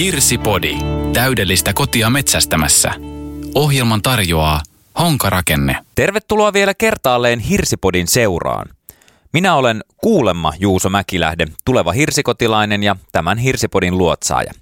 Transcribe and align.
Hirsipodi. 0.00 0.78
Täydellistä 1.12 1.72
kotia 1.74 2.10
metsästämässä. 2.10 2.94
Ohjelman 3.54 4.02
tarjoaa 4.02 4.62
Honkarakenne. 4.98 5.76
Tervetuloa 5.94 6.52
vielä 6.52 6.74
kertaalleen 6.74 7.38
Hirsipodin 7.38 8.08
seuraan. 8.08 8.68
Minä 9.32 9.54
olen 9.54 9.84
kuulemma 9.96 10.52
Juuso 10.58 10.90
Mäkilähde, 10.90 11.46
tuleva 11.64 11.92
hirsikotilainen 11.92 12.82
ja 12.82 12.96
tämän 13.12 13.38
Hirsipodin 13.38 13.98
luotsaaja. 13.98 14.52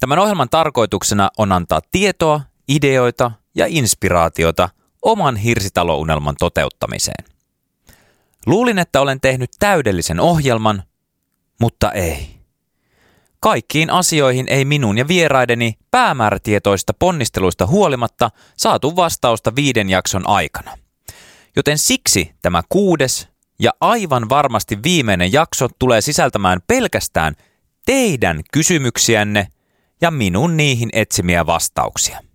Tämän 0.00 0.18
ohjelman 0.18 0.48
tarkoituksena 0.48 1.30
on 1.38 1.52
antaa 1.52 1.80
tietoa, 1.90 2.40
ideoita 2.68 3.30
ja 3.54 3.66
inspiraatiota 3.68 4.68
oman 5.02 5.36
hirsitalounelman 5.36 6.34
toteuttamiseen. 6.38 7.24
Luulin, 8.46 8.78
että 8.78 9.00
olen 9.00 9.20
tehnyt 9.20 9.50
täydellisen 9.58 10.20
ohjelman, 10.20 10.82
mutta 11.60 11.92
ei. 11.92 12.35
Kaikkiin 13.46 13.90
asioihin 13.90 14.46
ei 14.48 14.64
minun 14.64 14.98
ja 14.98 15.08
vieraideni 15.08 15.74
päämäärätietoista 15.90 16.92
ponnisteluista 16.98 17.66
huolimatta 17.66 18.30
saatu 18.56 18.96
vastausta 18.96 19.54
viiden 19.56 19.90
jakson 19.90 20.28
aikana. 20.28 20.78
Joten 21.56 21.78
siksi 21.78 22.34
tämä 22.42 22.62
kuudes 22.68 23.28
ja 23.60 23.70
aivan 23.80 24.28
varmasti 24.28 24.82
viimeinen 24.82 25.32
jakso 25.32 25.68
tulee 25.78 26.00
sisältämään 26.00 26.60
pelkästään 26.66 27.34
teidän 27.84 28.40
kysymyksiänne 28.52 29.46
ja 30.00 30.10
minun 30.10 30.56
niihin 30.56 30.88
etsimiä 30.92 31.46
vastauksia. 31.46 32.25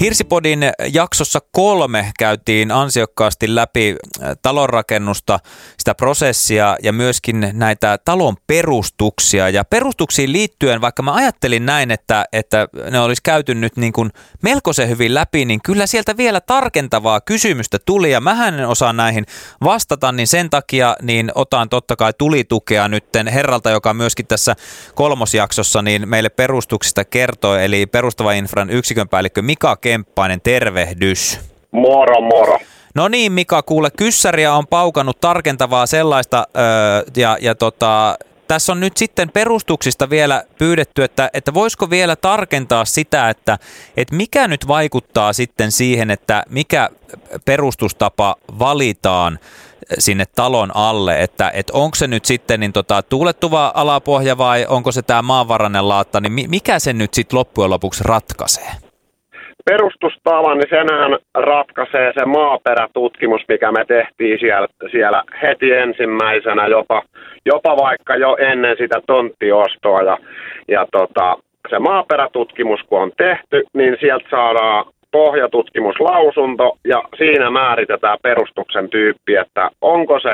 Hirsipodin 0.00 0.60
jaksossa 0.92 1.40
kolme 1.52 2.12
käytiin 2.18 2.72
ansiokkaasti 2.72 3.54
läpi 3.54 3.96
äh, 4.22 4.30
talonrakennusta, 4.42 5.38
sitä 5.78 5.94
prosessia 5.94 6.76
ja 6.82 6.92
myöskin 6.92 7.50
näitä 7.52 7.98
talon 8.04 8.36
perustuksia. 8.46 9.48
Ja 9.48 9.64
perustuksiin 9.64 10.32
liittyen, 10.32 10.80
vaikka 10.80 11.02
mä 11.02 11.14
ajattelin 11.14 11.66
näin, 11.66 11.90
että, 11.90 12.24
että 12.32 12.68
ne 12.90 13.00
olisi 13.00 13.22
käyty 13.22 13.54
nyt 13.54 13.76
niin 13.76 13.92
kuin 13.92 14.10
melkoisen 14.42 14.88
hyvin 14.88 15.14
läpi, 15.14 15.44
niin 15.44 15.60
kyllä 15.62 15.86
sieltä 15.86 16.16
vielä 16.16 16.40
tarkentavaa 16.40 17.20
kysymystä 17.20 17.78
tuli 17.86 18.10
ja 18.10 18.20
mähän 18.20 18.60
en 18.60 18.68
osaa 18.68 18.92
näihin 18.92 19.26
vastata, 19.64 20.12
niin 20.12 20.26
sen 20.26 20.50
takia 20.50 20.96
niin 21.02 21.32
otan 21.34 21.68
totta 21.68 21.96
kai 21.96 22.12
tulitukea 22.18 22.88
nytten 22.88 23.26
herralta, 23.28 23.70
joka 23.70 23.94
myöskin 23.94 24.26
tässä 24.26 24.56
kolmosjaksossa 24.94 25.82
niin 25.82 26.08
meille 26.08 26.28
perustuksista 26.28 27.04
kertoi, 27.04 27.64
eli 27.64 27.86
perustava 27.86 28.32
infran 28.32 28.70
yksikön 28.70 29.08
päällikkö 29.08 29.42
Mika 29.42 29.76
Kemppainen, 29.86 30.40
tervehdys. 30.40 31.40
Moro, 31.70 32.20
moro. 32.20 32.58
No 32.94 33.08
niin, 33.08 33.32
Mika, 33.32 33.62
kuule, 33.62 33.90
kyssäriä 33.90 34.54
on 34.54 34.66
paukannut 34.66 35.20
tarkentavaa 35.20 35.86
sellaista, 35.86 36.46
öö, 36.56 36.62
ja, 37.16 37.38
ja 37.40 37.54
tota, 37.54 38.18
tässä 38.48 38.72
on 38.72 38.80
nyt 38.80 38.96
sitten 38.96 39.30
perustuksista 39.30 40.10
vielä 40.10 40.44
pyydetty, 40.58 41.04
että, 41.04 41.30
että 41.32 41.54
voisiko 41.54 41.90
vielä 41.90 42.16
tarkentaa 42.16 42.84
sitä, 42.84 43.30
että, 43.30 43.58
että 43.96 44.14
mikä 44.14 44.48
nyt 44.48 44.68
vaikuttaa 44.68 45.32
sitten 45.32 45.72
siihen, 45.72 46.10
että 46.10 46.42
mikä 46.48 46.90
perustustapa 47.44 48.36
valitaan 48.58 49.38
sinne 49.98 50.24
talon 50.26 50.76
alle, 50.76 51.22
että, 51.22 51.50
että 51.54 51.72
onko 51.72 51.94
se 51.94 52.06
nyt 52.06 52.24
sitten 52.24 52.60
niin 52.60 52.72
tota, 52.72 53.02
tuulettuva 53.02 53.72
alapohja 53.74 54.38
vai 54.38 54.66
onko 54.68 54.92
se 54.92 55.02
tämä 55.02 55.22
maanvarainen 55.22 55.88
laatta, 55.88 56.20
niin 56.20 56.50
mikä 56.50 56.78
sen 56.78 56.98
nyt 56.98 57.14
sitten 57.14 57.38
loppujen 57.38 57.70
lopuksi 57.70 58.04
ratkaisee? 58.04 58.85
Perustustavan, 59.70 60.58
niin 60.58 60.70
senhän 60.70 61.18
ratkaisee 61.34 62.12
se 62.18 62.24
maaperätutkimus, 62.24 63.42
mikä 63.48 63.72
me 63.72 63.84
tehtiin 63.84 64.38
siellä, 64.38 64.68
siellä 64.90 65.22
heti 65.42 65.72
ensimmäisenä, 65.72 66.66
jopa, 66.66 67.02
jopa 67.46 67.76
vaikka 67.76 68.16
jo 68.16 68.36
ennen 68.40 68.76
sitä 68.78 69.00
tonttiostoa. 69.06 70.02
Ja, 70.02 70.18
ja 70.68 70.86
tota, 70.92 71.36
se 71.70 71.78
maaperätutkimus, 71.78 72.80
kun 72.86 73.02
on 73.02 73.12
tehty, 73.16 73.64
niin 73.72 73.96
sieltä 74.00 74.26
saadaan 74.30 74.84
pohjatutkimuslausunto 75.10 76.76
ja 76.84 77.02
siinä 77.18 77.50
määritetään 77.50 78.18
perustuksen 78.22 78.88
tyyppi, 78.90 79.36
että 79.36 79.70
onko 79.80 80.20
se 80.20 80.32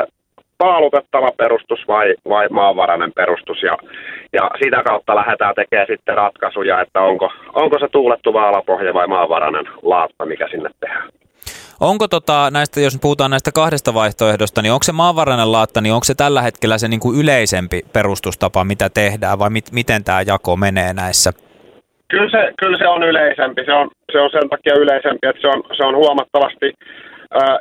paalutettava 0.59 1.31
perustus 1.37 1.81
vai, 1.89 2.15
vai 2.29 2.49
maanvarainen 2.49 3.13
perustus. 3.13 3.63
Ja, 3.63 3.77
ja 4.33 4.51
sitä 4.65 4.83
kautta 4.83 5.15
lähdetään 5.15 5.55
tekemään 5.55 5.87
sitten 5.87 6.17
ratkaisuja, 6.17 6.81
että 6.81 7.01
onko, 7.01 7.33
onko 7.53 7.79
se 7.79 7.89
tuulettuva 7.89 8.49
alapohja 8.49 8.95
vai 8.95 9.07
maanvarainen 9.07 9.65
laatta, 9.83 10.27
mikä 10.27 10.49
sinne 10.49 10.71
tehdään. 10.81 11.09
Onko 11.81 12.09
tota, 12.09 12.51
näistä, 12.51 12.81
jos 12.81 12.99
puhutaan 13.03 13.31
näistä 13.31 13.51
kahdesta 13.55 13.95
vaihtoehdosta, 13.95 14.63
niin 14.63 14.73
onko 14.73 14.83
se 14.83 14.93
maanvarainen 14.93 15.53
laatta, 15.53 15.81
niin 15.81 15.93
onko 15.93 16.05
se 16.05 16.15
tällä 16.15 16.43
hetkellä 16.43 16.79
se 16.79 16.89
niin 16.89 17.01
kuin 17.01 17.21
yleisempi 17.21 17.81
perustustapa, 17.93 18.65
mitä 18.65 18.89
tehdään, 18.95 19.39
vai 19.39 19.51
mit, 19.51 19.65
miten 19.73 20.05
tämä 20.05 20.23
jako 20.23 20.57
menee 20.57 20.93
näissä? 20.95 21.33
Kyllä 22.13 22.31
se, 22.31 22.53
kyllä 22.61 22.79
se 22.79 22.89
on 22.89 23.03
yleisempi. 23.03 23.65
Se 23.65 23.73
on, 23.73 23.91
se 24.13 24.21
on 24.21 24.31
sen 24.31 24.49
takia 24.49 24.75
yleisempi, 24.75 25.27
että 25.27 25.43
se 25.43 25.49
on, 25.49 25.63
se 25.77 25.83
on 25.85 25.97
huomattavasti 25.97 26.73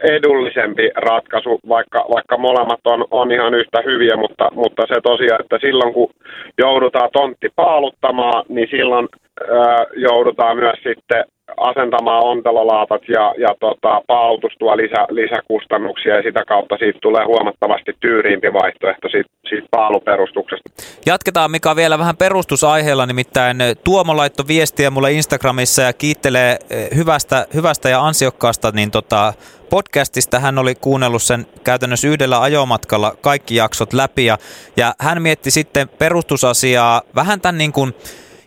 edullisempi 0.04 0.90
ratkaisu, 0.96 1.60
vaikka, 1.70 2.06
vaikka 2.16 2.38
molemmat 2.38 2.80
on, 2.86 3.06
on 3.12 3.32
ihan 3.32 3.54
yhtä 3.54 3.82
hyviä, 3.86 4.16
mutta, 4.18 4.50
mutta 4.56 4.84
se 4.88 5.02
tosiaan, 5.04 5.42
että 5.42 5.58
silloin 5.62 5.94
kun 5.94 6.10
joudutaan 6.58 7.10
tontti 7.14 7.50
paaluttamaan, 7.56 8.44
niin 8.50 8.68
silloin 8.72 9.08
ää, 9.52 9.86
joudutaan 9.96 10.58
myös 10.58 10.80
sitten 10.84 11.24
asentamaan 11.62 12.24
ontelolaatat 12.24 13.02
ja, 13.08 13.34
ja 13.38 13.56
tota, 13.60 14.02
paalutus 14.08 14.54
tuo 14.60 14.78
lisä, 14.78 15.06
lisäkustannuksia 15.10 16.16
ja 16.16 16.24
sitä 16.24 16.44
kautta 16.48 16.78
siitä 16.78 17.00
tulee 17.02 17.26
huomattavasti 17.26 17.92
tyyriimpi 18.00 18.54
vaihtoehto 18.54 19.10
siitä, 19.10 19.30
siitä 19.50 19.68
paaluperustuksesta. 19.72 20.70
Jatketaan 21.06 21.52
Mika 21.52 21.76
vielä 21.76 22.00
vähän 22.00 22.18
perustusaiheella, 22.18 23.06
nimittäin 23.06 23.58
Tuomo 23.84 24.18
laittoi 24.18 24.48
viestiä 24.48 24.90
mulle 24.90 25.12
Instagramissa 25.12 25.82
ja 25.82 25.94
kiittelee 25.94 26.58
hyvästä, 26.96 27.46
hyvästä 27.54 27.90
ja 27.90 28.02
ansiokkaasta 28.02 28.72
niin 28.72 28.92
tota, 28.92 29.34
podcastista. 29.70 30.40
Hän 30.40 30.58
oli 30.58 30.76
kuunnellut 30.76 31.24
sen 31.24 31.46
käytännössä 31.64 32.08
yhdellä 32.08 32.42
ajomatkalla 32.42 33.16
kaikki 33.22 33.56
jaksot 33.56 33.94
läpi 33.94 34.26
ja, 34.26 34.38
ja 34.78 34.94
hän 35.00 35.22
mietti 35.22 35.52
sitten 35.52 35.90
perustusasiaa 35.90 37.02
vähän 37.16 37.42
tämän 37.42 37.58
niin 37.58 37.72
kuin 37.72 37.94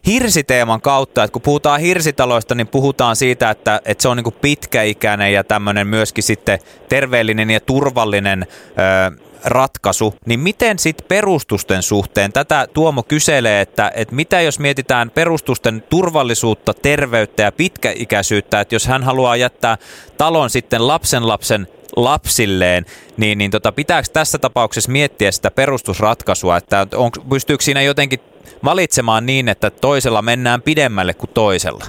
hirsiteeman 0.07 0.81
kautta, 0.81 1.25
että 1.25 1.33
kun 1.33 1.43
puhutaan 1.43 1.81
hirsitaloista, 1.81 2.55
niin 2.55 2.69
puhutaan 2.69 3.17
siitä, 3.17 3.51
että, 3.51 3.81
että 3.85 4.03
se 4.03 4.09
on 4.09 4.17
niin 4.17 4.25
kuin 4.25 4.37
pitkäikäinen 4.41 5.33
ja 5.33 5.45
tämmöinen 5.45 5.87
myöskin 5.87 6.25
sitten 6.25 6.59
terveellinen 6.89 7.51
ja 7.51 7.61
turvallinen 7.61 8.47
ö, 8.49 9.25
ratkaisu, 9.45 10.15
niin 10.27 10.41
miten 10.41 10.79
sitten 10.79 11.07
perustusten 11.09 11.83
suhteen, 11.83 12.33
tätä 12.33 12.69
Tuomo 12.73 13.03
kyselee, 13.03 13.61
että, 13.61 13.93
että 13.95 14.15
mitä 14.15 14.41
jos 14.41 14.59
mietitään 14.59 15.11
perustusten 15.11 15.85
turvallisuutta, 15.91 16.75
terveyttä 16.75 17.43
ja 17.43 17.53
pitkäikäisyyttä, 17.53 18.61
että 18.61 18.75
jos 18.75 18.87
hän 18.87 19.03
haluaa 19.03 19.37
jättää 19.37 19.79
talon 20.17 20.51
sitten 20.51 20.89
lapsen 20.89 21.29
lapsen 21.29 21.69
lapsilleen, 21.97 22.87
niin, 23.17 23.39
niin 23.39 23.51
tota, 23.51 23.73
pitääkö 23.73 24.09
tässä 24.13 24.39
tapauksessa 24.39 24.93
miettiä 24.93 25.33
sitä 25.33 25.51
perustusratkaisua, 25.51 26.57
että 26.57 26.87
on, 26.95 27.11
pystyykö 27.31 27.65
siinä 27.65 27.83
jotenkin 27.83 28.21
valitsemaan 28.65 29.27
niin, 29.27 29.49
että 29.49 29.71
toisella 29.71 30.23
mennään 30.23 30.63
pidemmälle 30.63 31.15
kuin 31.15 31.31
toisella? 31.35 31.85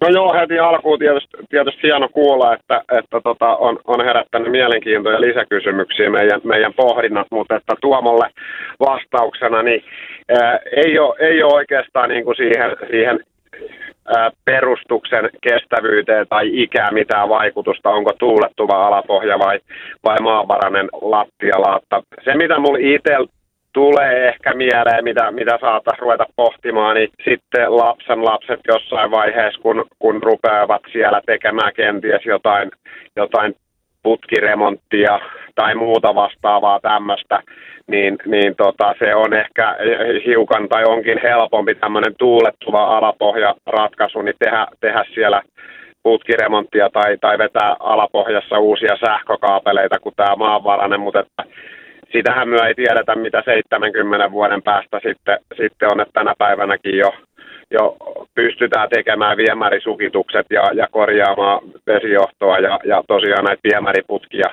No 0.00 0.08
joo, 0.08 0.34
heti 0.34 0.58
alkuun 0.58 0.98
tietysti, 0.98 1.36
tietysti 1.48 1.82
hieno 1.82 2.08
kuulla, 2.08 2.54
että, 2.54 2.82
että 2.98 3.20
tota, 3.20 3.56
on, 3.56 3.78
on 3.84 4.04
herättänyt 4.04 4.50
mielenkiintoja 4.50 5.14
ja 5.14 5.20
lisäkysymyksiä 5.20 6.10
meidän, 6.10 6.40
meidän 6.44 6.74
pohdinnat, 6.74 7.26
mutta 7.30 7.56
että 7.56 7.74
Tuomolle 7.80 8.30
vastauksena, 8.80 9.62
niin 9.62 9.84
ää, 10.28 10.58
ei, 10.76 10.98
ole, 10.98 11.14
ei 11.18 11.42
ole 11.42 11.54
oikeastaan 11.54 12.08
niin 12.08 12.24
kuin 12.24 12.36
siihen, 12.36 12.76
siihen 12.90 13.20
ää, 14.16 14.30
perustuksen 14.44 15.30
kestävyyteen 15.42 16.26
tai 16.28 16.50
ikään 16.52 16.94
mitään 16.94 17.28
vaikutusta, 17.28 17.90
onko 17.90 18.12
tuulettuva 18.18 18.86
alapohja 18.86 19.38
vai, 19.38 19.60
vai 20.04 20.16
maanvarainen 20.22 20.88
lattialaatta. 21.02 22.02
Se, 22.24 22.34
mitä 22.34 22.58
mulla 22.58 22.78
itsellä 22.80 23.28
tulee 23.72 24.28
ehkä 24.28 24.54
mieleen, 24.54 25.04
mitä, 25.04 25.30
mitä 25.30 25.58
saataisiin 25.60 26.02
ruveta 26.02 26.26
pohtimaan, 26.36 26.96
niin 26.96 27.10
sitten 27.24 27.76
lapsen 27.76 28.24
lapset 28.24 28.60
jossain 28.68 29.10
vaiheessa, 29.10 29.60
kun, 29.60 29.84
kun 29.98 30.22
rupeavat 30.22 30.82
siellä 30.92 31.20
tekemään 31.26 31.72
kenties 31.74 32.26
jotain, 32.26 32.70
jotain 33.16 33.54
putkiremonttia 34.02 35.20
tai 35.54 35.74
muuta 35.74 36.14
vastaavaa 36.14 36.80
tämmöistä, 36.80 37.42
niin, 37.86 38.16
niin 38.26 38.56
tota, 38.56 38.94
se 38.98 39.14
on 39.14 39.34
ehkä 39.34 39.76
hiukan 40.26 40.68
tai 40.68 40.84
onkin 40.84 41.20
helpompi 41.22 41.74
tämmöinen 41.74 42.14
tuulettuva 42.18 42.96
alapohjaratkaisu, 42.96 44.22
niin 44.22 44.34
tehdä, 44.38 44.66
tehdä 44.80 45.04
siellä 45.14 45.42
putkiremonttia 46.02 46.90
tai, 46.92 47.18
tai 47.20 47.38
vetää 47.38 47.76
alapohjassa 47.80 48.58
uusia 48.58 48.96
sähkökaapeleita 49.06 49.98
kuin 49.98 50.14
tämä 50.16 50.36
maanvarainen, 50.36 51.00
mutta 51.00 51.20
että 51.20 51.44
sitähän 52.12 52.48
me 52.48 52.56
ei 52.66 52.74
tiedetä, 52.74 53.14
mitä 53.14 53.42
70 53.44 54.30
vuoden 54.30 54.62
päästä 54.62 55.00
sitten, 55.02 55.38
sitten 55.56 55.88
on, 55.92 56.00
että 56.00 56.12
tänä 56.12 56.34
päivänäkin 56.38 56.98
jo, 56.98 57.14
jo 57.70 57.96
pystytään 58.34 58.88
tekemään 58.88 59.36
viemärisukitukset 59.36 60.46
ja, 60.50 60.62
ja 60.74 60.86
korjaamaan 60.90 61.60
vesijohtoa 61.86 62.58
ja, 62.58 62.80
ja 62.84 63.02
tosiaan 63.08 63.44
näitä 63.44 63.60
viemäriputkia 63.64 64.50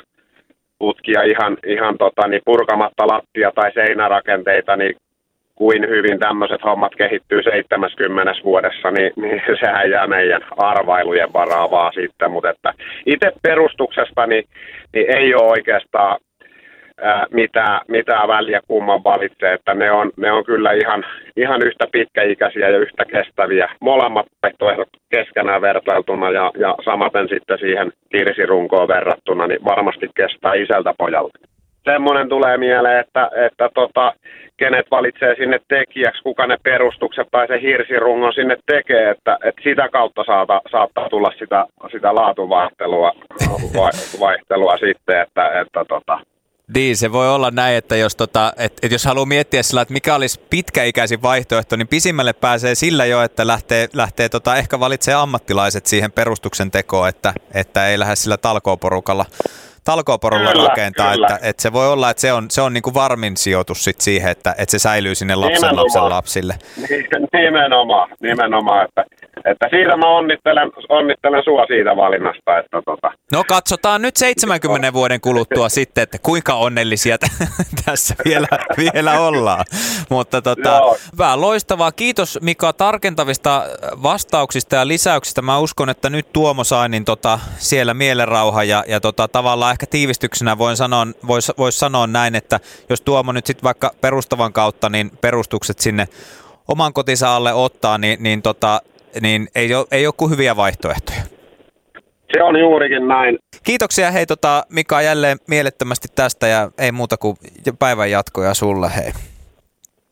vetyputkia 0.85 1.21
ihan, 1.23 1.57
ihan 1.65 1.97
tota, 1.97 2.27
niin 2.27 2.41
purkamatta 2.45 3.07
lattia 3.07 3.51
tai 3.55 3.71
seinärakenteita, 3.73 4.75
niin 4.75 4.95
kuin 5.55 5.89
hyvin 5.89 6.19
tämmöiset 6.19 6.63
hommat 6.63 6.95
kehittyy 6.97 7.43
70 7.43 8.33
vuodessa, 8.43 8.91
niin, 8.91 9.11
niin 9.15 9.41
sehän 9.59 9.89
jää 9.89 10.07
meidän 10.07 10.41
arvailujen 10.57 11.33
varaa 11.33 11.71
vaan 11.71 11.93
sitten. 11.93 12.31
Mutta 12.31 12.49
että 12.49 12.73
itse 13.05 13.31
perustuksesta 13.41 14.27
niin, 14.27 14.43
niin 14.93 15.17
ei 15.17 15.35
ole 15.35 15.51
oikeastaan 15.51 16.17
ää, 17.01 17.25
mitään, 17.31 17.81
mitään 17.87 18.27
väliä 18.27 18.59
kumman 18.67 19.03
valitsee, 19.03 19.53
että 19.53 19.73
ne 19.73 19.91
on, 19.91 20.11
ne 20.17 20.31
on 20.31 20.45
kyllä 20.45 20.71
ihan, 20.71 21.05
ihan 21.37 21.61
yhtä 21.67 21.87
pitkäikäisiä 21.91 22.69
ja 22.69 22.77
yhtä 22.77 23.05
kestäviä. 23.05 23.69
Molemmat 23.81 24.25
vaihtoehdot 24.43 24.89
keskenään 25.09 25.61
vertailtuna 25.61 26.31
ja, 26.31 26.51
ja 26.57 26.75
samaten 26.85 27.29
sitten 27.29 27.57
siihen 27.57 27.91
tirsirunkoon 28.09 28.87
verrattuna, 28.87 29.47
niin 29.47 29.65
varmasti 29.65 30.09
kestää 30.15 30.53
isältä 30.53 30.93
pojalta 30.97 31.39
semmoinen 31.85 32.29
tulee 32.29 32.57
mieleen, 32.57 32.99
että, 32.99 33.29
että 33.45 33.69
tota, 33.73 34.13
kenet 34.57 34.85
valitsee 34.91 35.35
sinne 35.35 35.59
tekijäksi, 35.67 36.23
kuka 36.23 36.47
ne 36.47 36.57
perustukset 36.63 37.27
tai 37.31 37.47
se 37.47 37.61
hirsirungon 37.61 38.33
sinne 38.33 38.57
tekee, 38.65 39.09
että, 39.09 39.37
että 39.43 39.61
sitä 39.63 39.89
kautta 39.89 40.23
saata, 40.23 40.61
saattaa 40.71 41.09
tulla 41.09 41.31
sitä, 41.39 41.65
sitä 41.91 42.15
laatuvaihtelua 42.15 43.11
vaihtelua 44.23 44.77
sitten, 44.77 45.21
että, 45.21 45.61
että 45.61 45.85
tota, 45.87 46.19
niin, 46.73 46.97
se 46.97 47.11
voi 47.11 47.29
olla 47.29 47.51
näin, 47.51 47.77
että 47.77 47.95
jos, 47.95 48.15
tota, 48.15 48.53
et, 48.57 48.73
et 48.81 48.91
jos 48.91 49.05
haluaa 49.05 49.25
miettiä 49.25 49.63
sillä, 49.63 49.81
että 49.81 49.93
mikä 49.93 50.15
olisi 50.15 50.39
pitkäikäisin 50.49 51.21
vaihtoehto, 51.21 51.75
niin 51.75 51.87
pisimmälle 51.87 52.33
pääsee 52.33 52.75
sillä 52.75 53.05
jo, 53.05 53.21
että 53.21 53.47
lähtee, 53.47 53.89
lähtee 53.93 54.29
tota, 54.29 54.55
ehkä 54.55 54.79
valitsee 54.79 55.13
ammattilaiset 55.13 55.85
siihen 55.85 56.11
perustuksen 56.11 56.71
tekoon, 56.71 57.09
että, 57.09 57.33
että 57.53 57.87
ei 57.87 57.99
lähde 57.99 58.15
sillä 58.15 58.37
talkooporukalla 58.37 59.25
talkooporulla 59.85 60.51
kyllä, 60.51 60.67
rakentaa, 60.67 61.13
kyllä. 61.13 61.27
Että, 61.27 61.49
että 61.49 61.61
se 61.61 61.73
voi 61.73 61.87
olla, 61.87 62.09
että 62.09 62.21
se 62.21 62.33
on, 62.33 62.45
se 62.49 62.61
on 62.61 62.73
niin 62.73 62.81
kuin 62.81 62.93
varmin 62.93 63.37
sijoitus 63.37 63.83
sit 63.83 64.01
siihen, 64.01 64.31
että, 64.31 64.55
että 64.57 64.71
se 64.71 64.79
säilyy 64.79 65.15
sinne 65.15 65.35
lapsen 65.35 65.55
nimenomaan. 65.55 65.85
lapsen 65.85 66.09
lapsille. 66.09 66.55
Nimenomaan, 67.33 68.09
nimenomaan 68.21 68.85
että, 68.85 69.05
että 69.45 69.67
siitä 69.69 69.97
mä 69.97 70.07
onnittelen, 70.07 70.71
onnittelen 70.89 71.43
sua 71.43 71.65
siitä 71.65 71.95
valinnasta. 71.95 72.57
Että 72.57 72.81
tota. 72.85 73.11
No 73.31 73.43
katsotaan 73.47 74.01
nyt 74.01 74.17
70 74.17 74.93
vuoden 74.93 75.21
kuluttua 75.21 75.69
sitten, 75.69 76.01
että 76.01 76.17
kuinka 76.23 76.53
onnellisia 76.53 77.17
tässä 77.85 78.15
vielä, 78.25 78.47
vielä 78.77 79.19
ollaan. 79.19 79.65
Mutta 80.09 80.41
tota, 80.41 80.81
vähän 81.17 81.41
loistavaa. 81.41 81.91
Kiitos 81.91 82.39
Mika 82.41 82.73
tarkentavista 82.73 83.63
vastauksista 84.03 84.75
ja 84.75 84.87
lisäyksistä. 84.87 85.41
Mä 85.41 85.59
uskon, 85.59 85.89
että 85.89 86.09
nyt 86.09 86.33
Tuomo 86.33 86.63
sai 86.63 86.89
niin 86.89 87.05
tota, 87.05 87.39
siellä 87.57 87.93
mielenrauha 87.93 88.63
ja, 88.63 88.83
ja 88.87 88.99
tota, 88.99 89.27
tavallaan 89.27 89.74
ehkä 89.75 89.85
tiivistyksenä 89.89 90.57
voin 90.57 90.77
sanoa, 90.77 91.07
vois, 91.27 91.51
vois 91.57 91.79
sanoa 91.79 92.07
näin, 92.07 92.35
että 92.35 92.59
jos 92.89 93.01
Tuomo 93.01 93.31
nyt 93.31 93.45
sitten 93.45 93.63
vaikka 93.63 93.91
perustavan 94.01 94.53
kautta 94.53 94.89
niin 94.89 95.11
perustukset 95.21 95.79
sinne 95.79 96.05
oman 96.67 96.93
kotinsa 96.93 97.35
alle 97.35 97.53
ottaa, 97.53 97.97
niin, 97.97 98.23
niin, 98.23 98.41
tota, 98.41 98.81
niin 99.21 99.47
ei, 99.55 99.75
ole, 99.75 99.85
ei 99.91 100.07
ole 100.07 100.13
kuin 100.17 100.31
hyviä 100.31 100.55
vaihtoehtoja. 100.55 101.21
Se 102.33 102.43
on 102.43 102.59
juurikin 102.59 103.07
näin. 103.07 103.37
Kiitoksia 103.63 104.11
hei 104.11 104.25
tota, 104.25 104.63
Mika 104.69 105.01
jälleen 105.01 105.37
mielettömästi 105.47 106.07
tästä 106.15 106.47
ja 106.47 106.71
ei 106.77 106.91
muuta 106.91 107.17
kuin 107.17 107.37
päivän 107.79 108.11
jatkoja 108.11 108.53
sulle 108.53 108.95
hei. 108.95 109.11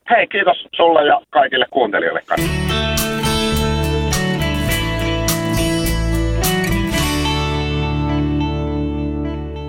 Hei 0.09 0.27
kiitos 0.27 0.67
sulle 0.75 1.07
ja 1.07 1.21
kaikille 1.29 1.65
kuuntelijoille 1.71 2.21
kanssa. 2.25 2.92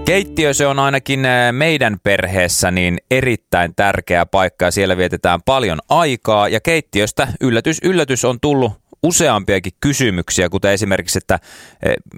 Keittiö 0.05 0.55
se 0.55 0.67
on 0.67 0.79
ainakin 0.79 1.21
meidän 1.53 1.97
perheessä 2.03 2.71
niin 2.71 2.99
erittäin 3.11 3.75
tärkeä 3.77 4.27
paikka 4.27 4.65
ja 4.65 4.71
siellä 4.71 4.97
vietetään 4.97 5.43
paljon 5.43 5.79
aikaa 5.89 6.49
ja 6.49 6.61
keittiöstä 6.61 7.29
yllätys 7.41 7.79
yllätys 7.83 8.25
on 8.25 8.41
tullut 8.41 8.73
useampiakin 9.03 9.73
kysymyksiä, 9.81 10.49
kuten 10.49 10.73
esimerkiksi, 10.73 11.19
että 11.19 11.39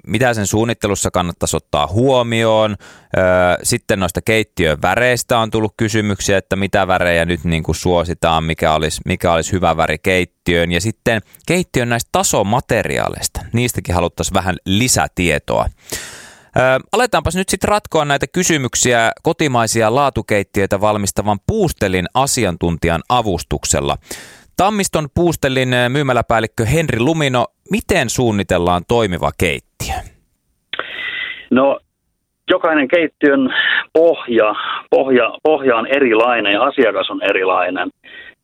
mitä 0.07 0.33
sen 0.33 0.47
suunnittelussa 0.47 1.11
kannattaisi 1.11 1.57
ottaa 1.57 1.87
huomioon. 1.87 2.75
Sitten 3.63 3.99
noista 3.99 4.21
keittiön 4.21 4.81
väreistä 4.81 5.39
on 5.39 5.51
tullut 5.51 5.73
kysymyksiä, 5.77 6.37
että 6.37 6.55
mitä 6.55 6.87
värejä 6.87 7.25
nyt 7.25 7.43
niin 7.43 7.63
kuin 7.63 7.75
suositaan, 7.75 8.43
mikä 8.43 8.73
olisi, 8.73 9.01
mikä 9.05 9.33
olisi 9.33 9.51
hyvä 9.51 9.77
väri 9.77 9.97
keittiöön. 9.97 10.71
Ja 10.71 10.81
sitten 10.81 11.21
keittiön 11.47 11.89
näistä 11.89 12.09
tasomateriaaleista, 12.11 13.41
niistäkin 13.53 13.95
haluttaisiin 13.95 14.33
vähän 14.33 14.57
lisätietoa. 14.65 15.69
Aletaanpas 16.91 17.35
nyt 17.35 17.49
sitten 17.49 17.69
ratkoa 17.69 18.05
näitä 18.05 18.25
kysymyksiä 18.33 19.11
kotimaisia 19.23 19.95
laatukeittiöitä 19.95 20.81
valmistavan 20.81 21.37
Puustelin 21.47 22.05
asiantuntijan 22.13 23.01
avustuksella. 23.09 23.95
Tammiston 24.57 25.07
Puustelin 25.15 25.69
myymäläpäällikkö 25.89 26.65
Henri 26.65 26.99
Lumino, 26.99 27.45
miten 27.71 28.09
suunnitellaan 28.09 28.81
toimiva 28.87 29.31
keittiö? 29.37 29.95
No 31.51 31.79
jokainen 32.49 32.87
keittiön 32.87 33.53
pohja, 33.93 34.55
pohja, 34.89 35.33
pohja 35.43 35.75
on 35.75 35.87
erilainen 35.87 36.53
ja 36.53 36.63
asiakas 36.63 37.09
on 37.09 37.21
erilainen. 37.23 37.89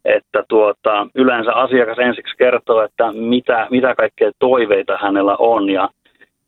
Että 0.05 0.43
tuota, 0.49 1.07
yleensä 1.15 1.53
asiakas 1.53 1.97
ensiksi 1.99 2.37
kertoo, 2.37 2.81
että 2.81 3.11
mitä, 3.11 3.67
mitä 3.71 3.95
kaikkea 3.95 4.31
toiveita 4.39 4.97
hänellä 5.01 5.35
on 5.39 5.69
ja 5.69 5.89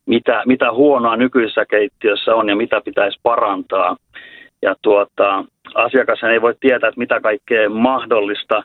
mitä, 0.06 0.42
mitä 0.46 0.72
huonoa 0.72 1.16
nykyisessä 1.16 1.66
keittiössä 1.66 2.34
on 2.34 2.48
ja 2.48 2.56
mitä 2.56 2.80
pitäisi 2.84 3.20
parantaa. 3.22 3.96
Ja 4.62 4.74
tuota, 4.82 5.44
asiakas 5.74 6.22
ei 6.22 6.42
voi 6.42 6.54
tietää, 6.60 6.88
että 6.88 6.98
mitä 6.98 7.20
kaikkea 7.20 7.70
mahdollista 7.70 8.62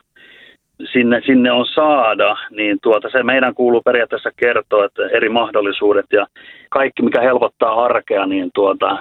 sinne, 0.92 1.20
sinne 1.26 1.52
on 1.52 1.66
saada, 1.66 2.36
niin 2.50 2.78
tuota, 2.82 3.08
se 3.10 3.22
meidän 3.22 3.54
kuuluu 3.54 3.82
periaatteessa 3.82 4.30
kertoa, 4.36 4.84
että 4.84 5.02
eri 5.06 5.28
mahdollisuudet 5.28 6.06
ja 6.12 6.26
kaikki, 6.70 7.02
mikä 7.02 7.20
helpottaa 7.20 7.84
arkea, 7.84 8.26
niin 8.26 8.50
tuota, 8.54 8.98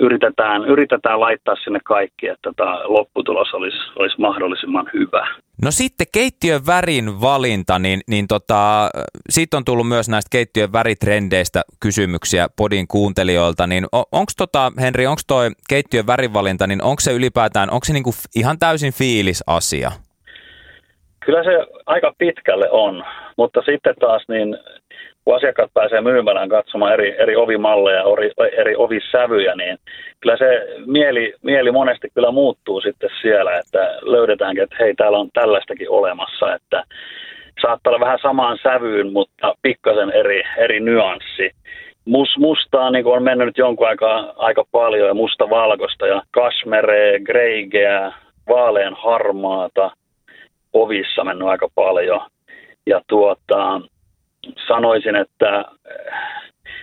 yritetään, 0.00 0.64
yritetään 0.64 1.20
laittaa 1.20 1.56
sinne 1.56 1.80
kaikki, 1.84 2.28
että 2.28 2.52
tämä 2.56 2.80
lopputulos 2.84 3.54
olisi, 3.54 3.78
olisi 3.96 4.20
mahdollisimman 4.20 4.90
hyvä. 4.94 5.28
No 5.64 5.70
sitten 5.70 6.06
keittiön 6.12 6.66
värin 6.66 7.20
valinta, 7.20 7.78
niin, 7.78 8.00
niin 8.08 8.28
tota, 8.28 8.90
siitä 9.30 9.56
on 9.56 9.64
tullut 9.64 9.88
myös 9.88 10.08
näistä 10.08 10.28
keittiön 10.32 10.72
väritrendeistä 10.72 11.62
kysymyksiä 11.80 12.48
podin 12.56 12.88
kuuntelijoilta, 12.88 13.66
niin 13.66 13.86
on, 13.92 14.04
onko 14.12 14.32
tota, 14.36 14.72
Henri, 14.80 15.06
onko 15.06 15.20
toi 15.26 15.50
keittiön 15.68 16.06
värivalinta, 16.06 16.66
niin 16.66 16.82
onko 16.82 17.00
se 17.00 17.12
ylipäätään, 17.12 17.70
onko 17.70 17.84
se 17.84 17.92
niinku 17.92 18.10
ihan 18.36 18.58
täysin 18.58 18.92
fiilis 18.92 19.44
asia? 19.46 19.92
Kyllä 21.24 21.44
se 21.44 21.66
aika 21.86 22.14
pitkälle 22.18 22.70
on, 22.70 23.04
mutta 23.36 23.60
sitten 23.66 23.94
taas 24.00 24.22
niin 24.28 24.58
kun 25.28 25.36
asiakkaat 25.36 25.70
pääsee 25.74 26.00
myymälään 26.00 26.48
katsomaan 26.48 26.92
eri, 26.92 27.16
eri 27.18 27.36
ovimalleja, 27.36 28.04
eri, 28.18 28.50
eri 28.52 28.76
ovisävyjä, 28.76 29.54
niin 29.54 29.78
kyllä 30.20 30.36
se 30.36 30.66
mieli, 30.86 31.34
mieli 31.42 31.70
monesti 31.70 32.08
kyllä 32.14 32.30
muuttuu 32.30 32.80
sitten 32.80 33.10
siellä, 33.20 33.58
että 33.58 33.98
löydetäänkin, 34.02 34.62
että 34.64 34.76
hei, 34.80 34.94
täällä 34.94 35.18
on 35.18 35.28
tällaistakin 35.34 35.90
olemassa, 35.90 36.54
että 36.54 36.84
saattaa 37.60 37.90
olla 37.90 38.04
vähän 38.04 38.18
samaan 38.22 38.58
sävyyn, 38.62 39.12
mutta 39.12 39.54
pikkasen 39.62 40.10
eri, 40.10 40.42
eri 40.58 40.80
nyanssi. 40.80 41.50
Mus, 42.04 42.38
mustaa 42.38 42.90
niin 42.90 43.06
on 43.06 43.22
mennyt 43.22 43.46
nyt 43.46 43.58
jonkun 43.58 43.88
aikaa 43.88 44.32
aika 44.36 44.64
paljon 44.72 45.08
ja 45.08 45.14
musta 45.14 45.50
valkoista 45.50 46.06
ja 46.06 46.22
kasmeree, 46.30 47.20
greigeä, 47.20 48.12
vaalean 48.48 48.96
harmaata, 48.98 49.90
ovissa 50.72 51.24
mennyt 51.24 51.48
aika 51.48 51.68
paljon. 51.74 52.20
Ja 52.86 53.00
tuota, 53.08 53.80
sanoisin, 54.66 55.16
että 55.16 55.58
äh, 55.58 56.38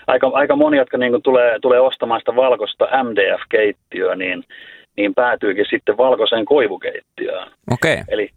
aika, 0.08 0.32
aika 0.34 0.56
moni, 0.56 0.78
jotka 0.78 0.98
niin 0.98 1.22
tulee, 1.24 1.60
tulee 1.62 1.80
ostamaan 1.80 2.22
sitä 2.22 2.36
valkoista 2.36 2.86
MDF-keittiöä, 3.04 4.16
niin, 4.16 4.44
niin 4.98 5.14
päätyykin 5.16 5.66
sitten 5.70 5.98
valkoiseen 5.98 6.46
koivukeittiöön. 6.46 7.48
Okay. 7.74 7.98
Eli 8.08 8.30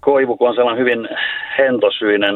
koivu, 0.00 0.36
kun 0.36 0.48
on 0.48 0.54
sellainen 0.54 0.80
hyvin 0.80 1.08
hentosyinen 1.58 2.34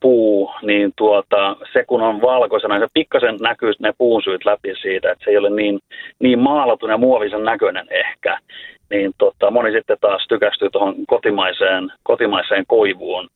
puu, 0.00 0.50
niin 0.62 0.92
tuota, 0.96 1.56
se 1.72 1.84
kun 1.84 2.02
on 2.02 2.22
valkoisena, 2.22 2.78
se 2.78 2.86
pikkasen 2.94 3.36
näkyy 3.40 3.72
ne 3.78 3.92
puunsyyt 3.98 4.44
läpi 4.44 4.74
siitä, 4.82 5.12
että 5.12 5.24
se 5.24 5.30
ei 5.30 5.36
ole 5.36 5.50
niin, 5.50 5.78
niin 6.18 6.38
maalatun 6.38 6.90
ja 6.90 6.98
muovisen 6.98 7.44
näköinen 7.44 7.86
ehkä. 7.90 8.38
Niin 8.90 9.12
tota, 9.18 9.50
moni 9.50 9.72
sitten 9.72 9.96
taas 10.00 10.26
tykästyy 10.28 10.70
tuohon 10.70 10.94
kotimaiseen, 11.06 11.92
kotimaiseen 12.02 12.64
koivuun 12.66 13.28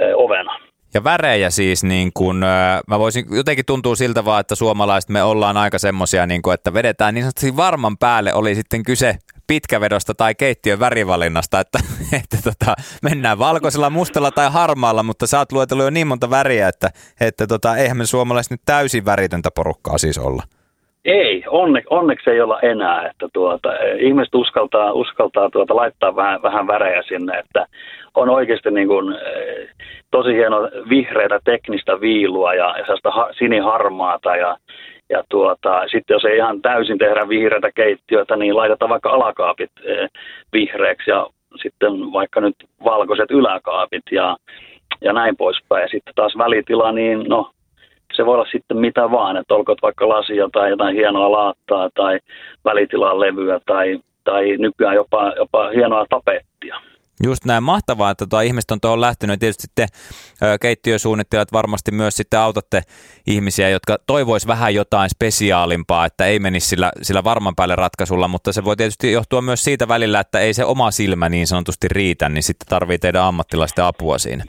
ö, 0.00 0.16
ovena. 0.16 0.60
Ja 0.94 1.04
värejä 1.04 1.50
siis, 1.50 1.84
niin 1.84 2.10
kun, 2.14 2.36
mä 2.88 2.98
voisin, 2.98 3.26
jotenkin 3.30 3.64
tuntuu 3.64 3.96
siltä 3.96 4.24
vaan, 4.24 4.40
että 4.40 4.54
suomalaiset 4.54 5.10
me 5.10 5.22
ollaan 5.22 5.56
aika 5.56 5.78
semmosia, 5.78 6.26
niin 6.26 6.42
kun, 6.42 6.54
että 6.54 6.74
vedetään 6.74 7.14
niin 7.14 7.24
sanotusti 7.24 7.56
varman 7.56 7.98
päälle, 7.98 8.34
oli 8.34 8.54
sitten 8.54 8.82
kyse 8.82 9.18
pitkävedosta 9.46 10.14
tai 10.14 10.34
keittiön 10.34 10.80
värivalinnasta, 10.80 11.60
että, 11.60 11.78
että 12.22 12.38
tota, 12.44 12.74
mennään 13.02 13.38
valkoisella, 13.38 13.90
mustalla 13.90 14.30
tai 14.30 14.50
harmaalla, 14.50 15.02
mutta 15.02 15.26
sä 15.26 15.38
oot 15.38 15.52
luetellut 15.52 15.84
jo 15.84 15.90
niin 15.90 16.06
monta 16.06 16.30
väriä, 16.30 16.68
että, 16.68 16.90
että 17.20 17.46
tota, 17.46 17.76
eihän 17.76 17.96
me 17.96 18.06
suomalaiset 18.06 18.50
nyt 18.50 18.62
täysin 18.64 19.04
väritöntä 19.04 19.50
porukkaa 19.50 19.98
siis 19.98 20.18
olla. 20.18 20.42
Ei, 21.04 21.44
onne, 21.46 21.82
onneksi 21.90 22.30
ei 22.30 22.40
olla 22.40 22.60
enää, 22.60 23.10
että 23.10 23.28
tuota, 23.32 23.68
ihmiset 23.98 24.34
uskaltaa, 24.34 24.92
uskaltaa 24.92 25.50
tuota, 25.50 25.76
laittaa 25.76 26.16
vähän, 26.16 26.42
vähän 26.42 26.66
värejä 26.66 27.02
sinne, 27.02 27.38
että 27.38 27.66
on 28.14 28.30
oikeasti 28.30 28.70
niin 28.70 28.88
kuin, 28.88 29.14
tosi 30.10 30.34
hieno 30.34 30.68
vihreätä 30.88 31.40
teknistä 31.44 32.00
viilua 32.00 32.54
ja, 32.54 32.74
ja 32.78 32.84
sellaista 32.84 33.10
ha, 33.10 33.28
siniharmaata 33.38 34.36
ja, 34.36 34.56
ja 35.10 35.24
tuota, 35.28 35.82
sitten 35.88 36.14
jos 36.14 36.24
ei 36.24 36.36
ihan 36.36 36.62
täysin 36.62 36.98
tehdä 36.98 37.28
vihreätä 37.28 37.70
keittiötä, 37.74 38.36
niin 38.36 38.56
laitetaan 38.56 38.88
vaikka 38.88 39.10
alakaapit 39.10 39.70
eh, 39.84 40.08
vihreäksi 40.52 41.10
ja 41.10 41.26
sitten 41.62 42.12
vaikka 42.12 42.40
nyt 42.40 42.56
valkoiset 42.84 43.30
yläkaapit 43.30 44.02
ja, 44.10 44.36
ja 45.00 45.12
näin 45.12 45.36
poispäin. 45.36 45.82
Ja 45.82 45.88
sitten 45.88 46.14
taas 46.14 46.38
välitila, 46.38 46.92
niin 46.92 47.24
no 47.28 47.50
se 48.16 48.26
voi 48.26 48.34
olla 48.34 48.50
sitten 48.52 48.76
mitä 48.76 49.10
vaan, 49.10 49.36
että 49.36 49.54
olkoon 49.54 49.78
vaikka 49.82 50.08
lasia 50.08 50.48
tai 50.52 50.70
jotain 50.70 50.96
hienoa 50.96 51.32
laattaa 51.32 51.90
tai 51.94 52.18
välitilan 52.64 53.20
levyä 53.20 53.60
tai, 53.66 53.98
tai 54.24 54.56
nykyään 54.56 54.94
jopa, 54.94 55.32
jopa 55.36 55.68
hienoa 55.68 56.06
tapettia. 56.10 56.80
Just 57.24 57.44
näin, 57.44 57.62
mahtavaa, 57.62 58.10
että 58.10 58.26
tuo 58.30 58.40
ihmiset 58.40 58.70
on 58.70 58.80
tuohon 58.80 59.00
lähtenyt. 59.00 59.40
Tietysti 59.40 59.62
sitten 59.62 59.88
keittiösuunnittelijat 60.60 61.52
varmasti 61.52 61.90
myös 61.90 62.16
sitten 62.16 62.40
autatte 62.40 62.82
ihmisiä, 63.26 63.68
jotka 63.68 63.96
toivois 64.06 64.46
vähän 64.46 64.74
jotain 64.74 65.10
spesiaalimpaa, 65.10 66.06
että 66.06 66.26
ei 66.26 66.38
menisi 66.38 66.68
sillä, 66.68 66.92
sillä 67.02 67.24
varman 67.24 67.54
päälle 67.56 67.76
ratkaisulla, 67.76 68.28
mutta 68.28 68.52
se 68.52 68.64
voi 68.64 68.76
tietysti 68.76 69.12
johtua 69.12 69.42
myös 69.42 69.64
siitä 69.64 69.88
välillä, 69.88 70.20
että 70.20 70.38
ei 70.38 70.54
se 70.54 70.64
oma 70.64 70.90
silmä 70.90 71.28
niin 71.28 71.46
sanotusti 71.46 71.88
riitä, 71.88 72.28
niin 72.28 72.42
sitten 72.42 72.68
tarvii 72.68 72.98
teidän 72.98 73.22
ammattilaisten 73.22 73.84
apua 73.84 74.18
siinä. 74.18 74.44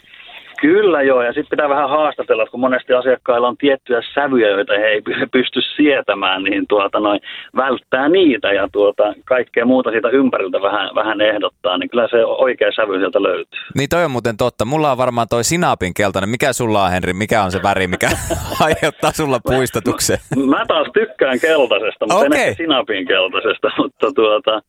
Kyllä 0.61 1.01
joo, 1.01 1.21
ja 1.21 1.33
sitten 1.33 1.49
pitää 1.49 1.69
vähän 1.69 1.89
haastatella, 1.89 2.45
kun 2.45 2.59
monesti 2.59 2.93
asiakkailla 2.93 3.47
on 3.47 3.57
tiettyjä 3.57 4.01
sävyjä, 4.13 4.49
joita 4.49 4.73
he 4.73 4.85
ei 4.85 5.01
pysty 5.31 5.61
sietämään, 5.75 6.43
niin 6.43 6.67
tuota 6.69 6.99
noin, 6.99 7.19
välttää 7.55 8.09
niitä 8.09 8.51
ja 8.53 8.69
tuota, 8.71 9.13
kaikkea 9.25 9.65
muuta 9.65 9.91
siitä 9.91 10.09
ympäriltä 10.09 10.61
vähän, 10.61 10.89
vähän 10.95 11.21
ehdottaa, 11.21 11.77
niin 11.77 11.89
kyllä 11.89 12.07
se 12.11 12.25
oikea 12.25 12.71
sävy 12.75 12.97
sieltä 12.97 13.23
löytyy. 13.23 13.59
Niin 13.77 13.89
toi 13.89 14.05
on 14.05 14.11
muuten 14.11 14.37
totta. 14.37 14.65
Mulla 14.65 14.91
on 14.91 14.97
varmaan 14.97 15.27
toi 15.29 15.43
sinapin 15.43 15.93
keltainen. 15.93 16.29
Mikä 16.29 16.53
sulla 16.53 16.83
on, 16.83 16.91
Henri? 16.91 17.13
Mikä 17.13 17.43
on 17.43 17.51
se 17.51 17.59
väri, 17.63 17.87
mikä 17.87 18.09
aiheuttaa 18.65 19.11
sulla 19.11 19.39
puistatuksen? 19.43 20.17
Mä 20.49 20.65
taas 20.67 20.87
tykkään 20.93 21.39
keltaisesta, 21.39 22.05
mutta 22.05 22.15
okay. 22.15 22.25
en 22.25 22.33
ehkä 22.33 22.63
sinapin 22.63 23.07
keltaisesta, 23.07 23.71
mutta 23.77 24.11
tuota, 24.15 24.61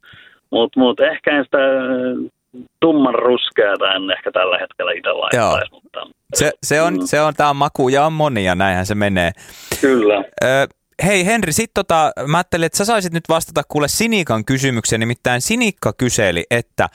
mutta 0.50 0.80
mut 0.80 1.00
ehkä 1.00 1.38
en 1.38 1.44
sitä 1.44 1.58
tumman 2.80 3.14
ruskeata 3.14 3.92
en 3.92 4.10
ehkä 4.10 4.32
tällä 4.32 4.58
hetkellä 4.58 4.92
itse 4.92 5.12
laittaisi. 5.12 5.70
Mutta, 5.70 6.00
se, 6.34 6.52
se, 6.62 6.82
on, 6.82 6.94
mm. 6.94 7.00
se 7.04 7.20
on, 7.20 7.34
tämä 7.34 7.54
maku 7.54 7.88
ja 7.88 8.06
on 8.06 8.12
monia, 8.12 8.54
näinhän 8.54 8.86
se 8.86 8.94
menee. 8.94 9.30
Kyllä. 9.80 10.24
Ö, 10.44 10.46
hei 11.06 11.26
Henri, 11.26 11.52
sit 11.52 11.70
tota, 11.74 12.12
mä 12.26 12.36
ajattelin, 12.36 12.66
että 12.66 12.78
sä 12.78 12.84
saisit 12.84 13.12
nyt 13.12 13.24
vastata 13.28 13.62
kuule 13.68 13.88
Sinikan 13.88 14.44
kysymykseen, 14.44 15.00
nimittäin 15.00 15.40
Sinikka 15.40 15.92
kyseli, 15.92 16.44
että 16.50 16.88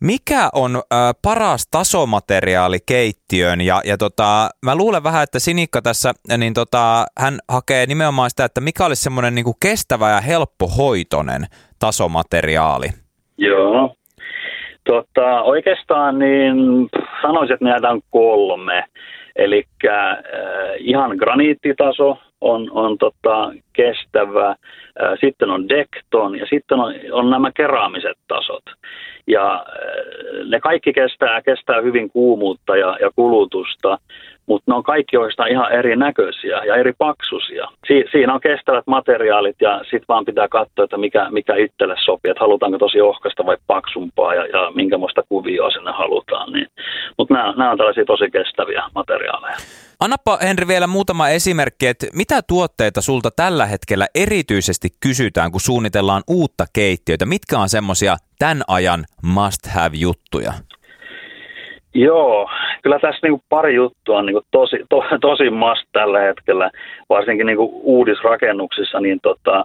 mikä 0.00 0.48
on 0.52 0.76
ö, 0.76 0.80
paras 1.22 1.66
tasomateriaali 1.70 2.78
keittiöön? 2.86 3.60
Ja, 3.60 3.80
ja 3.84 3.98
tota, 3.98 4.50
mä 4.64 4.76
luulen 4.76 5.02
vähän, 5.02 5.22
että 5.22 5.38
Sinikka 5.38 5.82
tässä, 5.82 6.12
niin 6.38 6.54
tota, 6.54 7.06
hän 7.18 7.38
hakee 7.48 7.86
nimenomaan 7.86 8.30
sitä, 8.30 8.44
että 8.44 8.60
mikä 8.60 8.86
olisi 8.86 9.02
semmoinen 9.02 9.34
niin 9.34 9.46
kestävä 9.60 10.10
ja 10.10 10.20
helppohoitoinen 10.20 11.46
tasomateriaali. 11.78 12.88
Joo, 13.38 13.94
Tota, 14.84 15.42
oikeastaan 15.42 16.18
niin 16.18 16.88
sanoisin, 17.22 17.54
että 17.54 17.64
näitä 17.64 17.90
on 17.90 18.00
kolme. 18.10 18.84
Eli 19.36 19.64
äh, 19.88 20.18
ihan 20.78 21.16
graniittitaso 21.16 22.18
on, 22.40 22.70
on 22.70 22.98
tota, 22.98 23.52
kestävä, 23.72 24.48
äh, 24.48 24.56
sitten 25.20 25.50
on 25.50 25.68
dekton 25.68 26.38
ja 26.38 26.46
sitten 26.50 26.80
on, 26.80 26.94
on 27.12 27.30
nämä 27.30 27.50
keraamiset 27.56 28.18
tasot. 28.28 28.64
Ja 29.26 29.54
äh, 29.54 30.46
ne 30.48 30.60
kaikki 30.60 30.92
kestää, 30.92 31.42
kestää 31.42 31.80
hyvin 31.80 32.10
kuumuutta 32.10 32.76
ja, 32.76 32.96
ja 33.00 33.10
kulutusta 33.16 33.98
mutta 34.46 34.70
ne 34.70 34.76
on 34.76 34.82
kaikki 34.82 35.16
oikeastaan 35.16 35.50
ihan 35.50 35.72
erinäköisiä 35.72 36.64
ja 36.64 36.76
eri 36.76 36.92
paksuisia. 36.98 37.68
Si- 37.86 38.04
siinä 38.12 38.34
on 38.34 38.40
kestävät 38.40 38.86
materiaalit 38.86 39.56
ja 39.60 39.80
sitten 39.82 40.04
vaan 40.08 40.24
pitää 40.24 40.48
katsoa, 40.48 40.84
että 40.84 40.96
mikä, 40.96 41.30
mikä 41.30 41.56
itselle 41.56 41.94
sopii, 42.04 42.30
että 42.30 42.40
halutaanko 42.40 42.78
tosi 42.78 43.00
ohkasta 43.00 43.46
vai 43.46 43.56
paksumpaa 43.66 44.34
ja, 44.34 44.46
ja 44.46 44.72
minkälaista 44.74 45.22
kuvioa 45.28 45.70
sinne 45.70 45.92
halutaan. 45.92 46.52
Niin. 46.52 46.66
Mutta 47.18 47.34
nämä 47.34 47.70
on 47.70 47.78
tällaisia 47.78 48.04
tosi 48.04 48.30
kestäviä 48.30 48.82
materiaaleja. 48.94 49.56
Annapa 50.00 50.38
Henri 50.42 50.68
vielä 50.68 50.86
muutama 50.86 51.28
esimerkki, 51.28 51.86
että 51.86 52.06
mitä 52.12 52.40
tuotteita 52.48 53.00
sulta 53.00 53.30
tällä 53.36 53.66
hetkellä 53.66 54.06
erityisesti 54.14 54.88
kysytään, 55.00 55.50
kun 55.52 55.60
suunnitellaan 55.60 56.22
uutta 56.28 56.64
keittiötä? 56.72 57.26
Mitkä 57.26 57.58
on 57.58 57.68
semmoisia 57.68 58.16
tämän 58.38 58.62
ajan 58.68 59.04
must 59.22 59.66
have 59.74 59.96
juttuja? 59.96 60.52
Joo, 61.94 62.48
kyllä 62.82 62.98
tässä 62.98 63.18
niinku 63.22 63.42
pari 63.48 63.74
juttua 63.74 64.18
on 64.18 64.26
niinku 64.26 64.42
tosi, 64.50 64.76
to, 64.88 65.04
tosi 65.20 65.50
must 65.50 65.88
tällä 65.92 66.20
hetkellä, 66.20 66.70
varsinkin 67.08 67.46
niinku 67.46 67.80
uudisrakennuksissa, 67.82 69.00
niin 69.00 69.18
tota, 69.22 69.64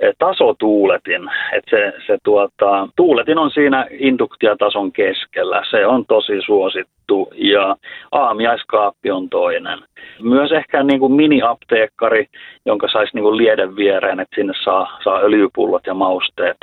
e, 0.00 0.12
tasotuuletin. 0.18 1.30
Et 1.52 1.64
se, 1.70 1.92
se 2.06 2.18
tuota, 2.24 2.88
tuuletin 2.96 3.38
on 3.38 3.50
siinä 3.50 3.86
induktiatason 3.90 4.92
keskellä, 4.92 5.62
se 5.70 5.86
on 5.86 6.06
tosi 6.06 6.40
suosittu 6.46 7.32
ja 7.34 7.76
aamiaiskaappi 8.12 9.10
on 9.10 9.28
toinen. 9.28 9.78
Myös 10.22 10.52
ehkä 10.52 10.82
niinku 10.82 11.08
mini-apteekkari, 11.08 12.26
jonka 12.66 12.88
saisi 12.88 13.10
niinku 13.14 13.36
lieden 13.36 13.76
viereen, 13.76 14.20
että 14.20 14.34
sinne 14.34 14.52
saa, 14.64 14.98
saa 15.04 15.20
öljypullot 15.20 15.86
ja 15.86 15.94
mausteet, 15.94 16.56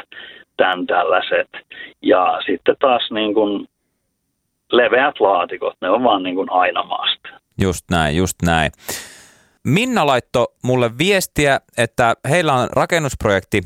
tämän 0.58 0.88
tällaiset. 0.88 1.50
Ja 2.02 2.42
sitten 2.46 2.76
taas 2.80 3.12
niin 3.12 3.34
kuin 3.34 3.68
leveät 4.72 5.20
laatikot, 5.20 5.74
ne 5.82 5.90
on 5.90 6.04
vaan 6.04 6.24
niin 6.24 6.36
kuin 6.36 6.52
aina 6.52 6.84
maasta. 6.84 7.30
Just 7.62 7.86
näin, 7.92 8.18
just 8.18 8.36
näin. 8.46 8.72
Minna 9.64 10.06
laittoi 10.06 10.48
mulle 10.64 10.98
viestiä, 10.98 11.60
että 11.78 12.14
heillä 12.30 12.54
on 12.54 12.70
rakennusprojekti 12.72 13.62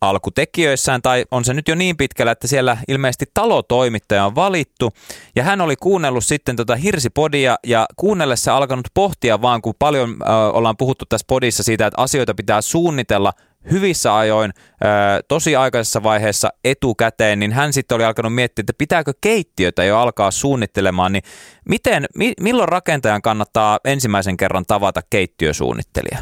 alkutekijöissään, 0.00 1.02
tai 1.02 1.24
on 1.30 1.44
se 1.44 1.54
nyt 1.54 1.68
jo 1.68 1.74
niin 1.74 1.96
pitkällä, 1.96 2.32
että 2.32 2.46
siellä 2.46 2.76
ilmeisesti 2.88 3.24
talotoimittaja 3.34 4.26
on 4.26 4.34
valittu, 4.34 4.92
ja 5.36 5.42
hän 5.42 5.60
oli 5.60 5.76
kuunnellut 5.76 6.24
sitten 6.24 6.56
tota 6.56 6.76
Hirsipodia, 6.76 7.56
ja 7.66 7.86
kuunnellessa 7.96 8.56
alkanut 8.56 8.86
pohtia 8.94 9.42
vaan, 9.42 9.62
kun 9.62 9.74
paljon 9.78 10.10
äh, 10.10 10.56
ollaan 10.56 10.76
puhuttu 10.76 11.04
tässä 11.08 11.24
podissa 11.28 11.62
siitä, 11.62 11.86
että 11.86 12.02
asioita 12.02 12.34
pitää 12.34 12.60
suunnitella 12.60 13.32
hyvissä 13.72 14.16
ajoin, 14.16 14.50
tosi 15.28 15.56
aikaisessa 15.56 16.02
vaiheessa 16.02 16.48
etukäteen, 16.64 17.38
niin 17.38 17.52
hän 17.52 17.72
sitten 17.72 17.96
oli 17.96 18.04
alkanut 18.04 18.34
miettiä, 18.34 18.62
että 18.62 18.72
pitääkö 18.78 19.12
keittiötä 19.20 19.84
jo 19.84 19.98
alkaa 19.98 20.30
suunnittelemaan, 20.30 21.12
niin 21.12 21.22
miten, 21.68 22.04
mi, 22.16 22.32
milloin 22.40 22.68
rakentajan 22.68 23.22
kannattaa 23.22 23.78
ensimmäisen 23.84 24.36
kerran 24.36 24.64
tavata 24.68 25.00
keittiösuunnittelija? 25.10 26.18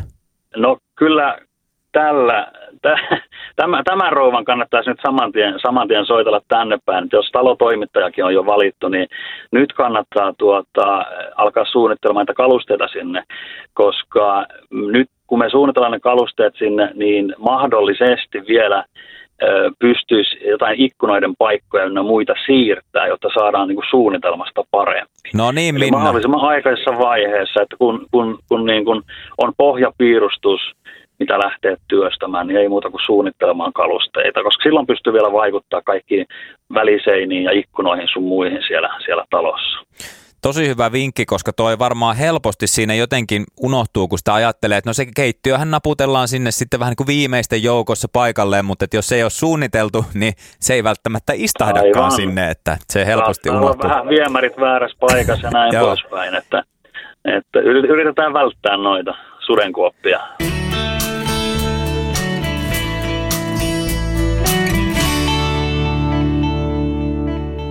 No 0.57 0.79
kyllä 0.99 1.39
tällä, 1.93 2.53
tämä, 3.57 3.83
tämän 3.83 4.13
rouvan 4.13 4.45
kannattaisi 4.45 4.91
nyt 4.91 5.01
saman 5.07 5.33
tien, 5.33 5.55
saman 5.63 5.89
tien 5.89 6.07
soitella 6.07 6.41
tänne 6.49 6.79
päin. 6.85 7.09
Jos 7.13 7.31
talotoimittajakin 7.33 8.25
on 8.25 8.35
jo 8.35 8.47
valittu, 8.47 8.89
niin 8.89 9.09
nyt 9.53 9.73
kannattaa 9.73 10.33
tuota, 10.39 11.05
alkaa 11.37 11.65
suunnittelemaan 11.65 12.27
näitä 12.27 12.37
kalusteita 12.37 12.89
sinne, 12.89 13.23
koska 13.75 14.47
nyt 14.71 15.11
kun 15.27 15.39
me 15.39 15.51
suunnitellaan 15.51 15.93
ne 15.93 16.01
kalusteet 16.01 16.55
sinne, 16.59 16.91
niin 16.95 17.35
mahdollisesti 17.39 18.47
vielä 18.49 18.85
pystyisi 19.79 20.49
jotain 20.49 20.81
ikkunoiden 20.81 21.37
paikkoja 21.39 21.85
ja 21.85 22.03
muita 22.03 22.35
siirtää, 22.47 23.07
jotta 23.07 23.29
saadaan 23.35 23.69
niin 23.69 23.77
kuin 23.77 23.87
suunnitelmasta 23.91 24.65
parempi. 24.71 25.11
No 25.35 25.53
niin, 25.53 25.75
Minna. 25.75 25.99
mahdollisimman 25.99 26.41
aikaisessa 26.41 26.99
vaiheessa, 26.99 27.63
että 27.63 27.77
kun, 27.77 28.07
kun, 28.11 28.39
kun 28.49 28.67
niin 28.67 28.85
kuin 28.85 29.03
on 29.39 29.53
pohjapiirustus, 29.57 30.61
mitä 31.19 31.39
lähtee 31.39 31.77
työstämään, 31.89 32.47
niin 32.47 32.61
ei 32.61 32.69
muuta 32.69 32.91
kuin 32.91 33.05
suunnittelemaan 33.07 33.73
kalusteita, 33.73 34.43
koska 34.43 34.63
silloin 34.63 34.87
pystyy 34.87 35.13
vielä 35.13 35.33
vaikuttaa 35.33 35.83
kaikkiin 35.85 36.27
väliseiniin 36.75 37.45
ja 37.45 37.51
ikkunoihin 37.51 38.09
sun 38.13 38.23
muihin 38.23 38.63
siellä, 38.67 38.91
siellä 39.05 39.25
talossa. 39.31 39.79
Tosi 40.45 40.69
hyvä 40.69 40.93
vinkki, 40.93 41.27
koska 41.27 41.53
toi 41.53 41.79
varmaan 41.79 42.17
helposti 42.17 42.67
siinä 42.67 42.95
jotenkin 42.95 43.45
unohtuu, 43.61 44.09
kun 44.09 44.19
sitä 44.19 44.35
ajattelee, 44.35 44.79
että 44.79 44.91
no 44.91 44.95
se 44.95 45.07
keittiöhän 45.17 45.71
naputellaan 45.71 46.29
sinne 46.29 46.51
sitten 46.51 46.81
vähän 46.81 46.91
niin 46.91 46.97
kuin 46.97 47.07
viimeisten 47.07 47.63
joukossa 47.63 48.09
paikalleen, 48.13 48.65
mutta 48.65 48.85
että 48.85 48.97
jos 48.97 49.07
se 49.07 49.17
ei 49.17 49.23
ole 49.23 49.31
suunniteltu, 49.31 50.05
niin 50.15 50.33
se 50.61 50.75
ei 50.75 50.85
välttämättä 50.85 51.33
istahdakaan 51.37 51.95
Aivan. 51.97 52.11
sinne, 52.11 52.51
että 52.51 52.77
se 52.93 53.07
helposti 53.07 53.49
Saattaa 53.49 53.63
unohtuu. 53.67 53.91
vähän 53.91 54.09
viemärit 54.09 54.57
väärässä 54.61 54.97
paikassa 55.01 55.47
ja 55.47 55.51
näin 55.51 55.73
poispäin, 55.87 56.35
että, 56.35 56.63
että 57.25 57.59
yritetään 57.89 58.33
välttää 58.33 58.77
noita 58.77 59.15
sudenkuoppia. 59.47 60.21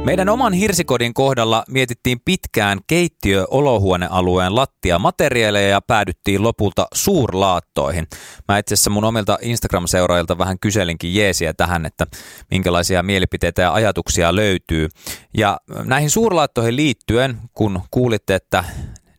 Meidän 0.05 0.29
oman 0.29 0.53
hirsikodin 0.53 1.13
kohdalla 1.13 1.63
mietittiin 1.69 2.19
pitkään 2.25 2.79
keittiö-olohuonealueen 2.88 4.55
lattiamateriaaleja 4.55 5.69
ja 5.69 5.81
päädyttiin 5.81 6.43
lopulta 6.43 6.88
suurlaattoihin. 6.93 8.07
Mä 8.48 8.57
itse 8.57 8.74
asiassa 8.74 8.89
mun 8.89 9.03
omilta 9.03 9.38
Instagram-seuraajilta 9.41 10.38
vähän 10.38 10.60
kyselinkin 10.60 11.15
jeesiä 11.15 11.53
tähän, 11.53 11.86
että 11.86 12.07
minkälaisia 12.51 13.03
mielipiteitä 13.03 13.62
ja 13.62 13.74
ajatuksia 13.74 14.36
löytyy. 14.36 14.89
Ja 15.38 15.57
näihin 15.86 16.10
suurlaattoihin 16.10 16.75
liittyen, 16.75 17.38
kun 17.53 17.81
kuulitte, 17.91 18.36
että 18.36 18.63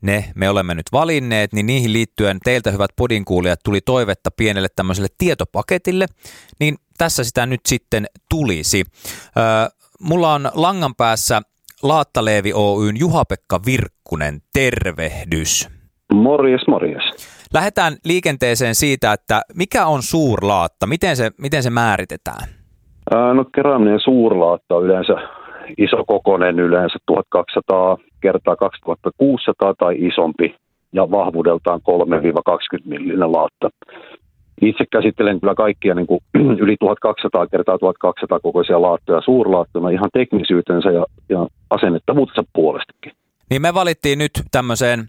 ne 0.00 0.32
me 0.34 0.48
olemme 0.48 0.74
nyt 0.74 0.86
valinneet, 0.92 1.52
niin 1.52 1.66
niihin 1.66 1.92
liittyen 1.92 2.38
teiltä 2.44 2.70
hyvät 2.70 2.90
podinkuulijat 2.96 3.60
tuli 3.64 3.80
toivetta 3.80 4.30
pienelle 4.30 4.68
tämmöiselle 4.76 5.08
tietopaketille, 5.18 6.06
niin 6.60 6.78
tässä 6.98 7.24
sitä 7.24 7.46
nyt 7.46 7.60
sitten 7.66 8.06
tulisi. 8.28 8.84
Öö, 9.36 9.83
mulla 10.00 10.34
on 10.34 10.48
langan 10.54 10.94
päässä 10.94 11.40
Laattaleevi 11.82 12.52
Oyn 12.52 12.96
Juha-Pekka 12.96 13.60
Virkkunen, 13.66 14.34
tervehdys. 14.52 15.68
Morjes, 16.12 16.60
morjes. 16.68 17.02
Lähdetään 17.54 17.92
liikenteeseen 18.04 18.74
siitä, 18.74 19.12
että 19.12 19.42
mikä 19.54 19.86
on 19.86 20.02
suurlaatta, 20.02 20.86
miten 20.86 21.16
se, 21.16 21.30
miten 21.40 21.62
se 21.62 21.70
määritetään? 21.70 22.48
Ää, 23.10 23.34
no 23.34 23.44
kerääminen 23.54 24.00
suurlaatta 24.00 24.76
on 24.76 24.84
yleensä 24.84 25.14
iso 25.78 26.04
kokonen, 26.06 26.60
yleensä 26.60 26.98
1200 27.06 27.98
kertaa 28.20 28.56
2600 28.56 29.74
tai 29.78 29.94
isompi 29.98 30.54
ja 30.92 31.10
vahvuudeltaan 31.10 31.80
3-20 31.80 32.88
millinen 32.88 33.32
laatta. 33.32 33.70
Itse 34.62 34.84
käsittelen 34.92 35.40
kyllä 35.40 35.54
kaikkia 35.54 35.94
niin 35.94 36.06
kuin 36.06 36.20
yli 36.64 36.76
1200 36.80 37.46
kertaa 37.46 37.78
1200 37.78 38.40
kokoisia 38.40 38.82
laattoja 38.82 39.20
suurlaattona 39.20 39.90
ihan 39.90 40.10
teknisyytensä 40.12 40.90
ja, 40.90 41.06
ja 41.28 41.46
asennettavuutensa 41.70 42.42
puolestakin. 42.52 43.12
Niin 43.50 43.62
me 43.62 43.74
valittiin 43.74 44.18
nyt 44.18 44.32
tämmöiseen 44.50 45.08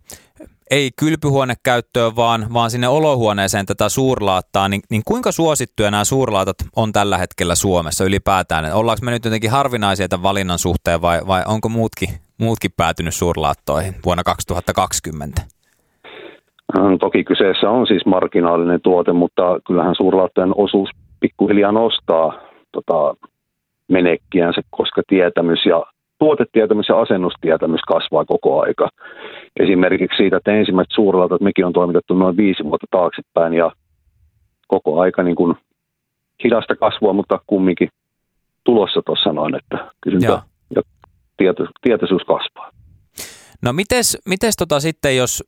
ei 0.71 0.91
kylpyhuonekäyttöön, 0.99 2.15
vaan, 2.15 2.53
vaan 2.53 2.71
sinne 2.71 2.87
olohuoneeseen 2.87 3.65
tätä 3.65 3.89
suurlaattaa, 3.89 4.69
niin, 4.69 4.81
niin 4.89 5.01
kuinka 5.05 5.31
suosittuja 5.31 5.91
nämä 5.91 6.03
suurlaatat 6.03 6.57
on 6.75 6.91
tällä 6.91 7.17
hetkellä 7.17 7.55
Suomessa 7.55 8.03
ylipäätään? 8.03 8.73
Ollaanko 8.73 9.05
me 9.05 9.11
nyt 9.11 9.25
jotenkin 9.25 9.51
harvinaisia 9.51 10.07
tämän 10.07 10.23
valinnan 10.23 10.59
suhteen 10.59 11.01
vai, 11.01 11.21
vai 11.27 11.43
onko 11.45 11.69
muutkin, 11.69 12.09
muutkin 12.37 12.71
päätynyt 12.77 13.15
suurlaattoihin 13.15 13.95
vuonna 14.05 14.23
2020? 14.23 15.54
Toki 16.99 17.23
kyseessä 17.23 17.69
on 17.69 17.87
siis 17.87 18.05
marginaalinen 18.05 18.81
tuote, 18.81 19.13
mutta 19.13 19.59
kyllähän 19.67 19.95
suurlaattojen 19.95 20.53
osuus 20.55 20.89
pikkuhiljaa 21.19 21.71
nostaa 21.71 22.33
tota, 22.71 23.15
menekkiänsä, 23.87 24.61
koska 24.69 25.01
tietämys 25.07 25.65
ja 25.65 25.83
tuotetietämys 26.19 26.89
ja 26.89 26.99
asennustietämys 27.01 27.81
kasvaa 27.87 28.25
koko 28.25 28.61
aika. 28.61 28.89
Esimerkiksi 29.59 30.17
siitä, 30.17 30.37
että 30.37 30.51
ensimmäiset 30.51 30.93
suurlautat 30.95 31.41
mekin 31.41 31.65
on 31.65 31.73
toimitettu 31.73 32.13
noin 32.13 32.37
viisi 32.37 32.63
vuotta 32.63 32.87
taaksepäin 32.91 33.53
ja 33.53 33.71
koko 34.67 34.99
aika 34.99 35.23
niin 35.23 35.35
kuin 35.35 35.55
hidasta 36.43 36.75
kasvua, 36.75 37.13
mutta 37.13 37.39
kumminkin 37.47 37.89
tulossa 38.63 39.01
tuossa 39.05 39.33
noin, 39.33 39.55
että 39.55 39.91
kysyntä 40.01 40.27
ja, 40.27 40.41
ja 40.75 40.81
tieto, 41.37 41.65
tietoisuus 41.81 42.23
kasvaa. 42.23 42.74
No 43.61 43.73
mites, 43.73 44.17
mites 44.25 44.55
tota 44.55 44.79
sitten, 44.79 45.17
jos, 45.17 45.43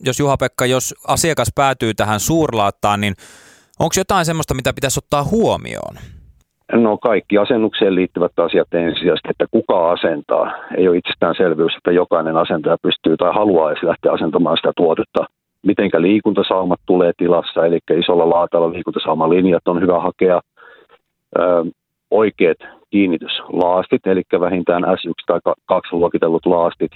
jos 0.00 0.20
Juha-Pekka, 0.20 0.66
jos 0.66 0.94
asiakas 1.08 1.48
päätyy 1.54 1.94
tähän 1.94 2.20
suurlaattaan, 2.20 3.00
niin 3.00 3.14
onko 3.80 3.92
jotain 3.96 4.26
semmoista, 4.26 4.54
mitä 4.54 4.72
pitäisi 4.72 5.00
ottaa 5.00 5.24
huomioon? 5.24 5.96
No 6.72 6.98
kaikki 6.98 7.38
asennukseen 7.38 7.94
liittyvät 7.94 8.38
asiat 8.38 8.74
ensisijaisesti, 8.74 9.28
että 9.30 9.46
kuka 9.50 9.90
asentaa. 9.90 10.52
Ei 10.76 10.88
ole 10.88 10.96
itsestäänselvyys, 10.96 11.76
että 11.76 11.92
jokainen 11.92 12.36
asentaja 12.36 12.76
pystyy 12.82 13.16
tai 13.16 13.34
haluaa 13.34 13.70
edes 13.70 13.82
lähteä 13.82 14.12
asentamaan 14.12 14.56
sitä 14.56 14.72
tuotetta. 14.76 15.24
Mitenkä 15.66 16.02
liikuntasaumat 16.02 16.80
tulee 16.86 17.12
tilassa, 17.16 17.66
eli 17.66 17.78
isolla 17.98 18.30
laatalla 18.30 18.72
liikuntasaumalinjat 18.72 19.68
on 19.68 19.80
hyvä 19.80 20.00
hakea. 20.00 20.40
Ö, 21.38 21.64
oikeat 22.10 22.58
kiinnityslaastit, 22.90 24.06
eli 24.06 24.22
vähintään 24.40 24.82
S1 24.82 25.12
tai 25.26 25.40
2 25.66 25.96
luokitellut 25.96 26.46
laastit. 26.46 26.92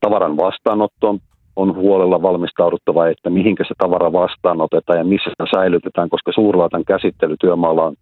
Tavaran 0.00 0.36
vastaanotto 0.36 1.16
on 1.56 1.74
huolella 1.74 2.22
valmistauduttava, 2.22 3.08
että 3.08 3.30
mihinkä 3.30 3.64
se 3.64 3.74
tavara 3.78 4.12
vastaanotetaan 4.12 4.98
ja 4.98 5.04
missä 5.04 5.30
se 5.30 5.50
säilytetään, 5.56 6.08
koska 6.08 6.32
suurlaatan 6.32 6.84
käsittely 6.84 7.36
työmaalla 7.40 7.84
on 7.84 7.94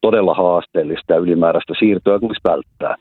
todella 0.00 0.34
haasteellista 0.34 1.12
ja 1.12 1.18
ylimääräistä 1.18 1.74
siirtoa 1.78 2.18
tulisi 2.18 2.40
välttää. 2.44 2.96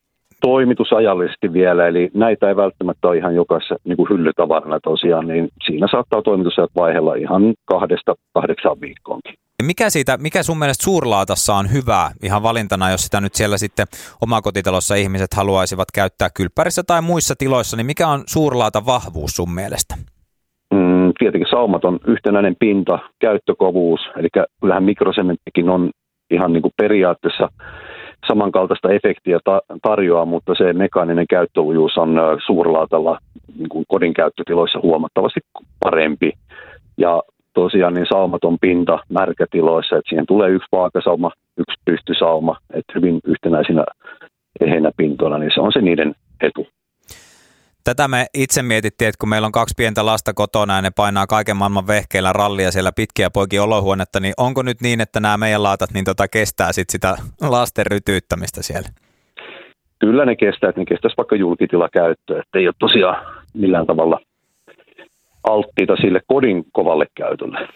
Toimitusajallisesti 0.47 1.53
vielä, 1.53 1.87
eli 1.87 2.09
näitä 2.13 2.49
ei 2.49 2.55
välttämättä 2.55 3.07
ole 3.07 3.17
ihan 3.17 3.35
jokaisessa 3.35 3.75
niin 3.83 3.97
kuin 3.97 4.09
hyllytavarana 4.09 4.79
tosiaan, 4.83 5.27
niin 5.27 5.49
siinä 5.65 5.87
saattaa 5.91 6.21
toimitusajat 6.21 6.71
vaihella 6.75 7.15
ihan 7.15 7.53
kahdesta 7.65 8.15
kahdeksaan 8.33 8.81
viikkoonkin. 8.81 9.33
Mikä, 9.63 9.89
siitä, 9.89 10.17
mikä 10.17 10.43
sun 10.43 10.59
mielestä 10.59 10.83
suurlaatassa 10.83 11.55
on 11.55 11.73
hyvää 11.73 12.11
ihan 12.23 12.43
valintana, 12.43 12.91
jos 12.91 13.01
sitä 13.05 13.21
nyt 13.21 13.33
siellä 13.35 13.57
sitten 13.57 13.85
omakotitalossa 14.21 14.95
ihmiset 14.95 15.33
haluaisivat 15.33 15.87
käyttää 15.93 16.29
kylppärissä 16.37 16.81
tai 16.87 17.01
muissa 17.01 17.35
tiloissa, 17.37 17.77
niin 17.77 17.85
mikä 17.85 18.07
on 18.07 18.23
suurlaata 18.27 18.85
vahvuus 18.85 19.31
sun 19.35 19.53
mielestä? 19.53 19.95
Mm, 20.73 21.11
tietenkin 21.19 21.51
saumaton 21.51 21.99
yhtenäinen 22.07 22.55
pinta, 22.59 22.99
käyttökovuus, 23.19 23.99
eli 24.17 24.27
kyllähän 24.61 24.83
mikrosementtikin 24.83 25.69
on 25.69 25.89
ihan 26.31 26.53
niin 26.53 26.61
kuin 26.61 26.73
periaatteessa 26.77 27.49
samankaltaista 28.27 28.91
efektiä 28.91 29.39
ta- 29.43 29.61
tarjoaa, 29.81 30.25
mutta 30.25 30.55
se 30.57 30.73
mekaaninen 30.73 31.27
käyttöujuus 31.29 31.97
on 31.97 32.17
suurlaatalla 32.45 33.17
niin 33.57 33.69
kuin 33.69 33.85
kodin 33.87 34.13
käyttötiloissa 34.13 34.79
huomattavasti 34.83 35.39
parempi. 35.83 36.31
Ja 36.97 37.21
tosiaan 37.53 37.93
niin 37.93 38.07
saumaton 38.09 38.57
pinta 38.61 38.99
märkätiloissa, 39.09 39.97
että 39.97 40.09
siihen 40.09 40.25
tulee 40.25 40.49
yksi 40.49 40.67
vaakasauma, 40.71 41.31
yksi 41.57 41.81
pystysauma, 41.85 42.57
että 42.73 42.93
hyvin 42.95 43.19
yhtenäisinä 43.25 43.85
eheinä 44.61 44.91
pintoina, 44.97 45.37
niin 45.37 45.51
se 45.53 45.61
on 45.61 45.71
se 45.73 45.81
niiden 45.81 46.15
etu. 46.41 46.67
Tätä 47.83 48.07
me 48.07 48.25
itse 48.33 48.63
mietittiin, 48.63 49.09
että 49.09 49.19
kun 49.19 49.29
meillä 49.29 49.45
on 49.45 49.51
kaksi 49.51 49.73
pientä 49.77 50.05
lasta 50.05 50.33
kotona 50.33 50.75
ja 50.75 50.81
ne 50.81 50.91
painaa 50.91 51.27
kaiken 51.27 51.57
maailman 51.57 51.87
vehkeillä 51.87 52.33
rallia 52.33 52.71
siellä 52.71 52.91
pitkiä 52.91 53.29
poikin 53.29 53.61
olohuonetta, 53.61 54.19
niin 54.19 54.33
onko 54.37 54.61
nyt 54.61 54.81
niin, 54.81 55.01
että 55.01 55.19
nämä 55.19 55.37
meidän 55.37 55.63
laatat 55.63 55.91
niin 55.93 56.05
tota 56.05 56.27
kestää 56.27 56.73
sit 56.73 56.89
sitä 56.89 57.17
lasten 57.41 57.85
rytyyttämistä 57.85 58.63
siellä? 58.63 58.89
Kyllä 59.99 60.25
ne 60.25 60.35
kestää, 60.35 60.69
että 60.69 60.81
ne 60.81 60.85
kestäisi 60.85 61.17
vaikka 61.17 61.35
julkitilakäyttöä, 61.35 62.39
että 62.39 62.59
ei 62.59 62.67
ole 62.67 62.75
tosiaan 62.79 63.43
millään 63.53 63.87
tavalla 63.87 64.19
alttiita 65.43 65.95
sille 65.95 66.21
kodin 66.27 66.63
kovalle 66.71 67.05
käytölle. 67.15 67.67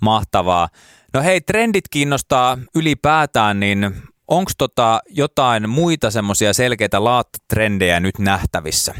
Mahtavaa. 0.00 0.68
No 1.14 1.22
hei, 1.22 1.40
trendit 1.40 1.84
kiinnostaa 1.90 2.58
ylipäätään, 2.74 3.60
niin 3.60 3.90
onko 4.28 4.50
tota 4.58 5.00
jotain 5.08 5.70
muita 5.70 6.10
semmoisia 6.10 6.52
selkeitä 6.52 7.04
laattatrendejä 7.04 8.00
nyt 8.00 8.18
nähtävissä? 8.18 8.94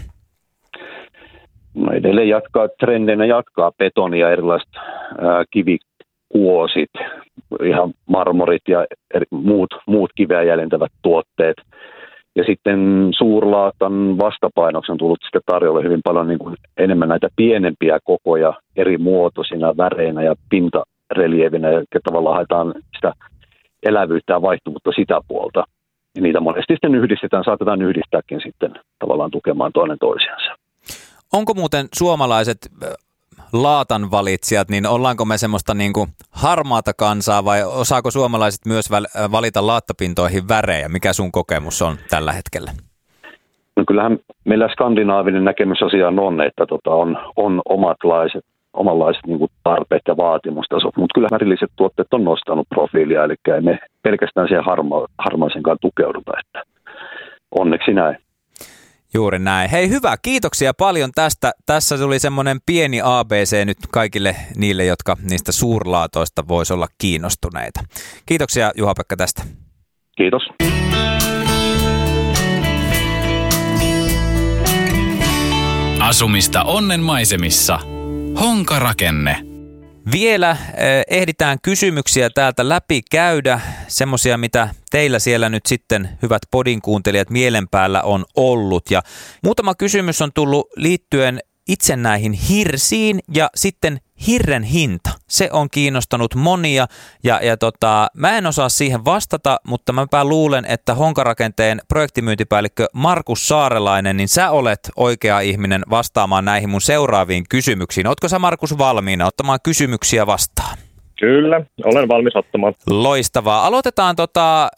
No 1.75 1.93
edelleen 1.93 2.29
jatkaa 2.29 2.69
trendeinä 2.81 3.25
jatkaa 3.25 3.73
betonia, 3.79 4.31
erilaiset 4.31 4.69
ää, 5.19 5.45
kivikuosit, 5.51 6.91
ihan 7.65 7.93
marmorit 8.07 8.63
ja 8.69 8.87
eri, 9.15 9.27
muut, 9.31 9.75
muut 9.87 10.11
kiveä 10.15 10.43
jäljentävät 10.43 10.93
tuotteet. 11.03 11.57
Ja 12.37 12.45
sitten 12.45 13.09
suurlaatan 13.19 14.19
vastapainoksi 14.19 14.93
on 14.93 14.99
tullut 14.99 15.19
sitten 15.23 15.43
tarjolle 15.47 15.83
hyvin 15.83 16.01
paljon 16.05 16.29
niin 16.29 16.39
kuin 16.39 16.57
enemmän 16.77 17.09
näitä 17.09 17.29
pienempiä 17.37 17.99
kokoja 18.05 18.55
eri 18.77 18.99
muotoisina, 18.99 19.77
väreinä 19.77 20.23
ja 20.23 20.35
pintarelievinä, 20.51 21.71
ja 21.71 22.01
tavallaan 22.05 22.35
haetaan 22.35 22.75
sitä 22.97 23.13
elävyyttä 23.83 24.33
ja 24.33 24.43
vaihtuvuutta 24.43 24.93
sitä 24.93 25.21
puolta. 25.29 25.65
Ja 26.17 26.23
niitä 26.23 26.41
monesti 26.41 26.75
sitten 26.75 26.95
yhdistetään, 26.95 27.45
saatetaan 27.45 27.83
yhdistääkin 27.83 28.41
sitten 28.43 28.75
tavallaan 28.99 29.31
tukemaan 29.31 29.73
toinen 29.73 29.99
toisiansa. 30.01 30.57
Onko 31.33 31.55
muuten 31.55 31.87
suomalaiset 31.95 32.59
laatan 33.53 34.11
valitsijat, 34.11 34.69
niin 34.69 34.87
ollaanko 34.87 35.25
me 35.25 35.39
semmoista 35.39 35.75
niin 35.75 35.93
kuin 35.93 36.09
harmaata 36.31 36.93
kansaa 36.99 37.45
vai 37.45 37.65
osaako 37.65 38.11
suomalaiset 38.11 38.67
myös 38.67 38.91
valita 39.33 39.67
laattapintoihin 39.67 40.49
värejä? 40.49 40.89
Mikä 40.89 41.13
sun 41.13 41.33
kokemus 41.33 41.83
on 41.83 41.97
tällä 42.11 42.33
hetkellä? 42.33 42.71
No 43.77 43.85
kyllähän 43.87 44.19
meillä 44.45 44.69
skandinaavinen 44.73 45.45
näkemys 45.45 45.83
asiaan 45.83 46.19
on, 46.19 46.41
että 46.41 46.67
tota 46.67 46.91
on, 46.91 47.19
on 47.37 47.63
omatlaiset, 47.69 48.45
omanlaiset 48.73 49.27
niin 49.27 49.39
kuin 49.39 49.51
tarpeet 49.65 50.03
ja 50.09 50.17
vaatimustasot, 50.17 50.97
mutta 50.97 51.15
kyllä 51.15 51.29
värilliset 51.31 51.71
tuotteet 51.77 52.15
on 52.15 52.25
nostanut 52.25 52.69
profiilia, 52.69 53.25
eli 53.25 53.35
ei 53.55 53.61
me 53.61 53.79
pelkästään 54.03 54.49
siihen 54.49 54.65
harma, 54.65 55.07
harmaisenkaan 55.19 55.79
tukeuduta, 55.81 56.33
että 56.41 56.63
onneksi 57.59 57.93
näin. 57.93 58.17
Juuri 59.15 59.39
näin. 59.39 59.71
Hei 59.71 59.89
hyvä, 59.89 60.17
kiitoksia 60.23 60.75
paljon 60.75 61.11
tästä. 61.15 61.53
Tässä 61.67 61.99
tuli 61.99 62.19
semmoinen 62.19 62.59
pieni 62.67 63.01
ABC 63.05 63.65
nyt 63.65 63.79
kaikille 63.93 64.37
niille, 64.57 64.85
jotka 64.85 65.17
niistä 65.31 65.53
suurlaatoista 65.53 66.49
voisi 66.49 66.73
olla 66.73 66.89
kiinnostuneita. 66.99 67.81
Kiitoksia 68.27 68.73
Juha-Pekka 68.77 69.17
tästä. 69.17 69.43
Kiitos. 70.17 70.43
Asumista 76.01 76.63
onnen 76.63 77.01
maisemissa. 77.01 77.79
Honka 78.41 78.79
rakenne. 78.79 79.50
Vielä 80.13 80.51
eh, 80.51 81.05
ehditään 81.19 81.59
kysymyksiä 81.63 82.31
täältä 82.31 82.69
läpi 82.69 83.03
käydä, 83.11 83.61
semmoisia 83.89 84.39
mitä 84.39 84.69
teillä 84.91 85.19
siellä 85.19 85.49
nyt 85.49 85.67
sitten, 85.67 86.09
hyvät 86.23 86.43
podin 86.51 86.83
kuuntelijat, 86.83 87.31
mielen 87.31 87.69
päällä 87.69 88.03
on 88.03 88.25
ollut. 88.37 88.91
Ja 88.91 89.03
muutama 89.43 89.75
kysymys 89.75 90.23
on 90.23 90.33
tullut 90.33 90.67
liittyen 90.77 91.41
itse 91.69 91.97
näihin 91.97 92.33
hirsiin 92.33 93.21
ja 93.35 93.51
sitten 93.55 94.01
hirren 94.27 94.63
hinta. 94.63 95.11
Se 95.29 95.49
on 95.53 95.69
kiinnostanut 95.71 96.35
monia 96.35 96.87
ja, 97.25 97.41
ja 97.43 97.57
tota, 97.57 98.09
mä 98.15 98.39
en 98.39 98.47
osaa 98.47 98.69
siihen 98.69 99.05
vastata, 99.05 99.61
mutta 99.67 99.93
mäpä 99.93 100.25
luulen, 100.25 100.65
että 100.65 100.95
Honkarakenteen 100.95 101.81
projektimyyntipäällikkö 101.89 102.87
Markus 102.93 103.49
Saarelainen, 103.49 104.17
niin 104.17 104.29
sä 104.29 104.51
olet 104.51 104.91
oikea 104.97 105.41
ihminen 105.41 105.83
vastaamaan 105.91 106.45
näihin 106.45 106.71
mun 106.71 106.81
seuraaviin 106.81 107.45
kysymyksiin. 107.49 108.07
Ootko 108.07 108.29
sä 108.29 108.39
Markus 108.39 108.79
valmiina 108.79 109.27
ottamaan 109.27 109.59
kysymyksiä 109.63 110.27
vastaan? 110.27 110.79
Kyllä, 111.21 111.61
olen 111.85 112.09
valmis 112.09 112.37
ottamaan. 112.37 112.75
Loistavaa. 112.87 113.67
Aloitetaan, 113.67 114.17
tota, 114.17 114.69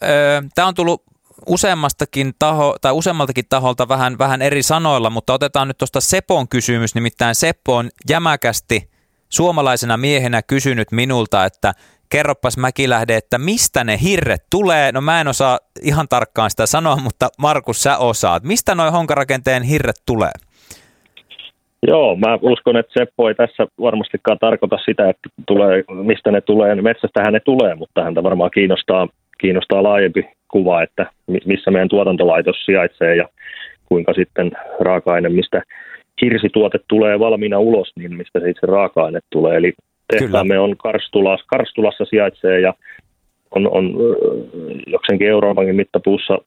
tämä 0.55 0.67
on 0.67 0.75
tullut 0.75 1.03
useammastakin 1.47 2.33
taho, 2.39 2.75
tai 2.81 2.91
useammaltakin 2.91 3.45
taholta 3.49 3.87
vähän, 3.87 4.17
vähän 4.17 4.41
eri 4.41 4.63
sanoilla, 4.63 5.09
mutta 5.09 5.33
otetaan 5.33 5.67
nyt 5.67 5.77
tuosta 5.77 6.01
Sepon 6.01 6.47
kysymys, 6.47 6.95
nimittäin 6.95 7.35
Seppo 7.35 7.75
on 7.75 7.89
jämäkästi 8.09 8.92
suomalaisena 9.33 9.97
miehenä 9.97 10.41
kysynyt 10.41 10.91
minulta, 10.91 11.45
että 11.45 11.73
kerroppas 12.09 12.57
Mäkilähde, 12.57 13.15
että 13.15 13.37
mistä 13.37 13.83
ne 13.83 13.97
hirret 14.03 14.43
tulee. 14.49 14.91
No 14.91 15.01
mä 15.01 15.21
en 15.21 15.27
osaa 15.27 15.59
ihan 15.83 16.07
tarkkaan 16.09 16.49
sitä 16.49 16.65
sanoa, 16.65 16.95
mutta 16.95 17.27
Markus 17.37 17.83
sä 17.83 17.97
osaat. 17.97 18.43
Mistä 18.43 18.75
noin 18.75 18.91
honkarakenteen 18.91 19.63
hirret 19.63 20.01
tulee? 20.05 20.31
Joo, 21.87 22.15
mä 22.15 22.37
uskon, 22.41 22.77
että 22.77 22.93
Seppo 22.93 23.27
ei 23.27 23.35
tässä 23.35 23.67
varmastikaan 23.81 24.39
tarkoita 24.39 24.77
sitä, 24.85 25.09
että 25.09 25.29
tulee, 25.47 25.83
mistä 26.03 26.31
ne 26.31 26.41
tulee. 26.41 26.75
Metsästähän 26.75 27.33
ne 27.33 27.39
tulee, 27.39 27.75
mutta 27.75 28.03
häntä 28.03 28.23
varmaan 28.23 28.51
kiinnostaa, 28.51 29.07
kiinnostaa 29.37 29.83
laajempi 29.83 30.29
kuva, 30.51 30.83
että 30.83 31.05
missä 31.45 31.71
meidän 31.71 31.89
tuotantolaitos 31.89 32.65
sijaitsee 32.65 33.15
ja 33.15 33.29
kuinka 33.85 34.13
sitten 34.13 34.51
raaka-aine, 34.79 35.29
mistä 35.29 35.61
hirsituote 36.23 36.79
tulee 36.87 37.19
valmiina 37.19 37.59
ulos, 37.59 37.91
niin 37.95 38.15
mistä 38.17 38.39
se 38.39 38.49
itse 38.49 38.67
raaka-aine 38.67 39.19
tulee. 39.29 39.57
Eli 39.57 39.73
tehtaamme 40.07 40.59
on 40.59 40.77
Karstulassa, 40.77 41.45
Karstulassa 41.47 42.05
sijaitsee 42.05 42.59
ja 42.59 42.73
on, 43.55 43.67
on 43.71 43.93
jokseenkin 44.87 45.27
Euroopankin 45.27 45.75
mittapuussa 45.75 46.37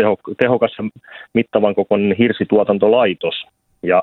teho, 0.00 0.16
tehokas 0.38 0.72
ja 0.78 0.84
mittavan 1.34 1.74
kokoinen 1.74 2.16
hirsituotantolaitos. 2.18 3.34
Ja 3.82 4.02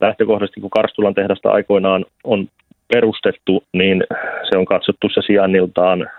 lähtökohtaisesti, 0.00 0.60
kun 0.60 0.70
Karstulan 0.70 1.14
tehdasta 1.14 1.50
aikoinaan 1.50 2.04
on 2.24 2.48
perustettu, 2.94 3.64
niin 3.72 4.04
se 4.50 4.58
on 4.58 4.64
katsottu 4.64 5.08
se 5.08 5.20
sijainniltaan 5.26 6.10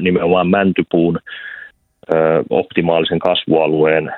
nimenomaan 0.00 0.48
mäntypuun 0.48 1.18
optimaalisen 2.50 3.18
kasvualueen 3.18 4.12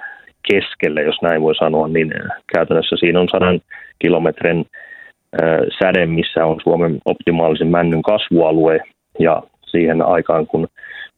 keskelle, 0.52 1.02
jos 1.02 1.22
näin 1.22 1.42
voi 1.42 1.54
sanoa, 1.54 1.88
niin 1.88 2.12
käytännössä 2.54 2.96
siinä 2.96 3.20
on 3.20 3.28
sadan 3.28 3.60
kilometrin 3.98 4.66
säde, 5.82 6.06
missä 6.06 6.46
on 6.46 6.60
Suomen 6.62 6.98
optimaalisen 7.04 7.68
männyn 7.68 8.02
kasvualue, 8.02 8.80
ja 9.18 9.42
siihen 9.66 10.02
aikaan, 10.02 10.46
kun, 10.46 10.68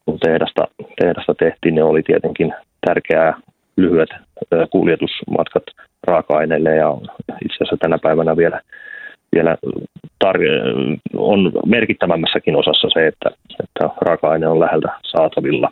kun 0.05 0.19
tehdasta, 0.19 0.67
tehdasta 1.01 1.35
tehtiin, 1.35 1.75
ne 1.75 1.83
oli 1.83 2.03
tietenkin 2.03 2.53
tärkeää 2.85 3.33
lyhyet 3.77 4.09
kuljetusmatkat 4.69 5.63
raaka-aineille, 6.07 6.75
ja 6.75 6.97
itse 7.45 7.55
asiassa 7.55 7.77
tänä 7.79 7.97
päivänä 8.01 8.37
vielä, 8.37 8.61
vielä 9.35 9.57
tar- 10.25 10.97
on 11.17 11.51
merkittävämmässäkin 11.65 12.55
osassa 12.55 12.87
se, 12.93 13.07
että, 13.07 13.29
että 13.63 13.89
raaka-aine 14.01 14.47
on 14.47 14.59
läheltä 14.59 14.87
saatavilla. 15.03 15.71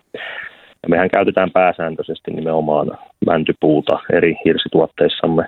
Ja 0.84 0.90
mehän 0.90 1.10
käytetään 1.10 1.52
pääsääntöisesti 1.52 2.32
nimenomaan 2.32 2.98
mäntypuuta 3.26 4.00
eri 4.14 4.36
hirsituotteissamme, 4.46 5.46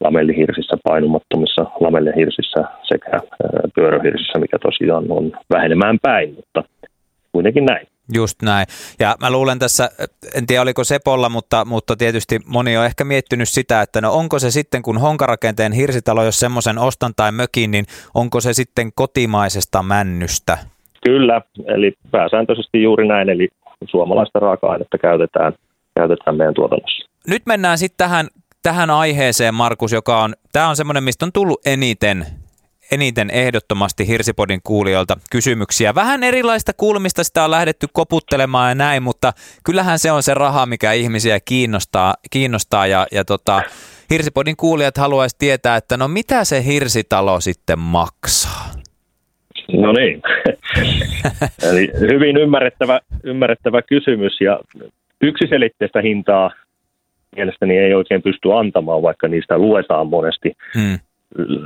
lamellihirsissä, 0.00 0.76
painumattomissa 0.84 1.62
lamellihirsissä 1.80 2.64
sekä 2.82 3.10
pyöröhirsissä, 3.74 4.38
mikä 4.38 4.58
tosiaan 4.58 5.04
on 5.08 5.32
vähenemään 5.54 5.98
päin, 6.02 6.34
mutta 6.34 6.64
kuitenkin 7.32 7.64
näin. 7.64 7.86
Just 8.14 8.42
näin. 8.42 8.66
Ja 9.00 9.16
mä 9.20 9.30
luulen 9.30 9.58
tässä, 9.58 9.88
en 10.34 10.46
tiedä 10.46 10.62
oliko 10.62 10.84
Sepolla, 10.84 11.28
mutta, 11.28 11.64
mutta 11.64 11.96
tietysti 11.96 12.38
moni 12.46 12.76
on 12.76 12.86
ehkä 12.86 13.04
miettinyt 13.04 13.48
sitä, 13.48 13.82
että 13.82 14.00
no 14.00 14.12
onko 14.12 14.38
se 14.38 14.50
sitten, 14.50 14.82
kun 14.82 15.00
honkarakenteen 15.00 15.72
hirsitalo, 15.72 16.24
jos 16.24 16.40
semmoisen 16.40 16.78
ostan 16.78 17.12
tai 17.16 17.32
mökin, 17.32 17.70
niin 17.70 17.84
onko 18.14 18.40
se 18.40 18.52
sitten 18.52 18.90
kotimaisesta 18.94 19.82
männystä? 19.82 20.58
Kyllä, 21.04 21.40
eli 21.66 21.92
pääsääntöisesti 22.10 22.82
juuri 22.82 23.08
näin, 23.08 23.28
eli 23.28 23.48
suomalaista 23.90 24.38
raaka-ainetta 24.38 24.98
käytetään, 24.98 25.52
käytetään 25.94 26.36
meidän 26.36 26.54
tuotannossa. 26.54 27.08
Nyt 27.28 27.42
mennään 27.46 27.78
sitten 27.78 27.96
tähän, 27.96 28.26
tähän 28.62 28.90
aiheeseen, 28.90 29.54
Markus, 29.54 29.92
joka 29.92 30.22
on, 30.22 30.34
tämä 30.52 30.68
on 30.68 30.76
semmoinen, 30.76 31.04
mistä 31.04 31.24
on 31.24 31.32
tullut 31.32 31.66
eniten 31.66 32.26
eniten 32.92 33.30
ehdottomasti 33.30 34.06
Hirsipodin 34.06 34.60
kuulijoilta 34.64 35.16
kysymyksiä. 35.30 35.94
Vähän 35.94 36.22
erilaista 36.22 36.72
kulmista 36.76 37.24
sitä 37.24 37.44
on 37.44 37.50
lähdetty 37.50 37.86
koputtelemaan 37.92 38.70
ja 38.70 38.74
näin, 38.74 39.02
mutta 39.02 39.32
kyllähän 39.64 39.98
se 39.98 40.12
on 40.12 40.22
se 40.22 40.34
raha, 40.34 40.66
mikä 40.66 40.92
ihmisiä 40.92 41.40
kiinnostaa, 41.40 42.14
kiinnostaa 42.30 42.86
ja, 42.86 43.06
ja 43.12 43.24
tota, 43.24 43.62
Hirsipodin 44.10 44.56
kuulijat 44.56 44.96
haluaisi 44.96 45.36
tietää, 45.38 45.76
että 45.76 45.96
no 45.96 46.08
mitä 46.08 46.44
se 46.44 46.64
hirsitalo 46.64 47.40
sitten 47.40 47.78
maksaa? 47.78 48.70
No 49.72 49.92
niin, 49.92 50.22
eli 51.70 51.90
hyvin 52.00 52.36
ymmärrettävä, 52.36 53.00
ymmärrettävä 53.24 53.82
kysymys 53.82 54.40
ja 54.40 54.60
yksiselitteistä 55.20 56.00
hintaa 56.00 56.50
mielestäni 57.36 57.78
ei 57.78 57.94
oikein 57.94 58.22
pysty 58.22 58.52
antamaan, 58.52 59.02
vaikka 59.02 59.28
niistä 59.28 59.58
luetaan 59.58 60.06
monesti 60.06 60.52
hmm. 60.74 60.98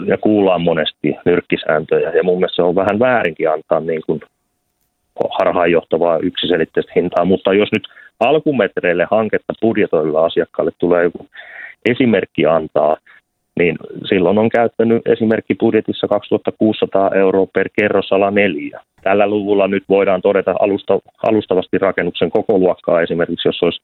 ja 0.06 0.18
kuullaan 0.18 0.60
monesti 0.60 1.16
nyrkkisääntöjä. 1.24 2.10
Ja 2.10 2.22
mun 2.22 2.38
mielestä 2.38 2.56
se 2.56 2.62
on 2.62 2.74
vähän 2.74 2.98
väärinkin 2.98 3.50
antaa 3.50 3.80
niin 3.80 4.02
kuin 4.06 4.20
harhaanjohtavaa 5.38 6.18
yksiselitteistä 6.18 6.92
hintaa, 6.96 7.24
mutta 7.24 7.54
jos 7.54 7.68
nyt 7.72 7.88
alkumetreille 8.20 9.06
hanketta 9.10 9.52
budjetoilla 9.60 10.24
asiakkaalle 10.24 10.72
tulee 10.78 11.04
joku 11.04 11.26
esimerkki 11.84 12.46
antaa, 12.46 12.96
niin 13.58 13.76
silloin 14.08 14.38
on 14.38 14.48
käyttänyt 14.48 15.02
esimerkki 15.06 15.54
budjetissa 15.54 16.08
2600 16.08 17.10
euroa 17.14 17.46
per 17.46 17.68
kerrosala 17.80 18.30
neljä. 18.30 18.80
Tällä 19.06 19.26
luvulla 19.26 19.68
nyt 19.68 19.84
voidaan 19.88 20.22
todeta 20.22 20.54
alusta, 20.60 20.98
alustavasti 21.26 21.78
rakennuksen 21.78 22.30
koko 22.30 22.58
luokkaa 22.58 23.02
esimerkiksi, 23.02 23.48
jos 23.48 23.62
olisi 23.62 23.82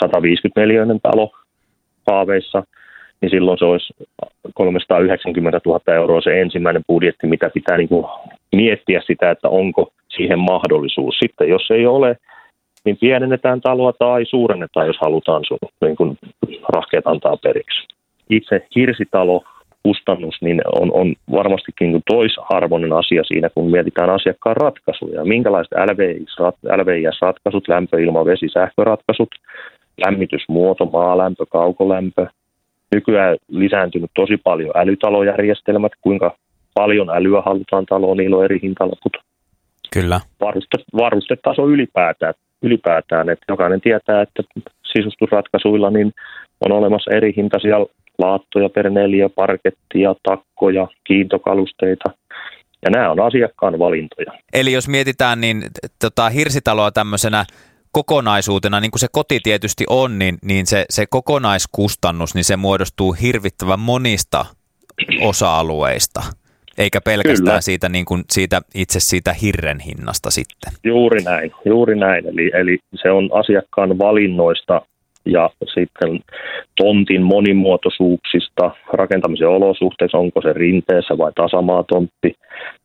154 0.00 0.86
talo 1.02 1.32
haaveissa, 2.06 2.62
niin 3.20 3.30
silloin 3.30 3.58
se 3.58 3.64
olisi 3.64 3.94
390 4.54 5.60
000 5.66 5.94
euroa 5.94 6.20
se 6.20 6.40
ensimmäinen 6.40 6.82
budjetti, 6.88 7.26
mitä 7.26 7.50
pitää 7.54 7.76
niin 7.76 7.88
kuin 7.88 8.06
miettiä 8.56 9.02
sitä, 9.06 9.30
että 9.30 9.48
onko 9.48 9.92
siihen 10.16 10.38
mahdollisuus. 10.38 11.14
Sitten 11.18 11.48
jos 11.48 11.70
ei 11.70 11.86
ole, 11.86 12.16
niin 12.84 12.96
pienennetään 13.00 13.60
taloa 13.60 13.92
tai 13.92 14.24
suurennetaan, 14.26 14.86
jos 14.86 14.98
halutaan 15.00 15.42
sun 15.48 15.58
niin 15.80 15.96
kuin 15.96 16.18
rahkeet 16.68 17.06
antaa 17.06 17.36
periksi 17.36 17.86
itse 18.30 18.66
hirsitalo 18.76 19.44
kustannus 19.84 20.34
niin 20.40 20.60
on, 20.80 20.90
on 20.92 21.14
varmastikin 21.32 21.92
niin 21.92 22.02
toisarvoinen 22.10 22.92
asia 22.92 23.24
siinä, 23.24 23.50
kun 23.50 23.70
mietitään 23.70 24.10
asiakkaan 24.10 24.56
ratkaisuja. 24.56 25.24
Minkälaiset 25.24 25.72
LVIS-ratkaisut, 26.76 27.68
lämpö, 27.68 28.02
ilma, 28.02 28.24
vesi, 28.24 28.48
sähköratkaisut, 28.48 29.28
lämmitysmuoto, 30.06 30.84
maalämpö, 30.84 31.44
kaukolämpö. 31.50 32.26
Nykyään 32.94 33.36
lisääntynyt 33.48 34.10
tosi 34.14 34.36
paljon 34.36 34.70
älytalojärjestelmät, 34.74 35.92
kuinka 36.00 36.36
paljon 36.74 37.10
älyä 37.10 37.42
halutaan 37.46 37.86
taloon, 37.86 38.16
niillä 38.16 38.36
on 38.36 38.44
eri 38.44 38.58
hintalaput. 38.62 39.16
Kyllä. 39.92 40.20
Varuste, 40.40 40.78
varustetaso 40.96 41.68
ylipäätään, 41.68 42.34
ylipäätään, 42.62 43.28
että 43.28 43.44
jokainen 43.48 43.80
tietää, 43.80 44.22
että 44.22 44.42
sisustusratkaisuilla 44.92 45.90
niin 45.90 46.12
on 46.60 46.72
olemassa 46.72 47.10
eri 47.16 47.32
hintaisia 47.36 47.76
laattoja 48.18 48.68
per 48.68 48.90
neljä, 48.90 49.28
parkettia, 49.28 50.14
takkoja, 50.22 50.88
kiintokalusteita. 51.04 52.10
Ja 52.82 52.90
nämä 52.90 53.10
on 53.10 53.20
asiakkaan 53.20 53.78
valintoja. 53.78 54.32
Eli 54.52 54.72
jos 54.72 54.88
mietitään, 54.88 55.40
niin 55.40 55.62
tota, 56.00 56.30
hirsitaloa 56.30 56.90
tämmöisenä 56.90 57.44
kokonaisuutena, 57.92 58.80
niin 58.80 58.90
kuin 58.90 59.00
se 59.00 59.06
koti 59.12 59.40
tietysti 59.42 59.84
on, 59.90 60.18
niin, 60.18 60.38
niin 60.42 60.66
se, 60.66 60.84
se 60.90 61.06
kokonaiskustannus, 61.10 62.34
niin 62.34 62.44
se 62.44 62.56
muodostuu 62.56 63.12
hirvittävän 63.12 63.80
monista 63.80 64.44
osa-alueista, 65.20 66.22
eikä 66.78 67.00
pelkästään 67.00 67.44
Kyllä. 67.44 67.60
siitä, 67.60 67.88
niin 67.88 68.04
kuin, 68.04 68.24
siitä 68.30 68.62
itse 68.74 69.00
siitä 69.00 69.32
hirren 69.32 69.80
hinnasta 69.80 70.30
sitten. 70.30 70.72
Juuri 70.84 71.22
näin, 71.22 71.52
juuri 71.64 71.96
näin. 71.96 72.26
Eli, 72.26 72.50
eli 72.54 72.78
se 73.02 73.10
on 73.10 73.30
asiakkaan 73.32 73.98
valinnoista 73.98 74.80
ja 75.24 75.50
sitten 75.74 76.20
tontin 76.76 77.22
monimuotoisuuksista, 77.22 78.70
rakentamisen 78.92 79.48
olosuhteissa, 79.48 80.18
onko 80.18 80.42
se 80.42 80.52
rinteessä 80.52 81.18
vai 81.18 81.32
tasamatontti, 81.34 82.34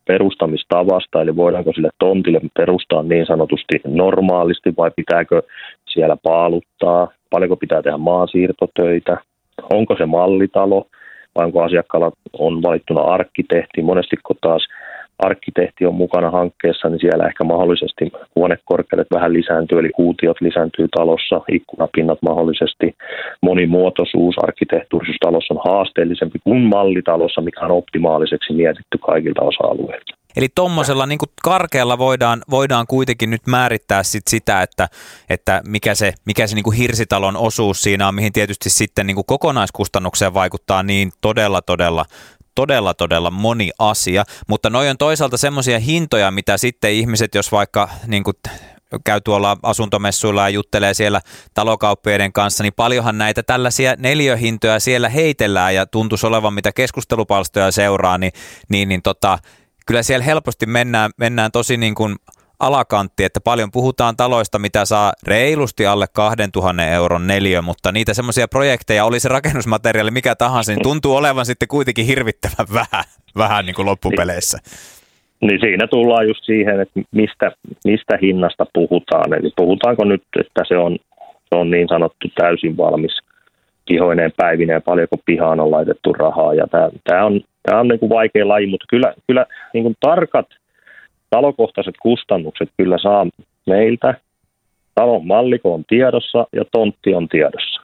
perustamistavasta, 0.08 1.22
eli 1.22 1.36
voidaanko 1.36 1.74
sille 1.74 1.90
tontille 2.00 2.42
perustaa 2.58 3.04
niin 3.04 3.26
sanotusti 3.26 3.82
normaalisti 3.88 4.74
vai 4.78 4.92
pitääkö 4.96 5.42
siellä 5.90 6.18
paaluttaa, 6.24 7.08
paljonko 7.30 7.56
pitää 7.56 7.82
tehdä 7.82 7.98
maasiirtotöitä, 7.98 9.18
onko 9.74 9.96
se 9.98 10.06
mallitalo 10.06 10.88
vai 11.36 11.46
onko 11.46 11.64
asiakkaalla 11.64 12.12
on 12.34 12.62
valittuna 12.62 13.02
arkkitehti, 13.02 13.82
monesti 13.82 14.16
kun 14.26 14.36
taas 14.42 14.68
arkkitehti 15.20 15.86
on 15.86 15.96
mukana 15.96 16.32
hankkeessa, 16.32 16.90
niin 16.90 17.00
siellä 17.00 17.28
ehkä 17.28 17.44
mahdollisesti 17.44 18.12
huonekorkeudet 18.36 19.08
vähän 19.14 19.34
lisääntyy, 19.34 19.80
eli 19.80 19.90
kuutiot 19.90 20.42
lisääntyy 20.42 20.88
talossa, 20.98 21.42
ikkunapinnat 21.52 22.20
mahdollisesti, 22.22 22.96
monimuotoisuus, 23.42 24.36
arkkitehtuurisuus 24.44 25.18
talossa 25.26 25.54
on 25.54 25.62
haasteellisempi 25.66 26.40
kuin 26.44 26.62
mallitalossa, 26.62 27.42
mikä 27.42 27.62
on 27.66 27.72
optimaaliseksi 27.72 28.54
mietitty 28.54 28.98
kaikilta 28.98 29.42
osa-alueilta. 29.42 30.20
Eli 30.38 30.48
tuommoisella 30.56 31.06
niin 31.06 31.20
karkealla 31.44 31.98
voidaan, 31.98 32.42
voidaan 32.50 32.88
kuitenkin 32.88 33.30
nyt 33.30 33.48
määrittää 33.48 34.04
sit 34.04 34.24
sitä, 34.30 34.62
että, 34.62 34.88
että 35.30 35.62
mikä 35.68 35.96
se, 35.96 36.14
mikä 36.26 36.48
se 36.48 36.56
niin 36.56 36.74
hirsitalon 36.74 37.38
osuus 37.38 37.82
siinä 37.82 38.08
on, 38.08 38.16
mihin 38.16 38.34
tietysti 38.34 38.70
sitten 38.70 39.08
niin 39.08 39.26
kokonaiskustannukseen 39.26 40.34
vaikuttaa 40.34 40.84
niin 40.84 41.12
todella, 41.22 41.62
todella 41.62 42.06
todella, 42.60 42.94
todella 42.94 43.32
moni 43.32 43.72
asia, 43.80 44.24
mutta 44.48 44.70
noin 44.70 44.90
on 44.90 44.98
toisaalta 44.98 45.38
semmoisia 45.38 45.80
hintoja, 45.80 46.32
mitä 46.32 46.58
sitten 46.58 46.92
ihmiset, 46.92 47.36
jos 47.36 47.52
vaikka 47.52 47.90
niin 48.08 48.24
kuin 48.24 48.36
käy 49.04 49.22
tuolla 49.22 49.58
asuntomessuilla 49.64 50.42
ja 50.42 50.50
juttelee 50.50 50.94
siellä 50.94 51.22
talokauppiaiden 51.54 52.34
kanssa, 52.34 52.64
niin 52.64 52.74
paljonhan 52.76 53.18
näitä 53.18 53.44
tällaisia 53.44 53.96
neliöhintoja 53.98 54.80
siellä 54.80 55.10
heitellään. 55.10 55.76
Ja 55.76 55.86
tuntuisi 55.86 56.28
olevan, 56.28 56.54
mitä 56.54 56.72
keskustelupalstoja 56.72 57.72
seuraa, 57.72 58.18
niin, 58.18 58.32
niin, 58.70 58.90
niin 58.90 59.02
tota, 59.02 59.38
kyllä 59.86 60.04
siellä 60.04 60.26
helposti 60.26 60.66
mennään, 60.66 61.12
mennään 61.18 61.52
tosi 61.52 61.78
niin 61.78 61.96
kuin 61.96 62.16
alakantti, 62.60 63.24
että 63.24 63.40
paljon 63.44 63.72
puhutaan 63.72 64.16
taloista, 64.18 64.60
mitä 64.60 64.86
saa 64.86 65.14
reilusti 65.28 65.86
alle 65.86 66.06
2000 66.14 66.86
euron 66.86 67.28
neliö, 67.28 67.62
mutta 67.62 67.92
niitä 67.92 68.14
semmoisia 68.14 68.48
projekteja, 68.48 69.06
oli 69.06 69.20
se 69.20 69.30
rakennusmateriaali 69.30 70.12
mikä 70.12 70.36
tahansa, 70.36 70.72
niin 70.72 70.84
tuntuu 70.84 71.16
olevan 71.16 71.46
sitten 71.46 71.68
kuitenkin 71.68 72.06
hirvittävän 72.06 72.68
vähän, 72.74 73.04
vähän 73.38 73.66
niin 73.66 73.76
kuin 73.76 73.86
loppupeleissä. 73.86 74.58
Niin 75.42 75.60
siinä 75.60 75.88
tullaan 75.88 76.28
just 76.28 76.44
siihen, 76.46 76.80
että 76.80 77.00
mistä, 77.12 77.52
mistä 77.86 78.18
hinnasta 78.22 78.66
puhutaan. 78.74 79.34
Eli 79.34 79.50
puhutaanko 79.56 80.04
nyt, 80.04 80.24
että 80.40 80.62
se 80.68 80.78
on, 80.78 80.98
se 81.50 81.56
on 81.56 81.72
niin 81.72 81.88
sanottu 81.88 82.28
täysin 82.36 82.78
valmis 82.78 83.20
kihoineen 83.86 84.32
päivineen, 84.38 84.82
paljonko 84.82 85.18
pihaan 85.26 85.60
on 85.60 85.72
laitettu 85.72 86.14
rahaa. 86.14 86.54
Ja 86.54 86.68
tämä, 86.68 86.90
tämä 87.04 87.26
on, 87.26 87.42
tämä 87.64 87.80
on 87.80 87.88
niin 87.88 88.00
kuin 88.00 88.10
vaikea 88.10 88.48
laji, 88.48 88.68
mutta 88.68 88.86
kyllä, 88.90 89.14
kyllä 89.28 89.46
niin 89.74 89.84
kuin 89.84 89.96
tarkat 90.00 90.48
talokohtaiset 91.30 91.96
kustannukset 92.02 92.70
kyllä 92.78 92.98
saa 92.98 93.28
meiltä. 93.68 94.14
Talon 94.96 95.28
malliko 95.28 95.74
on 95.74 95.84
tiedossa 95.88 96.48
ja 96.54 96.64
tontti 96.72 97.14
on 97.14 97.28
tiedossa. 97.28 97.82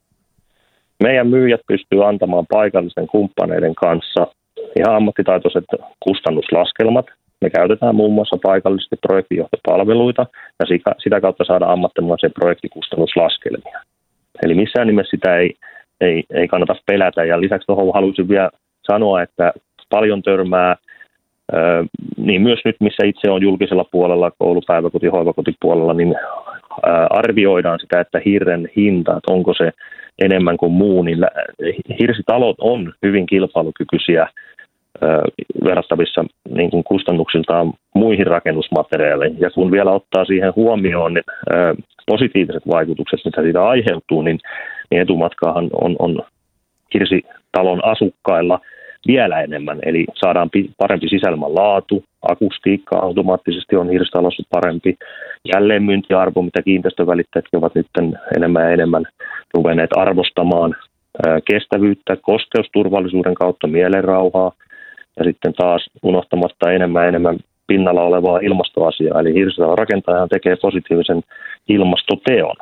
Meidän 1.03 1.27
myyjät 1.27 1.61
pystyy 1.67 2.07
antamaan 2.07 2.45
paikallisten 2.49 3.07
kumppaneiden 3.07 3.75
kanssa 3.75 4.27
ihan 4.79 4.95
ammattitaitoiset 4.95 5.65
kustannuslaskelmat. 5.99 7.05
Me 7.41 7.49
käytetään 7.49 7.95
muun 7.95 8.13
muassa 8.13 8.37
paikallisesti 8.43 8.95
projektijohtopalveluita 9.07 10.25
ja 10.59 10.65
sitä 11.03 11.21
kautta 11.21 11.43
saada 11.43 11.65
ammattimaisen 11.65 12.31
projektikustannuslaskelmia. 12.31 13.81
Eli 14.43 14.53
missään 14.53 14.87
nimessä 14.87 15.11
sitä 15.11 15.37
ei, 15.37 15.53
ei, 16.01 16.23
ei 16.33 16.47
kannata 16.47 16.75
pelätä. 16.85 17.25
Ja 17.25 17.41
lisäksi 17.41 17.65
tuohon 17.65 17.93
haluaisin 17.93 18.29
vielä 18.29 18.49
sanoa, 18.83 19.21
että 19.21 19.53
paljon 19.89 20.21
törmää 20.21 20.75
niin 22.17 22.41
myös 22.41 22.59
nyt, 22.65 22.75
missä 22.79 23.05
itse 23.05 23.31
on 23.31 23.41
julkisella 23.41 23.85
puolella, 23.91 24.31
koulupäiväkoti, 24.39 25.07
hoivakotipuolella, 25.07 25.93
niin 25.93 26.15
arvioidaan 27.09 27.79
sitä, 27.79 27.99
että 27.99 28.21
hirren 28.25 28.69
hinta, 28.75 29.17
että 29.17 29.33
onko 29.33 29.53
se 29.53 29.71
enemmän 30.21 30.57
kuin 30.57 30.71
muu, 30.71 31.03
niin 31.03 31.17
hirsitalot 31.99 32.55
on 32.59 32.93
hyvin 33.01 33.25
kilpailukykyisiä 33.25 34.27
verrattavissa 35.63 36.25
niin 36.49 36.71
kuin 36.71 36.83
kustannuksiltaan 36.83 37.73
muihin 37.95 38.27
rakennusmateriaaleihin. 38.27 39.39
Ja 39.39 39.49
kun 39.49 39.71
vielä 39.71 39.91
ottaa 39.91 40.25
siihen 40.25 40.53
huomioon 40.55 41.13
niin, 41.13 41.23
positiiviset 42.07 42.63
vaikutukset, 42.67 43.19
mitä 43.25 43.41
siitä 43.41 43.67
aiheutuu, 43.67 44.21
niin, 44.21 44.39
niin 44.91 45.01
etumatkaahan 45.01 45.69
on, 45.81 45.95
on 45.99 46.19
hirsitalon 46.93 47.85
asukkailla– 47.85 48.59
vielä 49.07 49.41
enemmän, 49.41 49.79
eli 49.85 50.05
saadaan 50.13 50.49
parempi 50.77 51.09
sisäilman 51.09 51.55
laatu, 51.55 52.03
akustiikka 52.21 52.99
automaattisesti 52.99 53.75
on 53.75 53.89
hirstalossa 53.89 54.43
parempi, 54.49 54.97
jälleenmyyntiarvo, 55.55 56.41
mitä 56.41 56.61
kiinteistövälittäjätkin 56.61 57.57
ovat 57.57 57.75
nyt 57.75 57.87
enemmän 58.37 58.63
ja 58.63 58.69
enemmän 58.69 59.05
ruvenneet 59.53 59.89
arvostamaan, 59.95 60.75
kestävyyttä, 61.51 62.17
kosteusturvallisuuden 62.21 63.33
kautta 63.33 63.67
mielenrauhaa, 63.67 64.51
ja 65.19 65.23
sitten 65.23 65.53
taas 65.53 65.89
unohtamatta 66.03 66.71
enemmän 66.71 67.03
ja 67.03 67.09
enemmän 67.09 67.37
pinnalla 67.67 68.01
olevaa 68.01 68.39
ilmastoasiaa, 68.39 69.19
eli 69.19 69.33
hirsitalon 69.33 69.77
rakentajahan 69.77 70.29
tekee 70.29 70.55
positiivisen 70.61 71.21
ilmastoteon. 71.69 72.55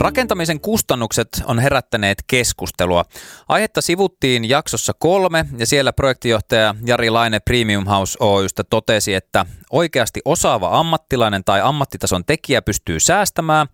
Rakentamisen 0.00 0.60
kustannukset 0.60 1.28
on 1.44 1.58
herättäneet 1.58 2.18
keskustelua. 2.26 3.04
Aihetta 3.48 3.80
sivuttiin 3.80 4.48
jaksossa 4.48 4.92
kolme 4.98 5.46
ja 5.58 5.66
siellä 5.66 5.92
projektijohtaja 5.92 6.74
Jari 6.86 7.10
Laine 7.10 7.40
Premium 7.40 7.86
House 7.86 8.16
Oystä 8.20 8.64
totesi, 8.64 9.14
että 9.14 9.46
oikeasti 9.70 10.20
osaava 10.24 10.78
ammattilainen 10.78 11.44
tai 11.44 11.60
ammattitason 11.60 12.24
tekijä 12.24 12.62
pystyy 12.62 13.00
säästämään, 13.00 13.66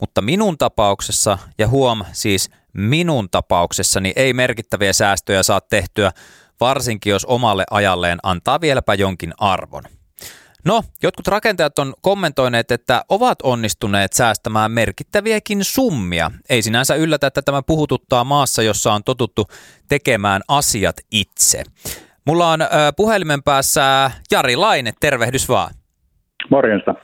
mutta 0.00 0.22
minun 0.22 0.58
tapauksessa, 0.58 1.38
ja 1.58 1.68
huom 1.68 2.04
siis 2.12 2.50
minun 2.72 3.30
tapauksessani 3.30 4.12
ei 4.16 4.32
merkittäviä 4.32 4.92
säästöjä 4.92 5.42
saa 5.42 5.60
tehtyä, 5.60 6.12
varsinkin 6.60 7.10
jos 7.10 7.24
omalle 7.24 7.64
ajalleen 7.70 8.18
antaa 8.22 8.60
vieläpä 8.60 8.94
jonkin 8.94 9.32
arvon. 9.38 9.95
No, 10.64 10.82
jotkut 11.02 11.26
rakentajat 11.26 11.78
on 11.78 11.94
kommentoineet, 12.00 12.70
että 12.70 13.04
ovat 13.08 13.38
onnistuneet 13.42 14.12
säästämään 14.12 14.70
merkittäviäkin 14.70 15.64
summia. 15.64 16.30
Ei 16.48 16.62
sinänsä 16.62 16.94
yllätä, 16.94 17.26
että 17.26 17.42
tämä 17.42 17.62
puhututtaa 17.62 18.24
maassa, 18.24 18.62
jossa 18.62 18.92
on 18.92 19.04
totuttu 19.04 19.46
tekemään 19.88 20.42
asiat 20.48 20.96
itse. 21.10 21.62
Mulla 22.26 22.50
on 22.50 22.60
puhelimen 22.96 23.42
päässä 23.42 24.10
Jari 24.30 24.56
Laine, 24.56 24.92
tervehdys 25.00 25.48
vaan. 25.48 25.74
Morjesta. 26.50 26.94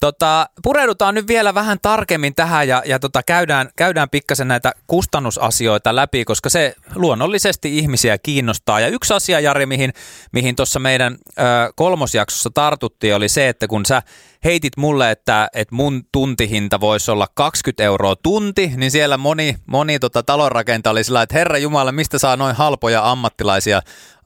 Tota, 0.00 0.46
pureudutaan 0.62 1.14
nyt 1.14 1.28
vielä 1.28 1.54
vähän 1.54 1.78
tarkemmin 1.82 2.34
tähän 2.34 2.68
ja, 2.68 2.82
ja 2.86 2.98
tota, 2.98 3.22
käydään, 3.22 3.68
käydään 3.76 4.10
pikkasen 4.10 4.48
näitä 4.48 4.72
kustannusasioita 4.86 5.96
läpi, 5.96 6.24
koska 6.24 6.48
se 6.48 6.74
luonnollisesti 6.94 7.78
ihmisiä 7.78 8.18
kiinnostaa. 8.18 8.80
Ja 8.80 8.88
yksi 8.88 9.14
asia, 9.14 9.40
Jari, 9.40 9.66
mihin, 9.66 9.92
mihin 10.32 10.56
tuossa 10.56 10.78
meidän 10.78 11.16
ö, 11.38 11.42
kolmosjaksossa 11.76 12.50
tartuttiin, 12.54 13.14
oli 13.14 13.28
se, 13.28 13.48
että 13.48 13.68
kun 13.68 13.86
sä 13.86 14.02
heitit 14.44 14.76
mulle, 14.76 15.10
että, 15.10 15.48
että 15.54 15.74
mun 15.74 16.02
tuntihinta 16.12 16.80
voisi 16.80 17.10
olla 17.10 17.26
20 17.34 17.82
euroa 17.82 18.16
tunti, 18.22 18.72
niin 18.76 18.90
siellä 18.90 19.16
moni, 19.16 19.56
moni 19.66 19.98
tota, 19.98 20.22
talonrakentaja 20.22 20.90
oli 20.90 21.04
sillä, 21.04 21.22
että 21.22 21.38
herra 21.38 21.58
Jumala, 21.58 21.92
mistä 21.92 22.18
saa 22.18 22.36
noin 22.36 22.56
halpoja 22.56 23.10
ammattilaisia, 23.10 23.80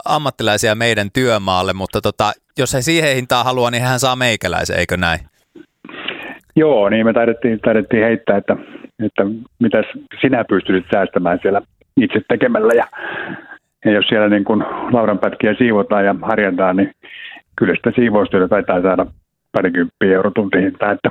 ammattilaisia 0.04 0.74
meidän 0.74 1.10
työmaalle, 1.12 1.72
mutta 1.72 2.00
tota, 2.00 2.32
jos 2.60 2.74
he 2.74 2.82
siihen 2.82 3.14
hintaan 3.14 3.44
haluaa, 3.44 3.70
niin 3.70 3.82
hän 3.82 4.00
saa 4.00 4.16
meikäläisen, 4.16 4.78
eikö 4.78 4.96
näin? 4.96 5.20
Joo, 6.56 6.88
niin 6.88 7.06
me 7.06 7.12
taidettiin, 7.12 7.60
taidettiin 7.60 8.04
heittää, 8.04 8.36
että, 8.36 8.56
että 9.02 9.22
mitäs 9.58 9.84
sinä 10.20 10.44
pystyisit 10.44 10.90
säästämään 10.92 11.38
siellä 11.42 11.62
itse 12.00 12.20
tekemällä. 12.28 12.72
Ja, 12.74 12.86
ja 13.84 13.92
jos 13.92 14.06
siellä 14.08 14.28
niin 14.28 14.44
kuin 14.44 14.64
laudanpätkiä 14.92 15.54
siivotaan 15.58 16.04
ja 16.04 16.14
harjataan, 16.22 16.76
niin 16.76 16.90
kyllä 17.56 17.74
sitä 17.76 17.92
siivoustyötä 17.94 18.48
taitaa 18.48 18.82
saada 18.82 19.06
parikymppiä 19.52 20.14
euro 20.14 20.30
tuntihintaa. 20.30 20.92
Että, 20.92 21.10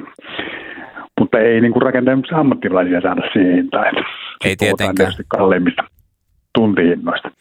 mutta 1.20 1.40
ei 1.40 1.62
niin 1.62 1.74
kuin 1.74 1.84
rakentamisen 1.84 2.38
ammattilaisia 2.38 3.02
saada 3.02 3.22
siihen 3.34 3.56
hintaan. 3.56 3.88
Että 3.88 4.04
ei 4.46 4.56
tietenkään. 4.56 5.14
kalleimmista 5.28 5.84
tuntihinnoista. 6.54 7.32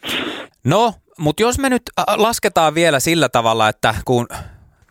No, 0.65 0.93
mutta 1.19 1.43
jos 1.43 1.59
me 1.59 1.69
nyt 1.69 1.83
lasketaan 2.15 2.75
vielä 2.75 2.99
sillä 2.99 3.29
tavalla, 3.29 3.69
että 3.69 3.95
kun 4.05 4.27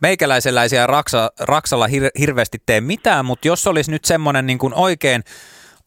meikäläisellä 0.01 0.63
ei 0.63 0.87
Raksa, 0.87 1.31
Raksalla 1.39 1.87
hir, 1.87 2.09
hirveästi 2.19 2.57
tee 2.65 2.81
mitään, 2.81 3.25
mutta 3.25 3.47
jos 3.47 3.67
olisi 3.67 3.91
nyt 3.91 4.05
semmoinen 4.05 4.45
niin 4.45 4.59
kuin 4.59 4.73
oikein 4.73 5.23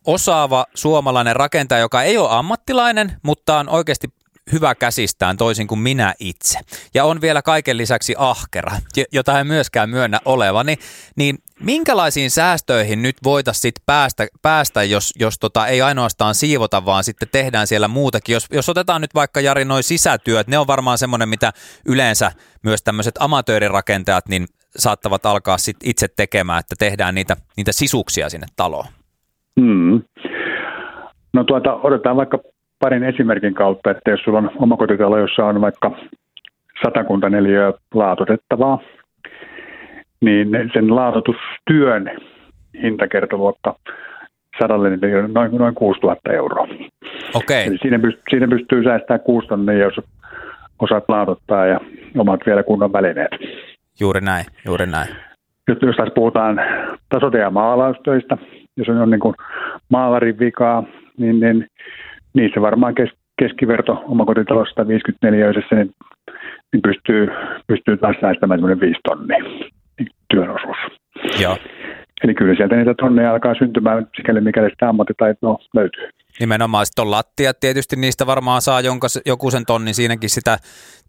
osaava 0.05 0.67
suomalainen 0.75 1.37
rakentaja, 1.37 1.81
joka 1.81 2.03
ei 2.03 2.19
ole 2.19 2.29
ammattilainen, 2.31 3.13
mutta 3.23 3.59
on 3.59 3.69
oikeasti 3.69 4.09
hyvä 4.53 4.75
käsistään 4.75 5.37
toisin 5.37 5.67
kuin 5.67 5.79
minä 5.79 6.15
itse. 6.19 6.59
Ja 6.95 7.05
on 7.05 7.21
vielä 7.21 7.43
kaiken 7.43 7.77
lisäksi 7.77 8.15
ahkera, 8.19 8.73
jota 9.13 9.41
en 9.41 9.47
myöskään 9.47 9.91
myönnä 9.91 10.21
olevani. 10.25 10.77
Niin 11.17 11.39
minkälaisiin 11.61 12.31
säästöihin 12.31 13.03
nyt 13.03 13.17
voitaisiin 13.25 13.73
päästä, 13.87 14.27
päästä, 14.43 14.83
jos, 14.83 15.13
jos 15.19 15.39
tota, 15.39 15.67
ei 15.67 15.83
ainoastaan 15.83 16.35
siivota, 16.35 16.85
vaan 16.85 17.05
sitten 17.05 17.29
tehdään 17.33 17.67
siellä 17.67 17.89
muutakin. 17.89 18.33
Jos, 18.33 18.47
jos 18.51 18.69
otetaan 18.69 19.01
nyt 19.01 19.15
vaikka 19.15 19.41
Jari 19.41 19.65
noin 19.65 19.83
sisätyöt, 19.83 20.47
ne 20.47 20.59
on 20.59 20.67
varmaan 20.67 20.99
semmoinen, 20.99 21.29
mitä 21.29 21.53
yleensä 21.87 22.33
myös 22.63 22.83
tämmöiset 22.83 23.15
amatöörirakentajat 23.21 24.29
niin 24.29 24.47
saattavat 24.77 25.27
alkaa 25.27 25.59
sit 25.59 25.77
itse 25.85 26.09
tekemään, 26.09 26.61
että 26.61 26.75
tehdään 26.79 27.15
niitä, 27.15 27.37
niitä 27.57 27.73
sisuksia 27.73 28.31
sinne 28.31 28.47
taloon. 28.57 28.87
Hmm. 29.61 30.03
No 31.33 31.45
tuota, 31.45 31.75
otetaan 31.75 32.17
vaikka 32.17 32.39
parin 32.83 33.05
esimerkin 33.05 33.55
kautta, 33.55 33.91
että 33.91 34.11
jos 34.11 34.21
sulla 34.25 34.39
on 34.39 34.51
omakotitalo, 34.57 35.19
jossa 35.19 35.45
on 35.47 35.61
vaikka 35.61 35.91
satakunta 36.85 37.29
neliöä 37.31 37.73
laatutettavaa, 37.95 38.79
niin 40.21 40.49
sen 40.73 40.97
laatutustyön 40.97 42.11
hintakertoluokka 42.83 43.77
sadalle 44.61 44.91
noin, 45.35 45.53
noin 45.59 45.75
6000 45.75 46.33
euroa. 46.33 46.69
Okei. 47.35 47.67
Eli 47.67 47.79
siinä, 47.83 47.99
pystyy, 47.99 48.23
siinä 48.31 48.49
pystyy 48.49 48.85
säästämään 48.85 49.21
6 49.21 49.47
tonnia, 49.47 49.75
jos 49.79 50.01
osaat 50.79 51.05
laaduttaa 51.09 51.67
ja 51.67 51.81
omat 52.19 52.41
vielä 52.47 52.63
kunnon 52.63 52.93
välineet. 52.93 53.31
Juuri 54.01 54.21
näin, 54.21 54.45
juuri 54.67 54.87
näin. 54.87 55.09
Nyt 55.69 55.83
jos 55.83 55.97
taas 55.97 56.13
puhutaan 56.15 56.61
tasote- 57.15 57.39
ja 57.39 57.51
maalaustöistä, 57.51 58.37
jos 58.77 58.89
on 58.89 59.11
niin 59.11 59.21
kuin 59.21 59.35
maalarin 59.89 60.39
vikaa, 60.39 60.85
niin, 61.19 61.41
niin 61.41 61.67
niissä 62.35 62.61
varmaan 62.61 62.95
kes, 62.95 63.11
keskiverto 63.39 63.93
omakotitalosta 63.93 64.89
54 64.89 65.47
niin, 65.51 65.95
niin 66.73 66.83
pystyy, 66.83 67.29
pystyy 67.67 67.97
taas 67.97 68.17
säästämään 68.21 68.81
5 68.81 69.01
tonnia 69.09 69.45
työnosuus. 70.29 70.77
Joo. 71.41 71.57
Eli 72.25 72.35
kyllä 72.35 72.55
sieltä 72.57 72.77
niitä 72.77 72.95
tonneja 72.95 73.33
alkaa 73.33 73.55
syntymään, 73.55 74.07
sikäli 74.17 74.41
mikäli 74.41 74.71
sitä 74.71 74.89
ammattitaitoa 74.89 75.59
löytyy. 75.75 76.09
Nimenomaan 76.41 76.87
sitten 76.87 77.03
on 77.03 77.11
lattiat, 77.11 77.61
tietysti 77.61 77.97
niistä 77.97 78.27
varmaan 78.27 78.63
saa 78.63 78.81
jonka, 78.81 79.07
joku 79.27 79.51
sen 79.51 79.67
tonnin 79.67 79.95
siinäkin 79.95 80.31
sitä 80.31 80.59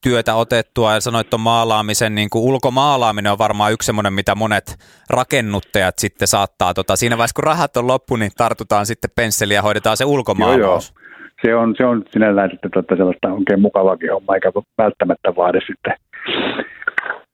työtä 0.03 0.35
otettua 0.35 0.93
ja 0.93 1.01
sanoit 1.01 1.29
tuon 1.29 1.41
maalaamisen, 1.41 2.15
niin 2.15 2.29
kuin 2.29 2.43
ulkomaalaaminen 2.43 3.31
on 3.31 3.37
varmaan 3.37 3.73
yksi 3.73 3.85
semmoinen, 3.85 4.13
mitä 4.13 4.35
monet 4.35 4.75
rakennuttajat 5.09 5.99
sitten 5.99 6.27
saattaa, 6.27 6.73
tota, 6.73 6.95
siinä 6.95 7.17
vaiheessa 7.17 7.35
kun 7.35 7.43
rahat 7.43 7.77
on 7.77 7.87
loppu, 7.87 8.15
niin 8.15 8.31
tartutaan 8.37 8.85
sitten 8.85 9.11
pensseliä 9.15 9.57
ja 9.57 9.61
hoidetaan 9.61 9.97
se 9.97 10.05
ulkomaalaus. 10.05 10.59
Joo, 10.59 10.99
joo. 10.99 11.02
Se 11.45 11.55
on, 11.55 11.75
se 11.77 11.85
on 11.85 12.03
sinällään 12.09 12.49
sitten 12.51 12.71
tota 12.71 12.95
sellaista 12.95 13.33
oikein 13.33 13.61
mukavaakin 13.61 14.11
hommaa, 14.13 14.35
eikä 14.35 14.51
välttämättä 14.77 15.35
vaade 15.35 15.59
sitten 15.67 15.93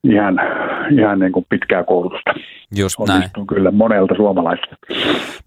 ihan, 0.04 0.40
ihan 1.00 1.20
niin 1.20 1.32
kuin 1.32 1.46
pitkää 1.50 1.84
koulutusta. 1.84 2.34
Just 2.76 3.00
näin. 3.08 3.30
kyllä 3.50 3.72
monelta 3.72 4.16
suomalaiselta. 4.16 4.76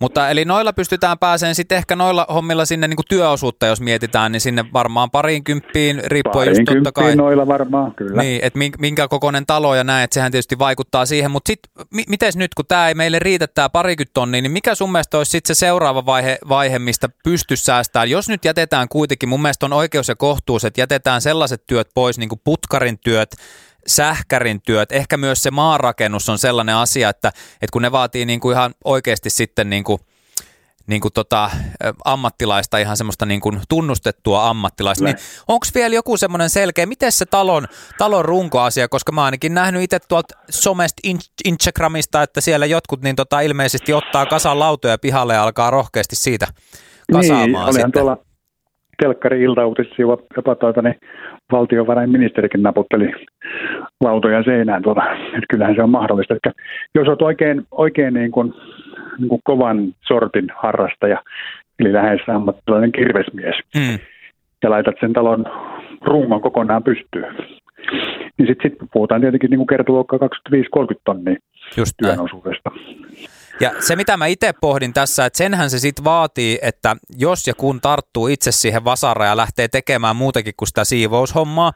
Mutta 0.01 0.31
eli 0.31 0.45
noilla 0.45 0.73
pystytään 0.73 1.19
pääsemään 1.19 1.55
sitten 1.55 1.79
ehkä 1.79 1.97
noilla 1.97 2.27
hommilla 2.35 2.65
sinne 2.65 2.89
niin 2.89 2.97
kuin 2.97 3.07
työosuutta, 3.09 3.67
jos 3.67 3.81
mietitään, 3.81 4.33
niin 4.33 4.41
sinne 4.41 4.65
varmaan 4.73 5.11
pariin 5.11 5.45
kymppiin, 5.45 6.03
riippuen 6.07 6.49
just 6.49 6.61
totta 6.65 6.93
kai. 6.93 7.17
noilla 7.17 7.47
varmaan, 7.47 7.95
kyllä. 7.95 8.23
Niin, 8.23 8.41
että 8.45 8.59
minkä 8.79 9.09
kokoinen 9.09 9.47
talo 9.47 9.75
ja 9.75 9.85
näin, 9.85 10.05
että 10.05 10.15
sehän 10.15 10.33
tietysti 10.33 10.59
vaikuttaa 10.59 11.07
siihen. 11.07 11.31
Mutta 11.31 11.49
sitten, 11.49 11.87
m- 11.91 12.11
miten 12.11 12.33
nyt, 12.37 12.55
kun 12.55 12.65
tämä 12.69 12.89
ei 12.89 12.95
meille 12.95 13.19
riitä 13.19 13.47
tämä 13.47 13.69
parikymmentä 13.69 14.11
tonnia, 14.15 14.43
niin 14.43 14.53
mikä 14.53 14.75
sun 14.75 14.93
mielestä 14.93 15.19
olisi 15.19 15.31
sitten 15.31 15.57
se 15.57 15.59
seuraava 15.59 16.07
vaihe, 16.07 16.39
vaihe, 16.49 16.79
mistä 16.79 17.09
pysty 17.25 17.57
säästämään? 17.57 18.11
Jos 18.11 18.29
nyt 18.29 18.45
jätetään 18.45 18.89
kuitenkin, 18.89 19.29
mun 19.29 19.43
mielestä 19.43 19.67
on 19.67 19.73
oikeus 19.73 20.09
ja 20.09 20.17
kohtuus, 20.17 20.65
että 20.65 20.81
jätetään 20.81 21.21
sellaiset 21.21 21.63
työt 21.67 21.89
pois, 21.95 22.19
niin 22.19 22.29
kuin 22.29 22.41
putkarin 22.45 22.99
työt, 22.99 23.31
sähkärin 23.87 24.63
työt, 24.63 24.93
ehkä 24.93 25.17
myös 25.17 25.43
se 25.43 25.51
maanrakennus 25.51 26.29
on 26.29 26.39
sellainen 26.39 26.75
asia, 26.77 27.09
että, 27.09 27.29
että 27.29 27.73
kun 27.73 27.83
ne 27.83 27.93
vaatii 27.93 28.27
niin 28.27 28.41
kuin 28.41 28.55
ihan 28.57 28.75
oikeasti 28.85 29.31
sitten 29.31 29.71
niin 29.71 29.85
kuin, 29.85 29.99
niin 30.87 31.01
kuin 31.01 31.13
tota, 31.13 31.51
ammattilaista, 32.05 32.79
ihan 32.79 32.97
semmoista 32.97 33.27
niin 33.27 33.41
kuin 33.41 33.61
tunnustettua 33.69 34.49
ammattilaista, 34.49 35.05
niin 35.05 35.17
onko 35.49 35.67
vielä 35.75 35.95
joku 35.95 36.17
semmoinen 36.17 36.51
selkeä, 36.51 36.87
miten 36.87 37.13
se 37.13 37.27
talon, 37.27 37.67
talon 37.99 38.25
runkoasia, 38.25 38.89
koska 38.89 39.13
mä 39.13 39.25
ainakin 39.25 39.55
nähnyt 39.55 39.83
itse 39.83 39.99
tuolta 39.99 40.35
somesta 40.51 41.09
Instagramista, 41.45 42.23
että 42.23 42.41
siellä 42.41 42.67
jotkut 42.67 43.03
niin 43.03 43.17
tota, 43.17 43.41
ilmeisesti 43.41 43.93
ottaa 43.93 44.27
kasan 44.27 44.59
lautoja 44.59 44.99
pihalle 44.99 45.35
ja 45.35 45.43
alkaa 45.43 45.71
rohkeasti 45.71 46.17
siitä 46.17 46.47
kasaamaan 47.13 47.67
niin, 47.67 47.75
sitten. 47.75 47.93
tuolla 47.93 48.32
telkkari 49.03 49.43
iltauutissa 49.43 49.95
jopa 50.37 50.55
tuota, 50.55 50.83
niin 50.83 50.95
valtiovarainministerikin 51.53 52.63
naputteli 52.63 53.13
lautoja 54.01 54.43
seinään. 54.43 54.83
Tuota, 54.83 55.03
että 55.27 55.51
kyllähän 55.51 55.75
se 55.75 55.83
on 55.83 55.91
mahdollista. 55.91 56.35
Että 56.35 56.53
jos 56.95 57.09
olet 57.09 57.23
oikein, 57.23 57.67
oikein 57.71 58.15
niin 58.15 58.31
kuin, 58.31 58.55
niin 59.19 59.29
kuin 59.29 59.41
kovan 59.45 59.95
sortin 60.07 60.47
harrastaja, 60.57 61.23
eli 61.79 61.93
lähes 61.93 62.21
ammattilainen 62.29 62.93
kirvesmies, 62.93 63.57
mm. 63.75 63.99
ja 64.63 64.71
laitat 64.71 64.95
sen 65.01 65.13
talon 65.13 65.45
rungon 66.01 66.41
kokonaan 66.41 66.83
pystyyn, 66.83 67.35
niin 68.39 68.47
sitten 68.47 68.71
sit 68.71 68.79
puhutaan 68.93 69.21
tietenkin 69.21 69.51
niin 69.51 69.67
kertoluokkaa 69.67 70.19
25-30 70.19 70.59
tonnia 71.05 71.37
Just 71.77 71.93
työn 72.03 72.21
osuudesta. 72.21 72.71
Ja 73.61 73.73
se, 73.81 73.97
mitä 73.97 74.17
mä 74.17 74.27
itse 74.27 74.53
pohdin 74.61 74.93
tässä, 74.93 75.27
että 75.27 75.37
senhän 75.37 75.71
se 75.71 75.79
sitten 75.79 76.05
vaatii, 76.05 76.59
että 76.63 76.97
jos 77.17 77.47
ja 77.47 77.55
kun 77.55 77.81
tarttuu 77.81 78.27
itse 78.29 78.53
siihen 78.53 78.85
vasaraan 78.85 79.29
ja 79.29 79.37
lähtee 79.37 79.69
tekemään 79.69 80.17
muutakin 80.17 80.55
kuin 80.57 80.69
sitä 80.69 80.85
siivoushommaa, 80.85 81.73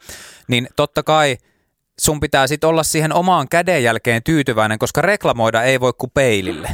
niin 0.48 0.68
totta 0.76 1.02
kai 1.02 1.36
sun 2.00 2.20
pitää 2.20 2.46
sitten 2.46 2.70
olla 2.70 2.82
siihen 2.82 3.12
omaan 3.12 3.48
kädenjälkeen 3.48 4.22
tyytyväinen, 4.22 4.78
koska 4.78 5.02
reklamoida 5.02 5.62
ei 5.62 5.80
voi 5.80 5.92
kuin 5.98 6.10
peilille. 6.14 6.68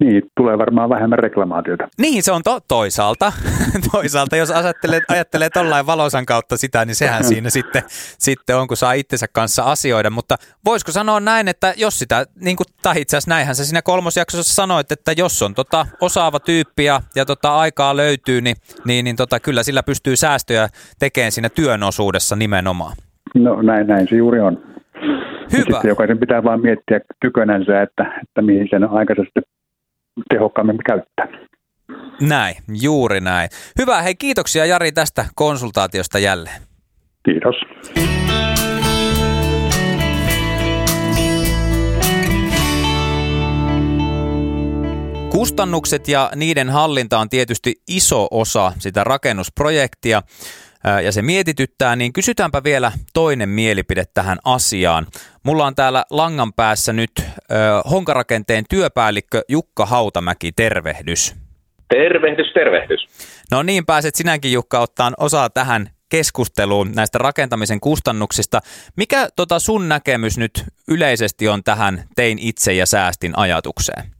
Niin, 0.00 0.22
tulee 0.36 0.58
varmaan 0.58 0.90
vähemmän 0.90 1.18
reklamaatiota. 1.18 1.88
Niin, 1.98 2.22
se 2.22 2.32
on 2.32 2.42
to- 2.42 2.60
toisaalta. 2.68 3.32
toisaalta, 3.92 4.36
jos 4.36 4.50
ajattelee, 4.50 5.00
ajattelee 5.08 5.50
tollain 5.50 5.86
valosan 5.86 6.26
kautta 6.26 6.56
sitä, 6.56 6.84
niin 6.84 6.94
sehän 6.94 7.24
siinä 7.24 7.50
sitten, 7.60 7.82
sitten 8.18 8.56
on, 8.56 8.68
kun 8.68 8.76
saa 8.76 8.92
itsensä 8.92 9.26
kanssa 9.32 9.62
asioida. 9.62 10.10
Mutta 10.10 10.36
voisiko 10.64 10.92
sanoa 10.92 11.20
näin, 11.20 11.48
että 11.48 11.74
jos 11.76 11.98
sitä, 11.98 12.24
niin 12.40 12.56
kuin, 12.56 12.66
tai 12.82 13.00
itse 13.00 13.16
asiassa 13.16 13.30
näinhän 13.30 13.54
sä 13.54 13.64
siinä 13.64 13.82
kolmosjaksossa 13.82 14.54
sanoit, 14.54 14.92
että 14.92 15.12
jos 15.16 15.42
on 15.42 15.54
tota, 15.54 15.86
osaava 16.00 16.40
tyyppi 16.40 16.84
ja, 16.84 17.00
ja 17.14 17.24
tota, 17.24 17.56
aikaa 17.56 17.96
löytyy, 17.96 18.40
niin, 18.40 18.56
niin, 18.84 19.04
niin 19.04 19.16
tota, 19.16 19.40
kyllä 19.40 19.62
sillä 19.62 19.82
pystyy 19.82 20.16
säästöjä 20.16 20.68
tekemään 20.98 21.32
siinä 21.32 21.48
työn 21.48 21.82
osuudessa 21.82 22.36
nimenomaan. 22.36 22.96
No 23.34 23.62
näin, 23.62 23.86
näin 23.86 24.08
se 24.08 24.16
juuri 24.16 24.40
on. 24.40 24.62
Hyvä. 25.52 25.64
sitten 25.64 25.88
jokaisen 25.88 26.18
pitää 26.18 26.44
vaan 26.44 26.60
miettiä 26.60 27.00
tykönänsä, 27.20 27.82
että, 27.82 28.20
että 28.22 28.42
mihin 28.42 28.68
sen 28.70 28.90
aikansa 28.90 29.22
sitten 29.22 29.42
tehokkaammin 30.34 30.78
käyttää. 30.86 31.26
Näin, 32.20 32.54
juuri 32.82 33.20
näin. 33.20 33.48
Hyvä, 33.78 34.02
hei 34.02 34.14
kiitoksia 34.14 34.66
Jari 34.66 34.92
tästä 34.92 35.24
konsultaatiosta 35.34 36.18
jälleen. 36.18 36.62
Kiitos. 37.24 37.54
Kustannukset 45.30 46.08
ja 46.08 46.30
niiden 46.36 46.70
hallinta 46.70 47.18
on 47.18 47.28
tietysti 47.28 47.74
iso 47.88 48.28
osa 48.30 48.72
sitä 48.78 49.04
rakennusprojektia 49.04 50.22
ja 51.04 51.12
se 51.12 51.22
mietityttää, 51.22 51.96
niin 51.96 52.12
kysytäänpä 52.12 52.64
vielä 52.64 52.92
toinen 53.12 53.48
mielipide 53.48 54.04
tähän 54.14 54.38
asiaan. 54.44 55.06
Mulla 55.42 55.66
on 55.66 55.74
täällä 55.74 56.04
langan 56.10 56.52
päässä 56.52 56.92
nyt 56.92 57.10
Honkarakenteen 57.90 58.64
työpäällikkö 58.70 59.42
Jukka 59.48 59.86
Hautamäki, 59.86 60.52
tervehdys. 60.52 61.34
Tervehdys, 61.88 62.52
tervehdys. 62.54 63.06
No 63.50 63.62
niin, 63.62 63.86
pääset 63.86 64.14
sinäkin 64.14 64.52
Jukka 64.52 64.78
ottaa 64.78 65.12
osaa 65.18 65.50
tähän 65.50 65.90
keskusteluun 66.08 66.92
näistä 66.92 67.18
rakentamisen 67.18 67.80
kustannuksista. 67.80 68.60
Mikä 68.96 69.28
tota 69.36 69.58
sun 69.58 69.88
näkemys 69.88 70.38
nyt 70.38 70.64
yleisesti 70.88 71.48
on 71.48 71.64
tähän 71.64 72.04
tein 72.16 72.38
itse 72.38 72.72
ja 72.72 72.86
säästin 72.86 73.38
ajatukseen? 73.38 74.19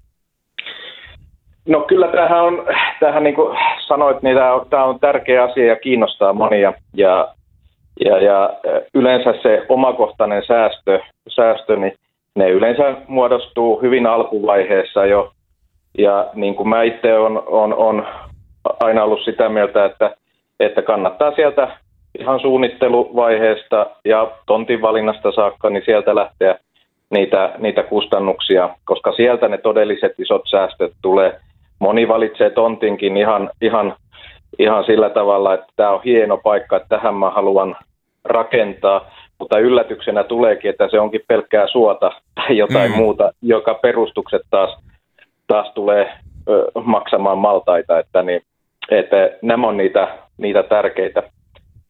No 1.71 1.81
kyllä 1.81 2.09
tämähän 2.09 2.45
on, 2.45 2.67
tämähän 3.01 3.25
niin 3.25 3.35
kuin 3.35 3.59
sanoit, 3.87 4.23
niin 4.23 4.37
tämä 4.37 4.55
on, 4.55 4.67
tämä 4.71 4.85
on 4.85 5.01
tärkeä 5.01 5.45
asia 5.45 5.67
ja 5.67 5.77
kiinnostaa 5.77 6.33
monia. 6.33 6.73
Ja, 6.95 7.35
ja, 8.05 8.19
ja 8.19 8.51
yleensä 8.95 9.35
se 9.43 9.67
omakohtainen 9.69 10.43
säästö, 10.47 11.01
säästö, 11.29 11.77
niin 11.77 11.93
ne 12.35 12.51
yleensä 12.51 12.95
muodostuu 13.09 13.83
hyvin 13.83 14.07
alkuvaiheessa 14.07 15.07
jo. 15.07 15.33
Ja 15.99 16.31
niin 16.35 16.55
kuin 16.55 16.69
mä 16.69 16.83
itse 16.83 17.19
on, 17.19 17.43
on, 17.47 17.75
on 17.75 18.07
aina 18.81 19.05
ollut 19.05 19.25
sitä 19.25 19.49
mieltä, 19.49 19.85
että, 19.85 20.15
että 20.61 20.83
kannattaa 20.83 21.33
sieltä 21.35 21.69
ihan 22.19 22.41
suunnitteluvaiheesta 22.41 23.87
ja 24.05 24.31
tontin 24.47 24.83
valinnasta 24.83 25.33
saakka, 25.33 25.71
niin 25.71 25.83
sieltä 25.85 26.15
lähteä 26.15 26.59
niitä, 27.11 27.51
niitä 27.59 27.83
kustannuksia, 27.83 28.71
koska 28.85 29.13
sieltä 29.13 29.49
ne 29.49 29.59
todelliset 29.59 30.13
isot 30.21 30.43
säästöt 30.51 30.93
tulee– 31.03 31.33
moni 31.81 32.09
valitsee 32.09 32.51
tontinkin 32.51 33.17
ihan, 33.17 33.51
ihan, 33.63 33.97
ihan 34.59 34.85
sillä 34.85 35.11
tavalla, 35.11 35.55
että 35.55 35.67
tämä 35.77 35.91
on 35.91 36.01
hieno 36.05 36.37
paikka, 36.37 36.77
että 36.77 36.89
tähän 36.89 37.15
mä 37.15 37.31
haluan 37.31 37.77
rakentaa, 38.25 39.11
mutta 39.39 39.59
yllätyksenä 39.59 40.25
tuleekin, 40.25 40.71
että 40.71 40.89
se 40.91 41.01
onkin 41.01 41.21
pelkkää 41.29 41.67
suota 41.67 42.13
tai 42.35 42.57
jotain 42.57 42.91
mm. 42.91 42.97
muuta, 42.97 43.33
joka 43.43 43.75
perustukset 43.75 44.43
taas, 44.51 44.79
taas 45.47 45.73
tulee 45.75 46.13
ö, 46.49 46.67
maksamaan 46.85 47.39
maltaita, 47.39 47.99
että, 47.99 48.23
niin, 48.23 48.43
että 48.91 49.31
nämä 49.43 49.67
on 49.67 49.77
niitä, 49.77 50.19
niitä 50.39 50.63
tärkeitä, 50.63 51.23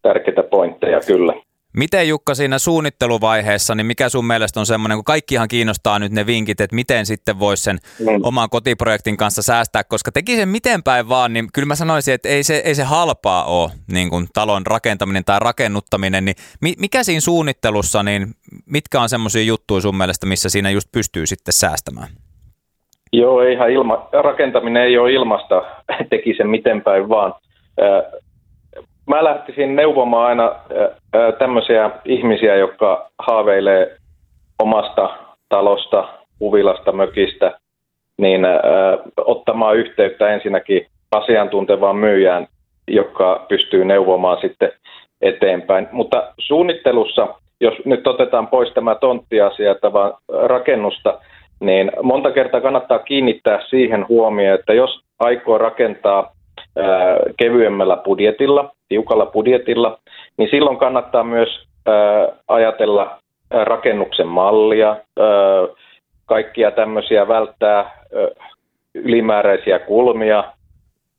tärkeitä 0.03 0.43
pointteja 0.43 1.01
kyllä. 1.07 1.33
Miten 1.77 2.09
Jukka 2.09 2.35
siinä 2.35 2.59
suunnitteluvaiheessa, 2.59 3.75
niin 3.75 3.87
mikä 3.87 4.09
sun 4.09 4.27
mielestä 4.27 4.61
on 4.61 4.67
semmoinen, 4.67 4.99
kun 4.99 5.05
kaikkihan 5.05 5.49
kiinnostaa 5.49 5.99
nyt 5.99 6.13
ne 6.13 6.27
vinkit, 6.27 6.61
että 6.61 6.77
miten 6.77 7.07
sitten 7.07 7.39
voisi 7.39 7.63
sen 7.63 7.79
mm. 7.99 8.07
oman 8.23 8.51
kotiprojektin 8.51 9.17
kanssa 9.17 9.43
säästää, 9.43 9.85
koska 9.85 10.13
teki 10.13 10.37
sen 10.37 10.49
miten 10.49 10.83
päin 10.83 11.09
vaan, 11.09 11.33
niin 11.33 11.49
kyllä 11.55 11.67
mä 11.67 11.75
sanoisin, 11.75 12.15
että 12.15 12.29
ei 12.29 12.43
se, 12.43 12.57
ei 12.57 12.75
se 12.75 12.83
halpaa 12.83 13.45
ole 13.45 13.71
niin 13.93 14.11
kuin 14.11 14.27
talon 14.35 14.67
rakentaminen 14.67 15.25
tai 15.25 15.39
rakennuttaminen, 15.41 16.25
niin 16.25 16.37
mikä 16.61 17.03
siinä 17.03 17.21
suunnittelussa, 17.21 18.03
niin 18.03 18.27
mitkä 18.67 19.01
on 19.01 19.09
semmoisia 19.09 19.43
juttuja 19.43 19.81
sun 19.81 19.97
mielestä, 19.97 20.27
missä 20.27 20.49
siinä 20.49 20.71
just 20.71 20.89
pystyy 20.93 21.27
sitten 21.27 21.53
säästämään? 21.53 22.09
Joo, 23.13 23.43
ihan 23.43 23.71
ilma, 23.71 24.09
rakentaminen 24.23 24.83
ei 24.83 24.99
ole 24.99 25.13
ilmasta, 25.13 25.63
teki 26.11 26.35
sen 26.37 26.49
miten 26.49 26.83
päin 26.83 27.09
vaan 27.09 27.35
mä 29.11 29.25
lähtisin 29.25 29.77
neuvomaan 29.77 30.29
aina 30.29 30.55
tämmöisiä 31.39 31.91
ihmisiä, 32.05 32.57
jotka 32.57 33.11
haaveilee 33.19 33.97
omasta 34.63 35.11
talosta, 35.49 36.09
uvilasta, 36.41 36.93
mökistä, 36.93 37.59
niin 38.19 38.47
ottamaan 39.17 39.77
yhteyttä 39.77 40.29
ensinnäkin 40.29 40.87
asiantuntevaan 41.13 41.97
myyjään, 41.97 42.47
joka 42.89 43.47
pystyy 43.49 43.85
neuvomaan 43.85 44.39
sitten 44.41 44.73
eteenpäin. 45.23 45.89
Mutta 45.93 46.33
suunnittelussa, 46.39 47.29
jos 47.61 47.75
nyt 47.85 48.07
otetaan 48.07 48.47
pois 48.47 48.73
tämä 48.75 48.95
tonttiasia, 48.95 49.75
vaan 49.93 50.15
rakennusta, 50.43 51.19
niin 51.61 51.93
monta 52.03 52.31
kertaa 52.31 52.61
kannattaa 52.61 52.99
kiinnittää 52.99 53.61
siihen 53.71 54.09
huomioon, 54.09 54.61
että 54.61 54.73
jos 54.73 55.01
aikoo 55.21 55.59
rakentaa 55.59 56.33
kevyemmällä 57.37 57.97
budjetilla, 57.97 58.71
tiukalla 58.91 59.27
budjetilla, 59.27 59.99
niin 60.37 60.49
silloin 60.51 60.79
kannattaa 60.79 61.25
myös 61.25 61.49
ajatella 62.49 63.21
rakennuksen 63.51 64.27
mallia, 64.27 64.97
kaikkia 66.27 66.71
tämmöisiä 66.71 67.29
välttää 67.29 68.05
ylimääräisiä 68.95 69.79
kulmia, 69.79 70.45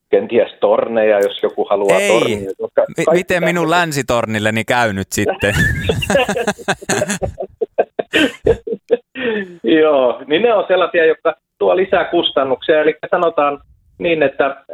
kenties 0.10 0.52
torneja, 0.60 1.20
jos 1.20 1.44
joku 1.44 1.66
haluaa 1.70 2.00
Ei. 2.00 2.10
tornia. 2.10 2.52
Koska 2.58 2.82
M- 2.82 3.14
miten 3.14 3.44
minun 3.44 3.70
länsitornilleni 3.70 4.64
käy 4.64 4.94
nyt 4.94 5.12
sitten? 5.12 5.54
Joo, 9.82 10.22
niin 10.28 10.42
ne 10.42 10.54
on 10.54 10.66
sellaisia, 10.68 11.06
jotka 11.06 11.36
tuo 11.58 11.76
lisää 11.76 12.04
kustannuksia. 12.06 12.82
Eli 12.82 12.96
sanotaan 13.12 13.60
niin, 13.98 14.24
että 14.24 14.66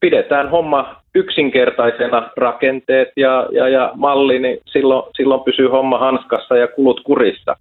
pidetään 0.00 0.50
homma 0.50 1.02
yksinkertaisena 1.14 2.30
rakenteet 2.36 3.08
ja, 3.16 3.46
ja, 3.52 3.68
ja 3.68 3.92
malli, 3.94 4.38
niin 4.38 4.58
silloin, 4.66 5.12
silloin 5.16 5.44
pysyy 5.44 5.68
homma 5.68 5.98
hanskassa 5.98 6.56
ja 6.56 6.68
kulut 6.68 7.00
kurissa. 7.00 7.56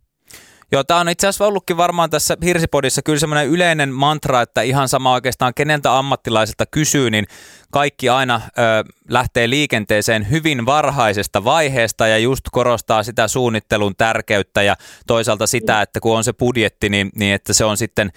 Joo, 0.71 0.83
tämä 0.83 0.99
on 0.99 1.09
itse 1.09 1.27
asiassa 1.27 1.45
ollutkin 1.45 1.77
varmaan 1.77 2.09
tässä 2.09 2.37
Hirsipodissa 2.45 3.01
kyllä 3.01 3.19
semmoinen 3.19 3.47
yleinen 3.47 3.89
mantra, 3.89 4.41
että 4.41 4.61
ihan 4.61 4.87
sama 4.87 5.13
oikeastaan 5.13 5.53
keneltä 5.53 5.97
ammattilaiselta 5.97 6.65
kysyy, 6.71 7.09
niin 7.11 7.25
kaikki 7.71 8.09
aina 8.09 8.41
ö, 8.45 8.61
lähtee 9.09 9.49
liikenteeseen 9.49 10.31
hyvin 10.31 10.65
varhaisesta 10.65 11.43
vaiheesta 11.43 12.07
ja 12.07 12.17
just 12.17 12.41
korostaa 12.51 13.03
sitä 13.03 13.27
suunnittelun 13.27 13.95
tärkeyttä 13.97 14.61
ja 14.61 14.75
toisaalta 15.07 15.47
sitä, 15.47 15.81
että 15.81 15.99
kun 15.99 16.17
on 16.17 16.23
se 16.23 16.33
budjetti, 16.33 16.89
niin, 16.89 17.09
niin 17.15 17.33
että 17.33 17.53
se 17.53 17.65
on 17.65 17.77
sitten 17.77 18.11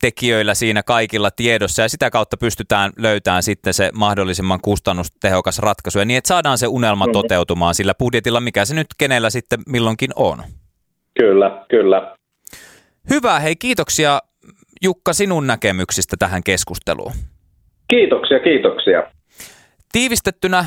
tekijöillä 0.00 0.54
siinä 0.54 0.82
kaikilla 0.82 1.30
tiedossa 1.30 1.82
ja 1.82 1.88
sitä 1.88 2.10
kautta 2.10 2.36
pystytään 2.36 2.92
löytämään 2.98 3.42
sitten 3.42 3.74
se 3.74 3.90
mahdollisimman 3.94 4.60
kustannustehokas 4.62 5.58
ratkaisu 5.58 5.98
ja 5.98 6.04
niin, 6.04 6.18
että 6.18 6.28
saadaan 6.28 6.58
se 6.58 6.66
unelma 6.66 7.06
mm-hmm. 7.06 7.12
toteutumaan 7.12 7.74
sillä 7.74 7.94
budjetilla, 7.94 8.40
mikä 8.40 8.64
se 8.64 8.74
nyt 8.74 8.86
kenellä 8.98 9.30
sitten 9.30 9.60
milloinkin 9.66 10.10
on. 10.16 10.42
Kyllä, 11.18 11.64
kyllä. 11.68 12.14
Hyvä, 13.10 13.40
hei 13.40 13.56
kiitoksia 13.56 14.20
Jukka 14.82 15.12
sinun 15.12 15.46
näkemyksistä 15.46 16.16
tähän 16.18 16.42
keskusteluun. 16.42 17.12
Kiitoksia, 17.88 18.38
kiitoksia. 18.38 19.02
Tiivistettynä 19.92 20.58
äh, 20.58 20.66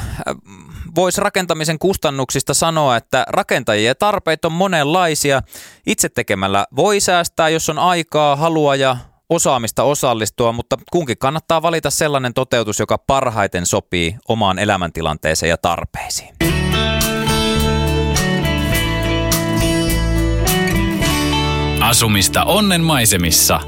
voisi 0.96 1.22
rakentamisen 1.22 1.80
kustannuksista 1.80 2.54
sanoa, 2.54 2.98
että 2.98 3.26
rakentajien 3.30 3.96
tarpeet 4.00 4.46
on 4.46 4.52
monenlaisia. 4.52 5.42
Itse 5.88 6.10
tekemällä 6.10 6.66
voi 6.76 7.00
säästää, 7.00 7.50
jos 7.50 7.70
on 7.70 7.80
aikaa, 7.80 8.36
halua 8.36 8.76
ja 8.76 8.98
osaamista 9.34 9.84
osallistua, 9.84 10.52
mutta 10.52 10.78
kunkin 10.92 11.18
kannattaa 11.18 11.62
valita 11.62 11.90
sellainen 11.90 12.34
toteutus, 12.34 12.80
joka 12.80 12.98
parhaiten 12.98 13.66
sopii 13.66 14.16
omaan 14.28 14.60
elämäntilanteeseen 14.60 15.50
ja 15.50 15.58
tarpeisiin. 15.58 16.36
Asumista 21.82 22.44
onnen 22.44 22.82
maisemissa. 22.82 23.60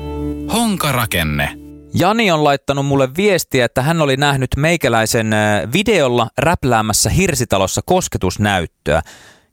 Honkarakenne. 0.53 1.57
Jani 1.93 2.31
on 2.31 2.43
laittanut 2.43 2.85
mulle 2.85 3.09
viestiä, 3.17 3.65
että 3.65 3.81
hän 3.81 4.01
oli 4.01 4.17
nähnyt 4.17 4.49
meikäläisen 4.57 5.31
videolla 5.73 6.27
räpläämässä 6.37 7.09
Hirsitalossa 7.09 7.81
kosketusnäyttöä. 7.85 9.01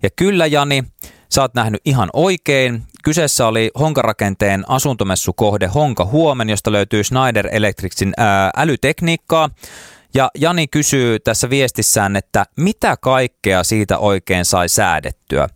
Ja 0.02 0.10
kyllä 0.16 0.46
Jani, 0.46 0.84
sä 1.32 1.40
oot 1.42 1.54
nähnyt 1.54 1.80
ihan 1.84 2.10
oikein. 2.12 2.82
Kyseessä 3.04 3.46
oli 3.46 3.70
Honkarakenteen 3.78 4.64
asuntomessukohde 4.68 5.66
Honka 5.66 6.04
Huomen, 6.04 6.50
josta 6.50 6.72
löytyy 6.72 7.04
Schneider 7.04 7.48
Electricsin 7.52 8.12
ää, 8.16 8.50
älytekniikkaa. 8.56 9.50
Ja 10.14 10.30
Jani 10.34 10.68
kysyy 10.68 11.20
tässä 11.20 11.50
viestissään, 11.50 12.16
että 12.16 12.44
mitä 12.56 12.96
kaikkea 12.96 13.64
siitä 13.64 13.98
oikein 13.98 14.44
sai 14.44 14.68
säädettyä. 14.68 15.48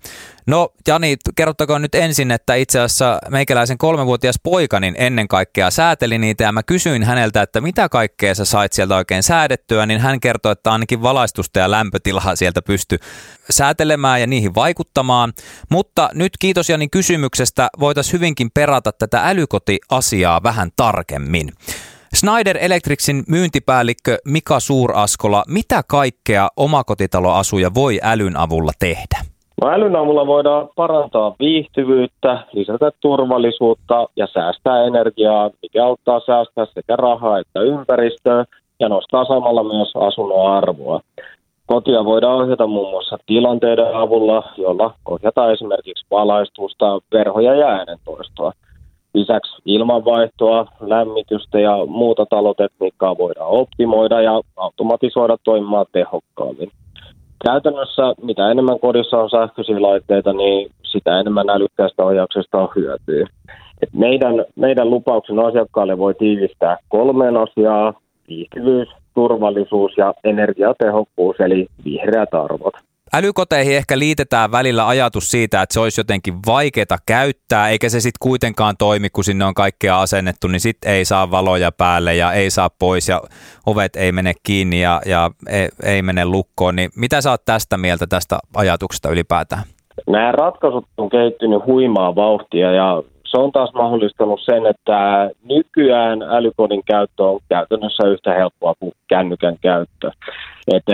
No 0.47 0.73
Jani, 0.89 1.17
kerrottakoon 1.37 1.83
nyt 1.83 1.95
ensin, 1.95 2.31
että 2.31 2.55
itse 2.55 2.81
asiassa 2.81 3.19
meikäläisen 3.31 3.79
kolmevuotias 3.79 4.37
poika 4.43 4.81
niin 4.81 4.95
ennen 4.99 5.29
kaikkea 5.29 5.71
sääteli 5.71 6.19
niitä 6.19 6.45
ja 6.45 6.53
mä 6.53 6.63
kysyin 6.63 7.03
häneltä, 7.03 7.43
että 7.43 7.61
mitä 7.61 7.89
kaikkea 7.89 8.35
sä 8.35 8.45
sait 8.45 8.73
sieltä 8.73 8.97
oikein 8.97 9.23
säädettyä, 9.23 9.87
niin 9.87 10.01
hän 10.01 10.21
kertoi, 10.21 10.53
että 10.53 10.73
ainakin 10.73 11.03
valaistusta 11.03 11.59
ja 11.59 11.71
lämpötilaa 11.71 12.37
sieltä 12.37 12.63
pysty 12.63 12.99
säätelemään 13.51 14.21
ja 14.21 14.27
niihin 14.27 14.55
vaikuttamaan. 14.55 15.33
Mutta 15.71 16.11
nyt 16.15 16.33
kiitos 16.39 16.71
Jani 16.71 16.89
kysymyksestä, 16.89 17.69
voitaisiin 17.81 18.13
hyvinkin 18.13 18.51
perata 18.55 18.93
tätä 18.93 19.29
älykotiasiaa 19.29 20.43
vähän 20.43 20.71
tarkemmin. 20.77 21.53
Snyder 22.21 22.57
Electricsin 22.61 23.23
myyntipäällikkö 23.29 24.19
Mika 24.25 24.61
Suuraskola, 24.61 25.43
mitä 25.49 25.83
kaikkea 25.89 26.49
omakotitaloasuja 26.57 27.71
voi 27.75 27.99
älyn 28.03 28.37
avulla 28.37 28.73
tehdä? 28.79 29.19
No 29.63 29.71
älyn 29.71 29.97
avulla 29.97 30.27
voidaan 30.27 30.69
parantaa 30.77 31.35
viihtyvyyttä, 31.39 32.45
lisätä 32.53 32.91
turvallisuutta 33.01 34.09
ja 34.17 34.27
säästää 34.35 34.85
energiaa, 34.85 35.51
mikä 35.63 35.85
auttaa 35.85 36.21
säästää 36.27 36.67
sekä 36.75 36.97
rahaa 36.97 37.39
että 37.39 37.61
ympäristöä 37.61 38.45
ja 38.81 38.89
nostaa 38.89 39.25
samalla 39.25 39.65
myös 39.65 39.93
asunnon 39.95 40.53
arvoa. 40.53 41.01
Kotia 41.67 42.05
voidaan 42.05 42.43
ohjata 42.43 42.67
muun 42.67 42.91
muassa 42.91 43.19
tilanteiden 43.27 43.95
avulla, 43.95 44.53
jolla 44.57 44.95
ohjataan 45.07 45.53
esimerkiksi 45.53 46.07
valaistusta, 46.11 47.01
verhoja 47.13 47.55
ja 47.55 47.69
äänentoistoa. 47.69 48.53
Lisäksi 49.17 49.63
ilmanvaihtoa, 49.65 50.67
lämmitystä 50.81 51.61
ja 51.61 51.87
muuta 51.87 52.27
talotekniikkaa 52.27 53.19
voidaan 53.19 53.51
optimoida 53.51 54.21
ja 54.21 54.41
automatisoida 54.57 55.37
toimimaan 55.45 55.87
tehokkaammin. 55.93 56.71
Käytännössä 57.45 58.03
mitä 58.23 58.51
enemmän 58.51 58.81
kodissa 58.81 59.19
on 59.19 59.31
sähköisiä 59.31 59.83
laitteita, 59.83 60.33
niin 60.33 60.71
sitä 60.83 61.21
enemmän 61.21 61.51
älykkäästä 61.51 62.05
ohjauksesta 62.05 62.59
on 62.59 62.69
hyötyä. 62.77 63.27
Et 63.83 63.89
meidän, 63.93 64.45
meidän 64.57 64.91
lupauksen 64.91 65.39
asiakkaalle 65.39 65.99
voi 65.99 66.15
tiivistää 66.15 66.77
kolmeen 66.89 67.37
asiaa, 67.37 67.95
viihtyvyys, 68.29 68.89
turvallisuus 69.15 69.93
ja 69.97 70.15
energiatehokkuus, 70.25 71.37
eli 71.41 71.67
vihreät 71.85 72.35
arvot. 72.35 72.75
Älykoteihin 73.17 73.77
ehkä 73.77 73.99
liitetään 73.99 74.53
välillä 74.53 74.89
ajatus 74.89 75.31
siitä, 75.31 75.63
että 75.63 75.73
se 75.73 75.81
olisi 75.81 76.01
jotenkin 76.01 76.35
vaikeaa 76.47 76.99
käyttää, 77.07 77.69
eikä 77.69 77.89
se 77.89 78.01
sitten 78.01 78.29
kuitenkaan 78.29 78.75
toimi, 78.79 79.11
kun 79.11 79.25
sinne 79.25 79.45
on 79.45 79.55
kaikkea 79.55 80.01
asennettu, 80.01 80.49
niin 80.49 80.61
sitten 80.61 80.93
ei 80.93 81.05
saa 81.05 81.31
valoja 81.31 81.73
päälle 81.73 82.15
ja 82.15 82.33
ei 82.33 82.51
saa 82.51 82.71
pois 82.79 83.09
ja 83.09 83.21
ovet 83.67 83.97
ei 83.97 84.13
mene 84.13 84.33
kiinni 84.43 84.81
ja, 84.81 85.01
ja 85.07 85.31
ei, 85.49 85.69
ei 85.83 86.03
mene 86.03 86.25
lukkoon. 86.25 86.77
Niin 86.77 86.91
mitä 86.97 87.21
sä 87.21 87.31
oot 87.31 87.45
tästä 87.45 87.77
mieltä 87.77 88.07
tästä 88.07 88.39
ajatuksesta 88.57 89.09
ylipäätään? 89.09 89.63
Nämä 90.07 90.33
ratkaisut 90.33 90.85
on 90.97 91.09
kehittynyt 91.09 91.67
huimaa 91.67 92.15
vauhtia 92.15 92.73
ja 92.73 93.03
se 93.25 93.39
on 93.39 93.53
taas 93.53 93.71
mahdollistanut 93.75 94.41
sen, 94.45 94.67
että 94.67 95.31
nykyään 95.45 96.23
älykodin 96.23 96.83
käyttö 96.85 97.25
on 97.25 97.41
käytännössä 97.49 98.09
yhtä 98.09 98.35
helppoa 98.35 98.75
kuin 98.81 98.93
kännykän 99.09 99.57
käyttö. 99.61 100.11
Että 100.73 100.93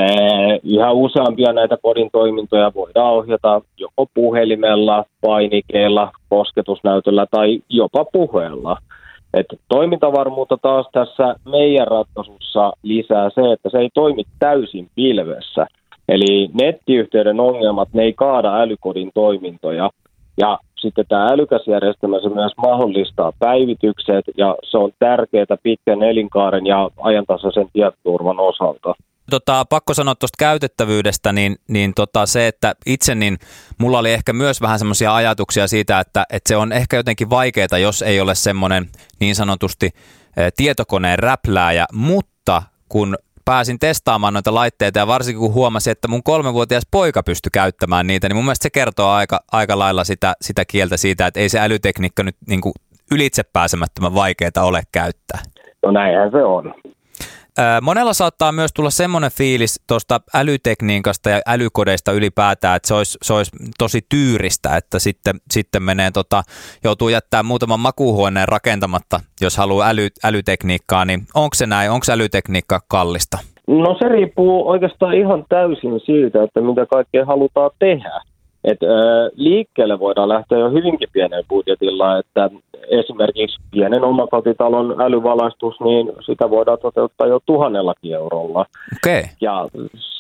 yhä 0.64 0.90
useampia 0.90 1.52
näitä 1.52 1.76
kodin 1.82 2.10
toimintoja 2.12 2.72
voidaan 2.74 3.12
ohjata 3.12 3.60
joko 3.76 4.06
puhelimella, 4.14 5.04
painikeilla, 5.20 6.12
kosketusnäytöllä 6.28 7.26
tai 7.30 7.60
jopa 7.68 8.04
puheella. 8.04 8.76
Et 9.34 9.46
toimintavarmuutta 9.68 10.58
taas 10.62 10.86
tässä 10.92 11.34
meidän 11.44 11.86
ratkaisussa 11.86 12.72
lisää 12.82 13.30
se, 13.30 13.52
että 13.52 13.70
se 13.70 13.78
ei 13.78 13.88
toimi 13.94 14.24
täysin 14.38 14.88
pilvessä. 14.94 15.66
Eli 16.08 16.50
nettiyhteyden 16.62 17.40
ongelmat, 17.40 17.88
ne 17.92 18.02
ei 18.02 18.12
kaada 18.12 18.60
älykodin 18.60 19.10
toimintoja. 19.14 19.90
Ja 20.36 20.58
sitten 20.76 21.04
tämä 21.08 21.26
älykäsjärjestelmä 21.26 22.20
se 22.20 22.28
myös 22.28 22.52
mahdollistaa 22.56 23.32
päivitykset 23.38 24.24
ja 24.36 24.56
se 24.70 24.78
on 24.78 24.90
tärkeää 24.98 25.56
pitkän 25.62 26.02
elinkaaren 26.02 26.66
ja 26.66 26.90
ajantasaisen 27.00 27.68
tietoturvan 27.72 28.40
osalta. 28.40 28.94
Tota, 29.32 29.64
pakko 29.64 29.94
sanoa 29.94 30.14
tuosta 30.14 30.36
käytettävyydestä, 30.38 31.32
niin, 31.32 31.56
niin 31.68 31.94
tota, 31.94 32.26
se, 32.26 32.46
että 32.46 32.74
itse 32.86 33.14
niin 33.14 33.38
mulla 33.78 33.98
oli 33.98 34.12
ehkä 34.12 34.32
myös 34.32 34.60
vähän 34.60 34.78
semmoisia 34.78 35.14
ajatuksia 35.14 35.66
siitä, 35.66 36.00
että, 36.00 36.24
että 36.32 36.48
se 36.48 36.56
on 36.56 36.72
ehkä 36.72 36.96
jotenkin 36.96 37.30
vaikeaa, 37.30 37.78
jos 37.78 38.02
ei 38.02 38.20
ole 38.20 38.34
semmoinen 38.34 38.88
niin 39.20 39.34
sanotusti 39.34 39.86
eh, 40.36 40.52
tietokoneen 40.56 41.18
räplääjä, 41.18 41.86
mutta 41.92 42.62
kun 42.88 43.16
pääsin 43.44 43.78
testaamaan 43.78 44.34
noita 44.34 44.54
laitteita 44.54 44.98
ja 44.98 45.06
varsinkin 45.06 45.40
kun 45.40 45.54
huomasin, 45.54 45.90
että 45.90 46.08
mun 46.08 46.22
kolmevuotias 46.22 46.86
poika 46.90 47.22
pystyi 47.22 47.50
käyttämään 47.52 48.06
niitä, 48.06 48.28
niin 48.28 48.36
mun 48.36 48.44
mielestä 48.44 48.62
se 48.62 48.70
kertoo 48.70 49.08
aika, 49.08 49.40
aika 49.52 49.78
lailla 49.78 50.04
sitä, 50.04 50.34
sitä 50.40 50.64
kieltä 50.64 50.96
siitä, 50.96 51.26
että 51.26 51.40
ei 51.40 51.48
se 51.48 51.60
älytekniikka 51.60 52.22
nyt 52.22 52.36
niin 52.48 52.60
kuin 52.60 52.72
ylitse 53.12 53.42
pääsemättömän 53.52 54.14
vaikeaa 54.14 54.64
ole 54.64 54.82
käyttää. 54.92 55.40
No 55.82 55.90
näinhän 55.90 56.30
se 56.30 56.42
on. 56.44 56.74
Monella 57.82 58.12
saattaa 58.12 58.52
myös 58.52 58.72
tulla 58.72 58.90
semmoinen 58.90 59.30
fiilis 59.30 59.80
tuosta 59.88 60.20
älytekniikasta 60.34 61.30
ja 61.30 61.40
älykodeista 61.46 62.12
ylipäätään, 62.12 62.76
että 62.76 62.88
se 62.88 62.94
olisi, 62.94 63.18
se 63.22 63.32
olisi 63.34 63.52
tosi 63.78 64.00
tyyristä, 64.08 64.76
että 64.76 64.98
sitten, 64.98 65.34
sitten 65.50 65.82
menee 65.82 66.10
tota, 66.10 66.42
joutuu 66.84 67.08
jättämään 67.08 67.46
muutaman 67.46 67.80
makuuhuoneen 67.80 68.48
rakentamatta, 68.48 69.20
jos 69.40 69.56
haluaa 69.56 69.88
äly, 69.88 70.08
älytekniikkaa, 70.24 71.04
niin 71.04 71.20
onko 71.34 71.54
se 71.54 71.66
näin, 71.66 71.90
onko 71.90 72.06
älytekniikka 72.12 72.80
kallista? 72.88 73.38
No 73.66 73.96
se 73.98 74.08
riippuu 74.08 74.68
oikeastaan 74.68 75.14
ihan 75.14 75.44
täysin 75.48 76.00
siitä, 76.06 76.42
että 76.42 76.60
mitä 76.60 76.86
kaikkea 76.86 77.26
halutaan 77.26 77.70
tehdä. 77.78 78.20
Et, 78.64 78.82
ö, 78.82 79.30
liikkeelle 79.36 79.98
voidaan 79.98 80.28
lähteä 80.28 80.58
jo 80.58 80.70
hyvinkin 80.70 81.08
pienen 81.12 81.44
budjetilla, 81.48 82.18
että 82.18 82.50
esimerkiksi 82.88 83.60
pienen 83.70 84.04
omakotitalon 84.04 85.00
älyvalaistus, 85.00 85.80
niin 85.80 86.12
sitä 86.26 86.50
voidaan 86.50 86.78
toteuttaa 86.82 87.26
jo 87.26 87.40
tuhannellakin 87.46 88.14
eurolla. 88.14 88.66
Okay. 88.96 89.22
Ja 89.40 89.68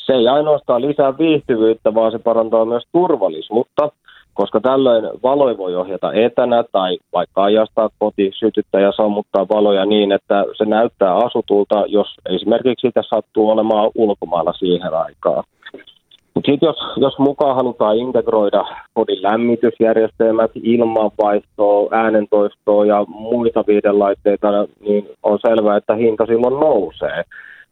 se 0.06 0.12
ei 0.12 0.28
ainoastaan 0.28 0.82
lisää 0.82 1.18
viihtyvyyttä, 1.18 1.94
vaan 1.94 2.12
se 2.12 2.18
parantaa 2.18 2.64
myös 2.64 2.84
turvallisuutta, 2.92 3.88
koska 4.34 4.60
tällöin 4.60 5.04
valoja 5.22 5.58
voi 5.58 5.76
ohjata 5.76 6.12
etänä 6.12 6.64
tai 6.72 6.98
vaikka 7.12 7.44
ajastaa 7.44 7.88
koti, 7.98 8.30
sytyttää 8.34 8.80
ja 8.80 8.92
sammuttaa 8.92 9.48
valoja 9.48 9.86
niin, 9.86 10.12
että 10.12 10.44
se 10.58 10.64
näyttää 10.64 11.16
asutulta, 11.16 11.84
jos 11.86 12.08
esimerkiksi 12.26 12.88
sitä 12.88 13.02
sattuu 13.10 13.50
olemaan 13.50 13.90
ulkomailla 13.94 14.52
siihen 14.52 14.94
aikaan. 14.94 15.44
Mutta 16.42 16.52
sitten 16.52 16.66
jos, 16.66 16.96
jos 16.96 17.18
mukaan 17.18 17.56
halutaan 17.56 17.96
integroida 17.96 18.64
kodin 18.94 19.22
lämmitysjärjestelmät, 19.22 20.50
ilmanvaihtoa, 20.54 21.88
äänentoistoa 21.90 22.86
ja 22.86 23.04
muita 23.08 23.64
viidelaitteita, 23.66 24.48
niin 24.80 25.10
on 25.22 25.38
selvää, 25.48 25.76
että 25.76 25.94
hinta 25.94 26.26
silloin 26.26 26.60
nousee. 26.60 27.22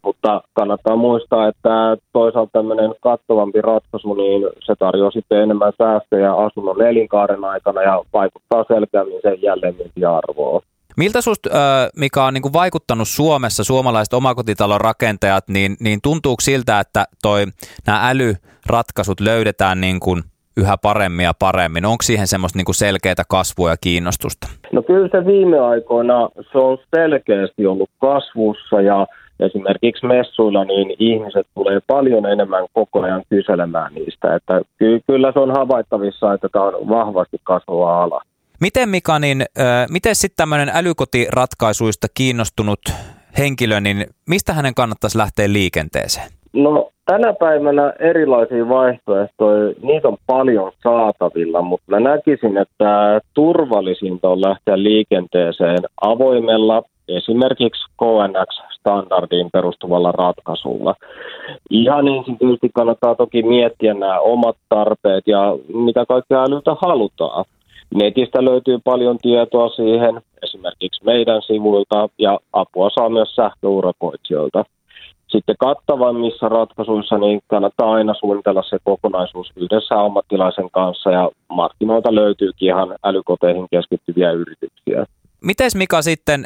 Mutta 0.03 0.43
kannattaa 0.53 0.97
muistaa, 0.97 1.49
että 1.49 1.97
toisaalta 2.13 2.51
tämmöinen 2.53 2.95
kattavampi 3.01 3.61
ratkaisu, 3.61 4.15
niin 4.15 4.43
se 4.61 4.75
tarjoaa 4.79 5.11
sitten 5.11 5.43
enemmän 5.43 5.73
säästöjä 5.79 6.33
asunnon 6.33 6.83
elinkaaren 6.83 7.45
aikana 7.45 7.83
ja 7.83 8.03
vaikuttaa 8.13 8.65
selkeämmin 8.69 9.21
sen 9.23 9.43
jälleenmyyntiarvoon. 9.43 10.63
Miltä 11.01 11.21
susta, 11.21 11.51
mikä 11.97 12.25
on 12.25 12.35
niin 12.35 12.43
kuin 12.43 12.53
vaikuttanut 12.53 13.09
Suomessa, 13.09 13.65
suomalaiset 13.65 14.15
omakotitalon 14.15 14.81
rakentajat, 14.81 15.49
niin, 15.49 15.77
niin 15.81 15.99
tuntuuko 16.03 16.41
siltä, 16.41 16.81
että 16.81 17.05
toi, 17.23 17.45
nämä 17.87 18.09
älyratkaisut 18.09 19.21
löydetään 19.21 19.81
niin 19.81 20.01
kuin 20.01 20.23
yhä 20.57 20.77
paremmin 20.83 21.25
ja 21.25 21.33
paremmin? 21.39 21.85
Onko 21.85 22.03
siihen 22.03 22.27
semmoista 22.27 22.59
niin 22.59 22.75
selkeää 22.75 23.25
kasvua 23.29 23.71
ja 23.71 23.77
kiinnostusta? 23.81 24.47
No 24.73 24.83
kyllä 24.83 25.09
se 25.13 25.27
viime 25.27 25.59
aikoina 25.59 26.29
se 26.53 26.59
on 26.59 26.79
selkeästi 26.97 27.67
ollut 27.67 27.91
kasvussa 28.01 28.81
ja 28.81 29.07
esimerkiksi 29.41 30.07
messuilla 30.07 30.65
niin 30.65 30.97
ihmiset 30.99 31.47
tulee 31.55 31.81
paljon 31.87 32.27
enemmän 32.27 32.67
koko 32.73 33.03
ajan 33.03 33.23
kyselemään 33.31 33.95
niistä. 33.95 34.35
Että 34.35 34.61
kyllä 35.07 35.33
se 35.33 35.39
on 35.39 35.51
havaittavissa, 35.51 36.33
että 36.35 36.49
tämä 36.53 36.65
on 36.65 36.89
vahvasti 36.89 37.37
kasvava 37.45 38.03
ala. 38.03 38.21
Miten 38.61 38.89
Mika, 38.89 39.19
niin, 39.19 39.41
äh, 39.41 39.87
miten 39.91 40.15
sitten 40.15 40.37
tämmöinen 40.37 40.71
älykotiratkaisuista 40.75 42.07
kiinnostunut 42.15 42.81
henkilö, 43.39 43.81
niin 43.81 44.07
mistä 44.29 44.53
hänen 44.53 44.75
kannattaisi 44.75 45.19
lähteä 45.19 45.53
liikenteeseen? 45.53 46.27
No 46.53 46.91
tänä 47.05 47.33
päivänä 47.33 47.93
erilaisia 47.99 48.69
vaihtoehtoja, 48.69 49.75
niitä 49.83 50.09
on 50.09 50.17
paljon 50.27 50.73
saatavilla, 50.83 51.63
mutta 51.63 51.87
mä 51.91 52.01
näkisin, 52.01 52.57
että 52.57 53.21
turvallisinta 53.35 54.29
on 54.29 54.41
lähteä 54.41 54.83
liikenteeseen 54.83 55.79
avoimella, 56.01 56.83
esimerkiksi 57.09 57.83
KNX-standardiin 58.03 59.51
perustuvalla 59.53 60.13
ratkaisulla. 60.13 60.95
Ihan 61.71 62.09
ensin 62.09 62.39
tietysti 62.39 62.71
kannattaa 62.75 63.15
toki 63.15 63.43
miettiä 63.43 63.95
nämä 63.95 64.21
omat 64.21 64.57
tarpeet 64.69 65.25
ja 65.27 65.57
mitä 65.75 66.07
kaikkea 66.07 66.43
älyltä 66.43 66.77
halutaan. 66.83 67.45
Netistä 67.95 68.45
löytyy 68.45 68.79
paljon 68.85 69.19
tietoa 69.19 69.69
siihen, 69.69 70.23
esimerkiksi 70.43 71.05
meidän 71.05 71.43
sivuilta, 71.43 72.09
ja 72.19 72.39
apua 72.53 72.91
saa 72.91 73.09
myös 73.09 73.35
sähköurakoitsijoilta. 73.35 74.65
Sitten 75.29 75.55
kattavammissa 75.59 76.49
ratkaisuissa 76.49 77.19
niin 77.19 77.41
kannattaa 77.47 77.93
aina 77.93 78.15
suunnitella 78.15 78.63
se 78.63 78.79
kokonaisuus 78.85 79.53
yhdessä 79.57 80.01
ammattilaisen 80.01 80.71
kanssa, 80.71 81.11
ja 81.11 81.31
markkinoilta 81.49 82.15
löytyykin 82.15 82.69
ihan 82.69 82.97
älykoteihin 83.05 83.67
keskittyviä 83.71 84.31
yrityksiä. 84.33 85.07
Mites 85.45 85.75
Mika 85.75 86.03
sitten, 86.03 86.45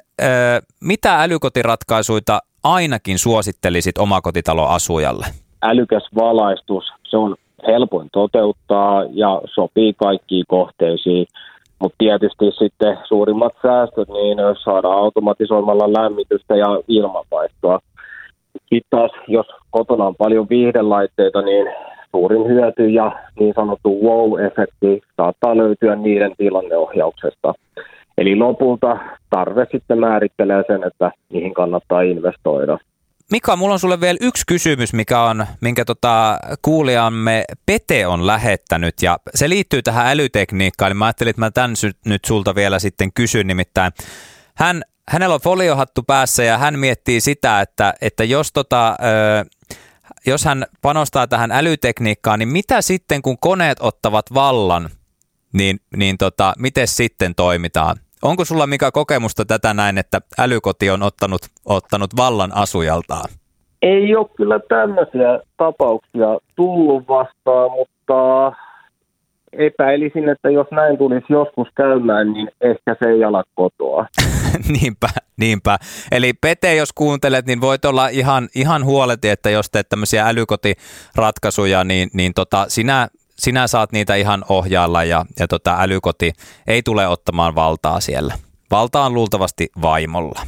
mitä 0.80 1.22
älykotiratkaisuja 1.22 2.40
ainakin 2.64 3.18
suosittelisit 3.18 3.98
omakotitaloasujalle? 3.98 5.26
Älykäs 5.62 6.04
valaistus, 6.14 6.84
se 7.08 7.16
on 7.16 7.36
helpoin 7.66 8.08
toteuttaa 8.12 9.04
ja 9.10 9.42
sopii 9.44 9.92
kaikkiin 9.92 10.44
kohteisiin. 10.48 11.26
Mutta 11.78 11.96
tietysti 11.98 12.44
sitten 12.58 12.98
suurimmat 13.04 13.52
säästöt 13.62 14.08
niin 14.08 14.38
saadaan 14.64 14.98
automatisoimalla 14.98 15.92
lämmitystä 15.92 16.56
ja 16.56 16.80
ilmanvaihtoa. 16.88 17.78
Sitten 18.52 18.90
taas, 18.90 19.10
jos 19.28 19.46
kotona 19.70 20.04
on 20.04 20.16
paljon 20.16 20.46
viihdelaitteita, 20.50 21.42
niin 21.42 21.66
suurin 22.10 22.48
hyöty 22.48 22.88
ja 22.88 23.12
niin 23.40 23.54
sanottu 23.56 24.00
wow-efekti 24.02 25.00
saattaa 25.16 25.56
löytyä 25.56 25.96
niiden 25.96 26.32
tilanneohjauksesta. 26.38 27.54
Eli 28.18 28.36
lopulta 28.36 28.98
tarve 29.30 29.66
sitten 29.72 29.98
määrittelee 29.98 30.64
sen, 30.66 30.84
että 30.86 31.10
mihin 31.32 31.54
kannattaa 31.54 32.02
investoida. 32.02 32.78
Mika, 33.30 33.56
mulla 33.56 33.72
on 33.72 33.80
sulle 33.80 34.00
vielä 34.00 34.18
yksi 34.20 34.44
kysymys, 34.46 34.92
mikä 34.92 35.22
on, 35.22 35.46
minkä 35.60 35.84
tota, 35.84 36.38
kuulijamme 36.62 37.44
Pete 37.66 38.06
on 38.06 38.26
lähettänyt, 38.26 39.02
ja 39.02 39.18
se 39.34 39.48
liittyy 39.48 39.82
tähän 39.82 40.06
älytekniikkaan, 40.06 40.90
niin 40.90 40.96
mä 40.96 41.04
ajattelin, 41.04 41.30
että 41.30 41.40
mä 41.40 41.50
tämän 41.50 41.74
nyt 42.04 42.24
sulta 42.24 42.54
vielä 42.54 42.78
sitten 42.78 43.12
kysyn, 43.12 43.46
nimittäin 43.46 43.92
hän, 44.54 44.82
hänellä 45.08 45.34
on 45.34 45.40
foliohattu 45.40 46.02
päässä 46.02 46.44
ja 46.44 46.58
hän 46.58 46.78
miettii 46.78 47.20
sitä, 47.20 47.60
että, 47.60 47.94
että 48.00 48.24
jos, 48.24 48.52
tota, 48.52 48.88
ö, 48.90 49.44
jos 50.26 50.44
hän 50.44 50.66
panostaa 50.82 51.26
tähän 51.26 51.52
älytekniikkaan, 51.52 52.38
niin 52.38 52.48
mitä 52.48 52.82
sitten 52.82 53.22
kun 53.22 53.38
koneet 53.38 53.78
ottavat 53.80 54.34
vallan, 54.34 54.90
niin, 55.52 55.80
niin 55.96 56.18
tota, 56.18 56.52
miten 56.58 56.88
sitten 56.88 57.34
toimitaan? 57.34 57.96
Onko 58.24 58.44
sulla 58.44 58.66
mikä 58.66 58.90
kokemusta 58.90 59.44
tätä 59.44 59.74
näin, 59.74 59.98
että 59.98 60.20
älykoti 60.38 60.90
on 60.90 61.02
ottanut, 61.02 61.42
ottanut 61.64 62.10
vallan 62.16 62.54
asujaltaan? 62.54 63.28
Ei 63.82 64.16
ole 64.16 64.28
kyllä 64.36 64.60
tämmöisiä 64.68 65.40
tapauksia 65.56 66.38
tullut 66.56 67.08
vastaan, 67.08 67.70
mutta 67.70 68.52
epäilisin, 69.52 70.28
että 70.28 70.50
jos 70.50 70.66
näin 70.70 70.98
tulisi 70.98 71.26
joskus 71.28 71.68
käymään, 71.74 72.32
niin 72.32 72.48
ehkä 72.60 72.96
se 72.98 73.10
ei 73.10 73.24
ala 73.24 73.44
kotoa. 73.54 74.06
niinpä, 74.80 75.08
niinpä. 75.36 75.76
Eli 76.12 76.32
Pete, 76.32 76.74
jos 76.74 76.92
kuuntelet, 76.92 77.46
niin 77.46 77.60
voit 77.60 77.84
olla 77.84 78.08
ihan, 78.08 78.48
ihan 78.54 78.84
huoleti, 78.84 79.28
että 79.28 79.50
jos 79.50 79.70
teet 79.70 79.88
tämmöisiä 79.88 80.26
älykotiratkaisuja, 80.26 81.84
niin, 81.84 82.10
niin 82.12 82.34
tota, 82.34 82.64
sinä 82.68 83.08
sinä 83.38 83.66
saat 83.66 83.92
niitä 83.92 84.14
ihan 84.14 84.44
ohjailla 84.48 85.04
ja, 85.04 85.26
ja 85.40 85.48
tota, 85.48 85.76
älykoti 85.80 86.32
ei 86.66 86.82
tule 86.82 87.08
ottamaan 87.08 87.54
valtaa 87.54 88.00
siellä. 88.00 88.34
Valta 88.70 89.02
on 89.02 89.14
luultavasti 89.14 89.68
vaimolla. 89.82 90.40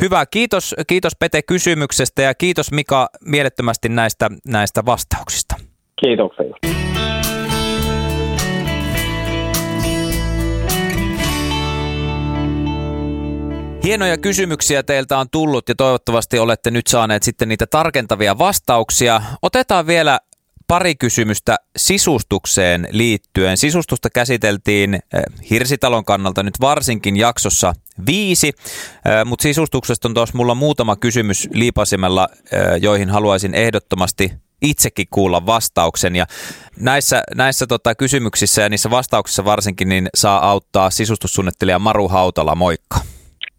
Hyvä, 0.00 0.26
kiitos, 0.26 0.74
kiitos 0.86 1.12
Pete 1.18 1.42
kysymyksestä 1.42 2.22
ja 2.22 2.34
kiitos 2.34 2.72
Mika 2.72 3.08
mielettömästi 3.24 3.88
näistä, 3.88 4.30
näistä 4.46 4.84
vastauksista. 4.86 5.56
Kiitoksia. 6.00 6.72
Hienoja 13.84 14.18
kysymyksiä 14.18 14.82
teiltä 14.82 15.18
on 15.18 15.26
tullut 15.32 15.68
ja 15.68 15.74
toivottavasti 15.74 16.38
olette 16.38 16.70
nyt 16.70 16.86
saaneet 16.86 17.22
sitten 17.22 17.48
niitä 17.48 17.66
tarkentavia 17.66 18.38
vastauksia. 18.38 19.22
Otetaan 19.42 19.86
vielä 19.86 20.18
pari 20.72 20.94
kysymystä 20.94 21.56
sisustukseen 21.76 22.88
liittyen. 22.90 23.56
Sisustusta 23.56 24.10
käsiteltiin 24.10 24.94
eh, 24.94 25.00
Hirsitalon 25.50 26.04
kannalta 26.04 26.42
nyt 26.42 26.60
varsinkin 26.60 27.16
jaksossa 27.16 27.72
viisi, 28.06 28.48
eh, 28.48 29.24
mutta 29.24 29.42
sisustuksesta 29.42 30.08
on 30.08 30.14
tuossa 30.14 30.36
mulla 30.38 30.54
muutama 30.54 30.96
kysymys 30.96 31.48
liipasimella, 31.52 32.28
eh, 32.32 32.82
joihin 32.82 33.10
haluaisin 33.10 33.54
ehdottomasti 33.54 34.32
itsekin 34.62 35.06
kuulla 35.10 35.46
vastauksen. 35.46 36.16
Ja 36.16 36.26
näissä, 36.80 37.22
näissä 37.34 37.66
tota, 37.66 37.94
kysymyksissä 37.94 38.62
ja 38.62 38.68
niissä 38.68 38.90
vastauksissa 38.90 39.44
varsinkin 39.44 39.88
niin 39.88 40.08
saa 40.14 40.50
auttaa 40.50 40.90
sisustussuunnittelija 40.90 41.78
Maru 41.78 42.08
Hautala. 42.08 42.54
Moikka! 42.54 43.00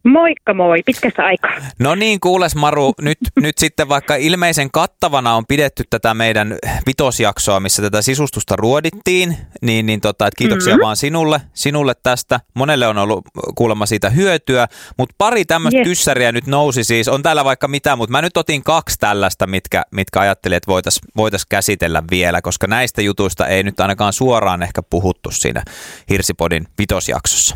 Moikka 0.04 0.54
moi, 0.54 0.84
pitkästä 0.86 1.24
aikaa. 1.24 1.52
No 1.80 1.96
niin, 1.96 2.20
kuules 2.20 2.56
Maru, 2.56 2.94
nyt, 3.02 3.18
nyt 3.42 3.58
sitten 3.58 3.90
vaikka 3.90 4.16
ilmeisen 4.16 4.72
kattavana 4.72 5.36
on 5.36 5.46
pidetty 5.48 5.84
tätä 5.90 6.14
meidän 6.14 6.58
vitosjaksoa, 6.88 7.60
missä 7.60 7.82
tätä 7.82 8.02
sisustusta 8.02 8.56
ruodittiin, 8.56 9.38
niin, 9.62 9.86
niin 9.86 10.02
tota, 10.02 10.28
että 10.28 10.38
kiitoksia 10.38 10.74
mm-hmm. 10.74 10.84
vaan 10.84 10.96
sinulle, 10.96 11.42
sinulle 11.54 11.94
tästä. 12.04 12.40
Monelle 12.54 12.88
on 12.88 12.98
ollut 12.98 13.26
kuulemma 13.56 13.86
siitä 13.86 14.10
hyötyä, 14.10 14.68
mutta 14.98 15.16
pari 15.18 15.46
tämmöistä 15.46 15.78
yes. 15.78 15.88
kyssäriä 15.88 16.32
nyt 16.32 16.48
nousi 16.48 16.84
siis. 16.84 17.08
On 17.08 17.24
täällä 17.24 17.46
vaikka 17.46 17.68
mitä, 17.68 17.96
mutta 17.96 18.12
mä 18.12 18.22
nyt 18.22 18.38
otin 18.38 18.64
kaksi 18.64 19.00
tällaista, 19.00 19.48
mitkä, 19.48 19.84
mitkä 19.92 20.20
ajattelin, 20.20 20.56
että 20.56 20.72
voitaisiin 20.72 21.08
voitais 21.18 21.46
käsitellä 21.46 22.04
vielä, 22.12 22.42
koska 22.42 22.68
näistä 22.68 23.02
jutuista 23.02 23.48
ei 23.48 23.64
nyt 23.64 23.80
ainakaan 23.80 24.14
suoraan 24.14 24.64
ehkä 24.64 24.84
puhuttu 24.90 25.32
siinä 25.32 25.64
Hirsipodin 26.10 26.68
vitosjaksossa. 26.80 27.56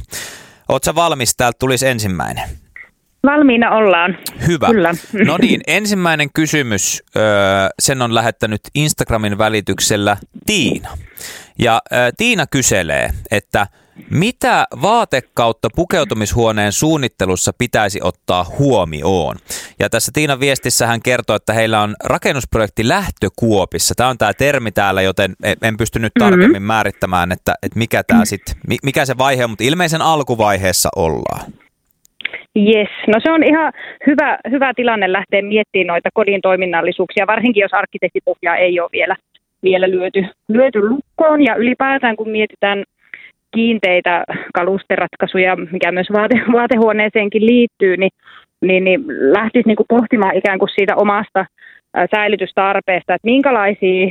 Oletko 0.69 0.95
valmis? 0.95 1.35
Täältä 1.37 1.57
tulisi 1.59 1.87
ensimmäinen. 1.87 2.43
Valmiina 3.23 3.71
ollaan. 3.71 4.17
Hyvä. 4.47 4.67
Kyllä. 4.67 4.93
No 5.25 5.37
niin, 5.37 5.61
ensimmäinen 5.67 6.29
kysymys. 6.33 7.03
Sen 7.79 8.01
on 8.01 8.15
lähettänyt 8.15 8.61
Instagramin 8.75 9.37
välityksellä 9.37 10.17
Tiina. 10.45 10.89
Ja 11.59 11.81
Tiina 12.17 12.47
kyselee, 12.47 13.09
että 13.31 13.67
mitä 14.11 14.65
vaatekautta 14.81 15.67
pukeutumishuoneen 15.75 16.71
suunnittelussa 16.71 17.51
pitäisi 17.57 17.99
ottaa 18.03 18.45
huomioon? 18.59 19.35
Ja 19.79 19.89
tässä 19.89 20.11
Tiinan 20.15 20.39
viestissä 20.39 20.87
hän 20.87 21.01
kertoo, 21.01 21.35
että 21.35 21.53
heillä 21.53 21.81
on 21.81 21.95
rakennusprojekti 22.03 22.87
lähtökuopissa. 22.87 23.95
Tämä 23.97 24.09
on 24.09 24.17
tämä 24.17 24.33
termi 24.33 24.71
täällä, 24.71 25.01
joten 25.01 25.31
en 25.63 25.77
pysty 25.77 25.99
nyt 25.99 26.13
mm-hmm. 26.15 26.29
tarkemmin 26.29 26.51
mm-hmm. 26.51 26.67
määrittämään, 26.67 27.31
että, 27.31 27.53
että 27.63 27.79
mikä, 27.79 28.03
tämä 28.03 28.25
sit, 28.25 28.41
mikä 28.83 29.05
se 29.05 29.17
vaihe 29.17 29.43
on, 29.43 29.49
mutta 29.49 29.63
ilmeisen 29.63 30.01
alkuvaiheessa 30.01 30.89
ollaan. 30.95 31.53
Yes, 32.55 32.89
no 33.07 33.19
se 33.23 33.31
on 33.31 33.43
ihan 33.43 33.73
hyvä, 34.07 34.39
hyvä 34.51 34.73
tilanne 34.75 35.11
lähteä 35.11 35.41
miettimään 35.41 35.87
noita 35.87 36.09
kodin 36.13 36.41
toiminnallisuuksia, 36.41 37.27
varsinkin 37.27 37.61
jos 37.61 37.73
arkkitehtipohjaa 37.73 38.55
ei 38.55 38.79
ole 38.79 38.89
vielä, 38.91 39.15
vielä 39.63 39.89
lyöty, 39.89 40.25
lyöty 40.47 40.89
lukkoon. 40.89 41.43
Ja 41.43 41.55
ylipäätään 41.55 42.15
kun 42.15 42.29
mietitään 42.29 42.83
kiinteitä 43.55 44.23
kalusteratkaisuja, 44.53 45.55
mikä 45.55 45.91
myös 45.91 46.07
vaate, 46.13 46.35
vaatehuoneeseenkin 46.57 47.45
liittyy, 47.45 47.97
niin, 47.97 48.11
niin, 48.61 48.83
niin 48.83 49.05
lähtisi 49.07 49.67
niin 49.67 49.75
kuin 49.75 49.87
pohtimaan 49.89 50.37
ikään 50.37 50.59
kuin 50.59 50.69
siitä 50.75 50.95
omasta 50.95 51.45
säilytystarpeesta, 52.15 53.13
että 53.13 53.25
minkälaisia 53.25 54.07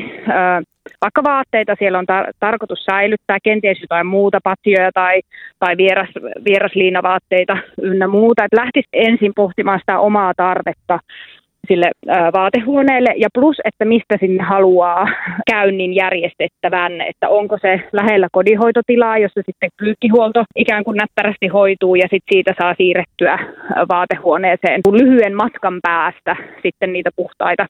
vaikka 1.00 1.22
vaatteita 1.24 1.76
siellä 1.78 1.98
on 1.98 2.04
tar- 2.12 2.32
tarkoitus 2.40 2.84
säilyttää, 2.84 3.38
kenties 3.42 3.80
jotain 3.80 4.06
muuta, 4.06 4.38
patjoja 4.44 4.90
tai, 4.94 5.20
tai 5.58 5.76
vieras, 5.76 6.08
vierasliinavaatteita 6.44 7.56
ynnä 7.82 8.08
muuta, 8.08 8.44
että 8.44 8.56
lähtisi 8.56 8.88
ensin 8.92 9.32
pohtimaan 9.36 9.78
sitä 9.78 9.98
omaa 9.98 10.32
tarvetta 10.36 10.98
sille 11.68 11.90
vaatehuoneelle. 12.32 13.14
Ja 13.16 13.28
plus, 13.34 13.56
että 13.64 13.84
mistä 13.84 14.16
sinne 14.20 14.42
haluaa 14.42 15.08
käynnin 15.50 15.94
järjestettävän, 15.94 17.00
että 17.00 17.28
onko 17.28 17.58
se 17.62 17.80
lähellä 17.92 18.28
kodinhoitotilaa, 18.32 19.18
jossa 19.18 19.40
sitten 19.46 19.70
pyykkihuolto 19.78 20.44
ikään 20.56 20.84
kuin 20.84 20.96
näppärästi 20.96 21.48
hoituu 21.48 21.94
ja 21.94 22.02
sitten 22.10 22.32
siitä 22.32 22.54
saa 22.60 22.74
siirrettyä 22.76 23.38
vaatehuoneeseen. 23.88 24.80
Lyhyen 24.92 25.34
matkan 25.36 25.78
päästä 25.82 26.36
sitten 26.62 26.92
niitä 26.92 27.10
puhtaita 27.16 27.66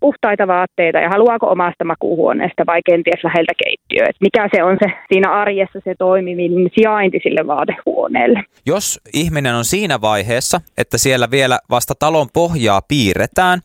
puhtaita 0.00 0.46
vaatteita 0.46 0.98
ja 0.98 1.08
haluaako 1.08 1.46
omasta 1.46 1.84
makuuhuoneesta 1.84 2.66
vai 2.66 2.80
kenties 2.86 3.24
läheltä 3.24 3.52
keittiöä. 3.64 4.06
Mikä 4.20 4.48
se 4.54 4.62
on 4.62 4.76
se 4.82 4.92
siinä 5.12 5.32
arjessa 5.32 5.80
se 5.84 5.94
toimivin 5.98 6.52
sijainti 6.74 7.20
sille 7.22 7.46
vaatehuoneelle. 7.46 8.44
Jos 8.66 9.00
ihminen 9.12 9.54
on 9.54 9.64
siinä 9.64 10.00
vaiheessa, 10.00 10.60
että 10.78 10.98
siellä 10.98 11.30
vielä 11.30 11.58
vasta 11.70 11.94
talon 11.98 12.26
pohjaa 12.32 12.80
piirretään, 12.88 13.60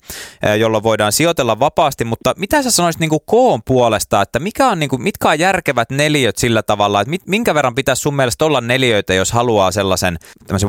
jolloin 0.59 0.83
voidaan 0.83 1.11
sijoitella 1.11 1.59
vapaasti, 1.59 2.05
mutta 2.05 2.33
mitä 2.37 2.61
sä 2.61 2.71
sanoisit 2.71 2.99
niin 2.99 3.09
kuin 3.09 3.21
koon 3.25 3.59
puolesta, 3.65 4.21
että 4.21 4.39
mikä 4.39 4.67
on, 4.67 4.79
niin 4.79 4.89
kuin, 4.89 5.01
mitkä 5.01 5.29
on 5.29 5.39
järkevät 5.39 5.89
neliöt 5.89 6.37
sillä 6.37 6.63
tavalla, 6.63 7.01
että 7.01 7.13
minkä 7.27 7.53
verran 7.55 7.75
pitäisi 7.75 8.01
sun 8.01 8.15
mielestä 8.15 8.45
olla 8.45 8.61
neliöitä, 8.61 9.13
jos 9.13 9.31
haluaa 9.31 9.71
sellaisen 9.71 10.17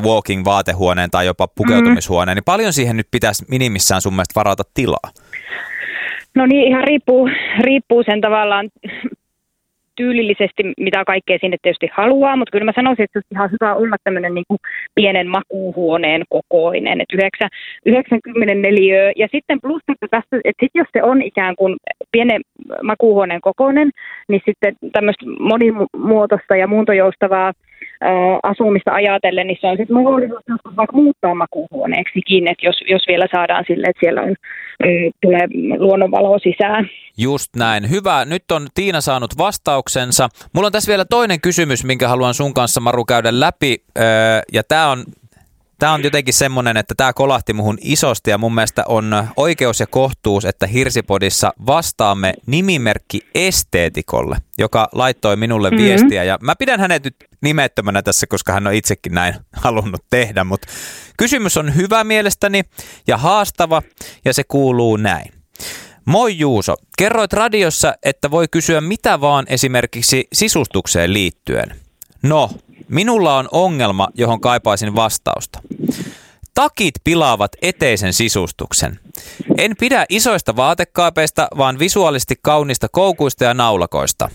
walking 0.03 0.45
vaatehuoneen 0.45 1.11
tai 1.11 1.27
jopa 1.27 1.49
pukeutumishuoneen, 1.49 2.35
mm. 2.35 2.37
niin 2.37 2.45
paljon 2.45 2.73
siihen 2.73 2.97
nyt 2.97 3.09
pitäisi 3.11 3.45
minimissään 3.49 4.01
sun 4.01 4.13
mielestä 4.15 4.35
varata 4.37 4.63
tilaa? 4.75 5.11
No 6.35 6.47
niin, 6.47 6.69
ihan 6.69 6.85
riippuu, 6.85 7.29
riippuu 7.61 8.03
sen 8.03 8.21
tavallaan 8.21 8.71
tyylillisesti, 9.97 10.63
mitä 10.79 11.05
kaikkea 11.05 11.39
sinne 11.41 11.57
tietysti 11.63 11.89
haluaa, 11.93 12.37
mutta 12.37 12.51
kyllä 12.51 12.65
mä 12.65 12.73
sanoisin, 12.75 13.05
että 13.05 13.21
ihan 13.33 13.51
hyvä 13.51 13.75
olla 13.75 13.97
tämmöinen 14.05 14.35
niin 14.35 14.45
kuin 14.49 14.59
pienen 14.95 15.29
makuuhuoneen 15.29 16.23
kokoinen, 16.29 17.01
että 17.01 17.17
94 17.87 19.13
ja 19.17 19.29
sitten 19.33 19.61
plus, 19.61 19.83
että, 19.89 20.07
tässä, 20.11 20.37
että 20.45 20.65
sit 20.65 20.71
jos 20.75 20.89
se 20.93 21.03
on 21.03 21.23
ikään 21.23 21.57
kuin 21.57 21.77
pienen 22.13 22.41
makuuhuoneen 22.83 23.41
kokoinen, 23.41 23.91
niin 24.29 24.43
sitten 24.45 24.77
tämmöistä 24.93 25.27
monimuotoista 25.39 26.57
ja 26.57 26.67
muuntojoustavaa 26.67 27.53
asumista 28.43 28.93
ajatellen, 28.93 29.47
niin 29.47 29.59
se 29.61 29.67
on 29.67 29.77
sitten 29.77 29.97
mahdollisuus 29.97 30.41
vaikka 30.77 30.97
muuttaa 30.97 31.35
makuuhuoneeksikin, 31.35 32.49
että 32.49 32.67
jos, 32.67 32.77
jos 32.89 33.03
vielä 33.09 33.27
saadaan 33.35 33.65
sille, 33.67 33.87
että 33.87 34.01
siellä 34.01 34.23
on, 34.23 34.35
tulee 35.23 35.47
luonnonvalo 35.79 36.39
sisään. 36.39 36.89
Just 37.19 37.57
näin. 37.57 37.91
Hyvä. 37.91 38.25
Nyt 38.25 38.51
on 38.53 38.67
Tiina 38.75 39.01
saanut 39.01 39.39
vastauksensa. 39.39 40.29
Mulla 40.55 40.67
on 40.67 40.73
tässä 40.73 40.91
vielä 40.91 41.05
toinen 41.05 41.41
kysymys, 41.41 41.85
minkä 41.85 42.09
haluan 42.09 42.35
sun 42.35 42.55
kanssa 42.55 42.81
Maru 42.81 43.05
käydä 43.05 43.41
läpi. 43.41 43.77
Ja 44.53 44.63
tämä 44.69 44.91
on 44.91 45.05
tämä 45.79 45.93
on 45.93 46.05
jotenkin 46.05 46.35
semmoinen, 46.35 46.77
että 46.77 46.95
tämä 46.97 47.13
kolahti 47.13 47.53
muhun 47.53 47.79
isosti 47.81 48.31
ja 48.31 48.39
mun 48.39 48.55
mielestä 48.55 48.85
on 48.89 49.29
oikeus 49.37 49.81
ja 49.81 49.87
kohtuus, 49.87 50.45
että 50.45 50.67
Hirsipodissa 50.67 51.53
vastaamme 51.67 52.35
nimimerkki 52.47 53.21
esteetikolle, 53.35 54.37
joka 54.59 54.89
laittoi 54.93 55.37
minulle 55.37 55.71
mm-hmm. 55.71 55.85
viestiä 55.85 56.25
ja 56.25 56.39
mä 56.41 56.57
pidän 56.57 56.81
hänet 56.81 57.05
nyt 57.05 57.17
nimettömänä 57.41 58.03
tässä, 58.03 58.27
koska 58.27 58.53
hän 58.53 58.67
on 58.67 58.75
itsekin 58.75 59.15
näin 59.15 59.35
halunnut 59.63 60.05
tehdä, 60.11 60.45
mutta 60.45 60.69
kysymys 61.17 61.57
on 61.57 61.75
hyvä 61.75 62.05
mielestäni 62.05 62.63
ja 63.07 63.17
haastava 63.17 63.83
ja 64.25 64.35
se 64.35 64.45
kuuluu 64.45 64.97
näin. 64.97 65.33
Moi 66.05 66.39
Juuso, 66.39 66.75
kerroit 66.99 67.33
radiossa, 67.33 67.95
että 68.03 68.31
voi 68.31 68.49
kysyä 68.51 68.81
mitä 68.81 69.21
vaan 69.21 69.45
esimerkiksi 69.49 70.29
sisustukseen 70.33 71.13
liittyen. 71.13 71.77
No, 72.23 72.51
Minulla 72.89 73.37
on 73.37 73.49
ongelma, 73.53 74.09
johon 74.15 74.41
kaipaisin 74.41 74.97
vastausta. 74.97 75.59
Takit 76.55 76.95
pilaavat 77.05 77.51
eteisen 77.63 78.13
sisustuksen. 78.13 78.99
En 79.59 79.73
pidä 79.81 80.05
isoista 80.09 80.57
vaatekaapeista, 80.57 81.49
vaan 81.59 81.79
visuaalisesti 81.79 82.35
kaunista 82.43 82.87
koukuista 82.93 83.45
ja 83.45 83.55
naulakoista. 83.55 84.29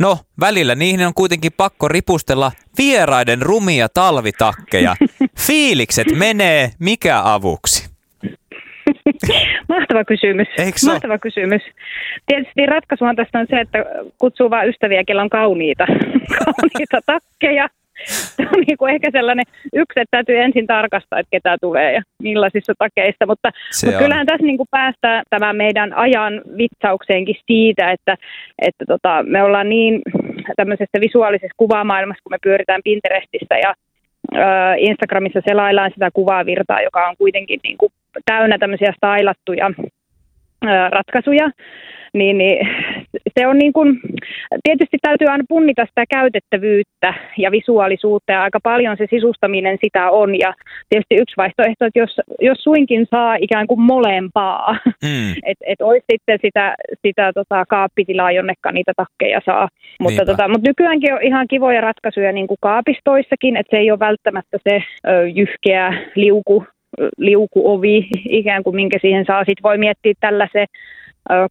No, 0.00 0.18
välillä 0.40 0.74
niihin 0.74 1.06
on 1.06 1.14
kuitenkin 1.14 1.52
pakko 1.56 1.88
ripustella 1.88 2.52
vieraiden 2.78 3.42
rumia 3.42 3.88
talvitakkeja. 3.88 4.96
Fiilikset 5.46 6.06
menee, 6.18 6.70
mikä 6.78 7.22
avuksi? 7.24 7.90
Mahtava 9.68 10.04
kysymys. 10.04 10.48
Eikö 10.58 10.78
Mahtava 10.86 11.18
kysymys. 11.18 11.62
Tietysti 12.26 12.66
ratkaisuhan 12.66 13.16
tästä 13.16 13.38
on 13.38 13.46
se, 13.50 13.60
että 13.60 13.78
kutsuu 14.18 14.50
vain 14.50 14.68
ystäviä, 14.68 15.04
kello 15.04 15.22
on 15.22 15.30
kauniita, 15.30 15.86
kauniita 16.38 17.00
takkeja 17.06 17.68
se 18.36 18.42
on 18.42 18.64
niin 18.66 18.78
kuin 18.78 18.94
ehkä 18.94 19.08
sellainen 19.12 19.44
yksi, 19.72 20.00
että 20.00 20.16
täytyy 20.16 20.38
ensin 20.38 20.66
tarkastaa, 20.66 21.18
että 21.18 21.30
ketä 21.30 21.56
tulee 21.60 21.92
ja 21.92 22.02
millaisissa 22.22 22.72
takeissa. 22.78 23.26
Mutta, 23.26 23.50
mutta 23.84 23.98
kyllähän 23.98 24.26
tässä 24.26 24.46
niin 24.46 24.56
kuin 24.56 24.68
päästään 24.70 25.24
tämän 25.30 25.56
meidän 25.56 25.92
ajan 25.92 26.42
vitsaukseenkin 26.58 27.36
siitä, 27.46 27.90
että, 27.90 28.16
että 28.62 28.84
tota, 28.88 29.22
me 29.26 29.42
ollaan 29.42 29.68
niin 29.68 30.02
tämmöisessä 30.56 31.00
visuaalisessa 31.00 31.54
kuvamaailmassa, 31.56 32.22
kun 32.22 32.32
me 32.32 32.38
pyöritään 32.42 32.80
Pinterestissä 32.84 33.54
ja 33.58 33.74
Instagramissa 34.78 35.40
selaillaan 35.48 35.90
sitä 35.94 36.10
kuvavirtaa, 36.14 36.82
joka 36.82 37.08
on 37.08 37.16
kuitenkin 37.18 37.60
niin 37.62 37.78
kuin 37.78 37.92
täynnä 38.26 38.58
tämmöisiä 38.58 38.92
stylattuja 38.96 39.70
ratkaisuja, 40.90 41.50
niin, 42.14 42.38
niin 42.38 42.68
se 43.38 43.46
on 43.46 43.58
niin 43.58 43.72
kuin, 43.72 44.00
tietysti 44.64 44.98
täytyy 45.02 45.28
aina 45.28 45.44
punnita 45.48 45.86
sitä 45.86 46.04
käytettävyyttä 46.10 47.14
ja 47.38 47.50
visuaalisuutta 47.50 48.32
ja 48.32 48.42
aika 48.42 48.58
paljon 48.62 48.96
se 48.96 49.06
sisustaminen 49.10 49.78
sitä 49.84 50.10
on 50.10 50.38
ja 50.38 50.54
tietysti 50.88 51.14
yksi 51.14 51.36
vaihtoehto, 51.36 51.84
että 51.84 51.98
jos, 51.98 52.20
jos 52.40 52.58
suinkin 52.58 53.06
saa 53.10 53.36
ikään 53.40 53.66
kuin 53.66 53.80
molempaa, 53.80 54.72
mm. 55.04 55.30
että 55.46 55.64
et 55.66 55.80
olisi 55.80 56.04
sitten 56.12 56.38
sitä, 56.42 56.74
sitä 57.06 57.32
tota, 57.34 57.64
kaappitilaa, 57.68 58.32
jonnekaan 58.32 58.74
niitä 58.74 58.92
takkeja 58.96 59.40
saa, 59.44 59.68
mutta, 60.00 60.24
tota, 60.24 60.48
mutta 60.48 60.68
nykyäänkin 60.68 61.14
on 61.14 61.22
ihan 61.22 61.46
kivoja 61.50 61.80
ratkaisuja 61.80 62.32
niin 62.32 62.46
kuin 62.46 62.58
kaapistoissakin, 62.60 63.56
että 63.56 63.76
se 63.76 63.80
ei 63.80 63.90
ole 63.90 63.98
välttämättä 63.98 64.58
se 64.68 64.82
ö, 65.08 65.28
jyhkeä 65.28 66.06
liuku 66.14 66.64
liukuovi, 67.18 68.08
ikään 68.28 68.62
kuin 68.62 68.76
minkä 68.76 68.98
siihen 69.00 69.24
saa. 69.26 69.40
Sitten 69.40 69.62
voi 69.62 69.78
miettiä 69.78 70.12
tällaisen 70.20 70.66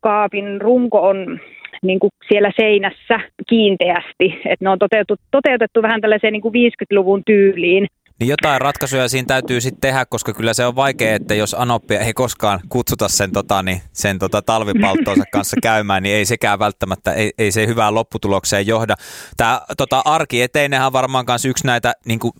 kaapin 0.01 0.61
runko 0.61 1.07
on 1.07 1.39
niin 1.82 1.99
kuin 1.99 2.11
siellä 2.28 2.51
seinässä 2.55 3.20
kiinteästi. 3.49 4.39
Että 4.45 4.65
ne 4.65 4.70
on 4.70 4.80
toteutettu, 4.80 5.15
toteutettu 5.32 5.82
vähän 5.82 6.01
tällaiseen 6.01 6.34
niin 6.34 6.41
kuin 6.41 6.53
50-luvun 6.53 7.22
tyyliin. 7.26 7.88
Niin 8.20 8.28
jotain 8.28 8.61
ratkaisuja 8.61 9.09
siinä 9.09 9.26
täytyy 9.26 9.61
sitten 9.61 9.82
tehdä, 9.82 10.05
koska 10.05 10.34
kyllä 10.34 10.53
se 10.53 10.65
on 10.65 10.76
vaikea, 10.76 11.15
että 11.15 11.36
jos 11.36 11.55
Anoppia 11.59 11.99
ei 11.99 12.13
koskaan 12.13 12.59
kutsuta 12.70 13.07
sen, 13.07 13.32
tota, 13.32 13.63
niin, 13.63 13.82
sen 13.93 14.20
tota, 14.20 14.41
talvipalttoonsa 14.41 15.24
kanssa 15.34 15.57
käymään, 15.61 16.03
niin 16.03 16.15
ei 16.15 16.26
sekään 16.26 16.59
välttämättä, 16.59 17.13
ei, 17.13 17.32
ei 17.38 17.51
se 17.51 17.67
hyvään 17.67 17.95
lopputulokseen 17.95 18.67
johda. 18.67 18.95
Tämä 19.38 19.61
tota, 19.78 20.01
arkieteinenhän 20.05 20.88
on 20.88 20.93
varmaan 20.93 21.26
myös 21.28 21.45
yksi 21.45 21.65
näitä 21.65 21.93
niin 22.05 22.20
kuin, 22.20 22.34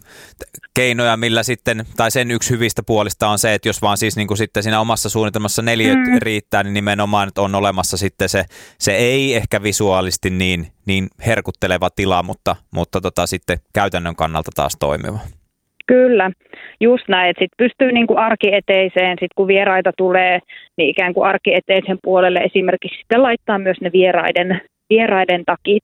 keinoja, 0.74 1.18
millä 1.18 1.44
sitten, 1.44 1.86
tai 1.98 2.12
sen 2.12 2.32
yksi 2.32 2.50
hyvistä 2.50 2.84
puolista 2.84 3.28
on 3.28 3.40
se, 3.40 3.54
että 3.54 3.70
jos 3.70 3.82
vaan 3.82 3.98
siis 3.98 4.16
niin 4.16 4.28
kuin 4.28 4.38
sitten 4.38 4.64
siinä 4.64 4.80
omassa 4.80 5.10
suunnitelmassa 5.10 5.62
neljä 5.62 5.96
mm. 5.96 6.18
riittää, 6.22 6.64
niin 6.64 6.74
nimenomaan 6.74 7.28
että 7.28 7.42
on 7.42 7.56
olemassa 7.56 7.98
sitten 7.98 8.30
se, 8.30 8.46
se 8.80 8.96
ei 8.96 9.36
ehkä 9.36 9.64
visuaalisesti 9.64 10.30
niin, 10.30 10.72
niin 10.86 11.08
herkutteleva 11.26 11.90
tila, 11.90 12.24
mutta, 12.24 12.56
mutta 12.72 13.02
tota, 13.02 13.28
sitten 13.28 13.60
käytännön 13.74 14.16
kannalta 14.16 14.52
taas 14.56 14.74
toimiva. 14.80 15.20
Kyllä, 15.90 16.32
just 16.82 17.04
näin. 17.08 17.30
Sitten 17.30 17.58
pystyy 17.58 17.92
niin 17.92 18.08
kuin 18.08 18.20
arkieteiseen, 18.20 19.18
sit 19.20 19.34
kun 19.36 19.48
vieraita 19.48 19.92
tulee, 19.98 20.40
niin 20.78 20.90
ikään 20.90 21.14
kuin 21.14 21.28
arkieteisen 21.28 21.98
puolelle 22.04 22.40
esimerkiksi 22.40 22.98
sitten 23.00 23.24
laittaa 23.24 23.60
myös 23.60 23.78
ne 23.82 23.90
vieraiden 23.94 24.62
vieraiden 24.90 25.46
takit. 25.46 25.84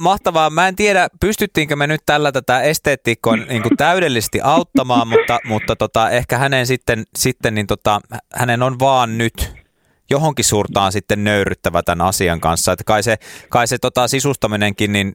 Mahtavaa. 0.00 0.50
Mä 0.50 0.68
en 0.68 0.76
tiedä, 0.76 1.08
pystyttiinkö 1.20 1.76
me 1.76 1.86
nyt 1.86 2.00
tällä 2.06 2.32
tätä 2.32 2.60
esteettikkoa 2.60 3.36
niin 3.48 3.62
kuin 3.62 3.76
täydellisesti 3.76 4.40
auttamaan, 4.44 5.08
mutta, 5.08 5.38
mutta 5.44 5.76
tota, 5.76 6.10
ehkä 6.10 6.38
hänen 6.38 6.66
sitten, 6.66 7.04
sitten 7.16 7.54
niin 7.54 7.66
tota, 7.66 8.00
hänen 8.34 8.62
on 8.62 8.78
vaan 8.78 9.18
nyt 9.18 9.54
johonkin 10.10 10.44
suurtaan 10.44 10.92
sitten 10.92 11.24
nöyryttävä 11.24 11.82
tämän 11.82 12.06
asian 12.06 12.40
kanssa. 12.40 12.72
Että 12.72 12.84
kai 12.84 13.02
se, 13.02 13.16
kai 13.48 13.66
se 13.66 13.78
tota, 13.78 14.08
sisustaminenkin 14.08 14.92
niin 14.92 15.12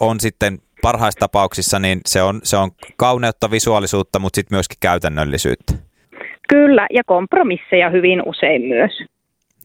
on 0.00 0.20
sitten 0.20 0.58
parhaissa 0.82 1.20
tapauksissa 1.20 1.78
niin 1.78 2.00
se 2.06 2.22
on, 2.22 2.40
se 2.42 2.56
on 2.56 2.70
kauneutta, 2.96 3.50
visuaalisuutta, 3.50 4.18
mutta 4.18 4.36
sitten 4.36 4.56
myöskin 4.56 4.78
käytännöllisyyttä. 4.80 5.72
Kyllä, 6.48 6.86
ja 6.90 7.02
kompromisseja 7.06 7.90
hyvin 7.90 8.22
usein 8.26 8.62
myös. 8.62 8.90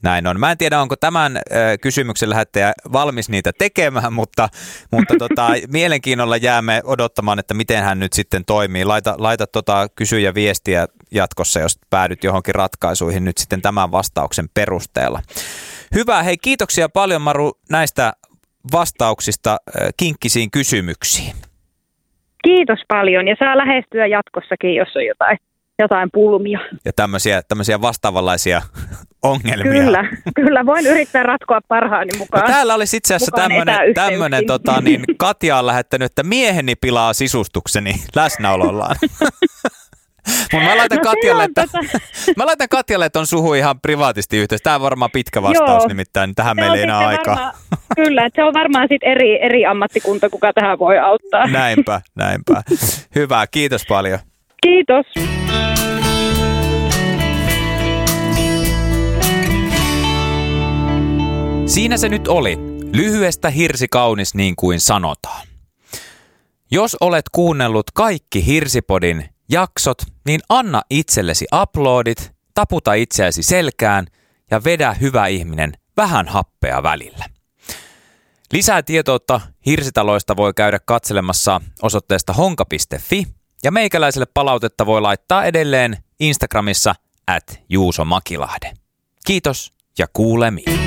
Näin 0.04 0.28
on. 0.28 0.40
Mä 0.40 0.52
en 0.52 0.58
tiedä, 0.58 0.82
onko 0.82 0.96
tämän 0.96 1.40
kysymyksen 1.82 2.30
lähettäjä 2.30 2.74
valmis 2.94 3.30
niitä 3.30 3.52
tekemään, 3.58 4.14
mutta, 4.14 4.50
mutta 4.92 5.14
tota, 5.28 5.48
mielenkiinnolla 5.72 6.38
jäämme 6.38 6.82
odottamaan, 6.84 7.40
että 7.40 7.54
miten 7.54 7.84
hän 7.84 8.00
nyt 8.00 8.14
sitten 8.14 8.46
toimii. 8.46 8.86
Laita, 8.86 9.16
laita 9.18 9.48
tota 9.48 9.88
kysyjä 9.96 10.34
viestiä 10.34 10.88
jatkossa, 11.12 11.60
jos 11.60 11.80
päädyt 11.90 12.24
johonkin 12.24 12.56
ratkaisuihin 12.56 13.26
nyt 13.26 13.38
sitten 13.38 13.62
tämän 13.62 13.92
vastauksen 13.92 14.50
perusteella. 14.54 15.22
Hyvä, 15.96 16.24
hei 16.24 16.38
kiitoksia 16.38 16.90
paljon 16.90 17.22
Maru 17.22 17.52
näistä 17.70 18.14
vastauksista 18.72 19.58
kinkkisiin 19.98 20.52
kysymyksiin. 20.52 21.36
Kiitos 22.44 22.80
paljon 22.88 23.28
ja 23.28 23.36
saa 23.40 23.58
lähestyä 23.58 24.08
jatkossakin, 24.08 24.76
jos 24.76 24.96
on 24.96 25.06
jotain, 25.06 25.38
jotain 25.80 26.10
pulmia. 26.14 26.60
Ja 26.86 26.94
tämmöisiä, 26.94 27.42
tämmöisiä 27.48 27.82
vastaavanlaisia 27.82 28.62
ongelmia. 29.24 29.84
Kyllä, 29.84 30.04
kyllä. 30.36 30.66
Voin 30.66 30.88
yrittää 30.88 31.24
ratkoa 31.24 31.60
parhaani 31.68 32.18
mukaan. 32.18 32.44
No 32.44 32.54
täällä 32.54 32.76
olisi 32.76 32.98
itse 32.98 33.16
asiassa 33.16 33.36
tämmöinen, 33.36 33.94
tämmöinen 33.94 34.46
tota, 34.46 34.82
niin 34.82 35.04
Katja 35.18 35.58
on 35.58 35.66
lähettänyt, 35.66 36.06
että 36.06 36.24
mieheni 36.24 36.76
pilaa 36.76 37.14
sisustukseni 37.14 37.94
läsnäolollaan. 38.16 38.96
Mutta 40.54 40.68
mä 40.68 40.78
laitan, 40.78 40.98
no, 40.98 41.04
Katjalle, 41.04 41.44
että, 41.44 41.66
mä 42.38 42.46
laitan 42.46 42.70
Katjalle 42.70 43.10
on 43.16 43.28
suhu 43.28 43.54
ihan 43.54 43.80
privaatisti 43.80 44.38
yhteys. 44.38 44.62
Tämä 44.62 44.76
on 44.76 44.82
varmaan 44.82 45.12
pitkä 45.12 45.42
vastaus 45.42 45.84
Joo. 45.84 45.88
nimittäin, 45.88 46.36
tähän 46.36 46.56
se 46.56 46.62
meillä 46.62 46.78
ei 46.78 46.84
enää 46.84 46.98
aikaa. 46.98 47.36
Varma, 47.36 47.54
kyllä, 47.96 48.26
että 48.26 48.42
se 48.42 48.44
on 48.44 48.54
varmaan 48.54 48.88
sit 48.88 49.04
eri, 49.04 49.44
eri 49.44 49.66
ammattikunta, 49.66 50.30
kuka 50.30 50.54
tähän 50.54 50.80
voi 50.80 51.00
auttaa. 51.00 51.48
Näinpä, 51.48 52.02
näinpä. 52.16 52.64
Hyvä, 53.16 53.48
kiitos 53.48 53.86
paljon. 53.90 54.20
Kiitos. 54.62 55.06
Siinä 61.66 61.98
se 61.98 62.10
nyt 62.10 62.28
oli. 62.28 62.58
Lyhyestä 62.94 63.50
hirsi 63.50 63.88
kaunis 63.88 64.36
niin 64.36 64.56
kuin 64.56 64.80
sanotaan. 64.80 65.48
Jos 66.72 66.98
olet 67.02 67.26
kuunnellut 67.32 67.92
kaikki 67.94 68.46
Hirsipodin 68.46 69.26
jaksot, 69.52 69.98
niin 70.26 70.40
anna 70.50 70.82
itsellesi 70.90 71.46
uploadit, 71.62 72.32
taputa 72.54 72.94
itseäsi 72.94 73.44
selkään 73.44 74.08
ja 74.52 74.64
vedä 74.64 74.94
hyvä 74.94 75.28
ihminen 75.28 75.74
vähän 75.98 76.28
happea 76.28 76.84
välillä. 76.84 77.26
Lisää 78.54 78.84
tietoutta 78.84 79.42
hirsitaloista 79.66 80.36
voi 80.36 80.54
käydä 80.54 80.80
katselemassa 80.86 81.62
osoitteesta 81.82 82.34
honka.fi 82.34 83.28
ja 83.64 83.72
meikäläiselle 83.72 84.26
palautetta 84.34 84.86
voi 84.86 85.02
laittaa 85.02 85.46
edelleen 85.46 85.98
Instagramissa 86.20 86.96
at 87.28 87.60
Juuso 87.70 88.06
Makilahde. 88.06 88.74
Kiitos 89.26 89.72
ja 89.98 90.08
kuulemiin. 90.14 90.82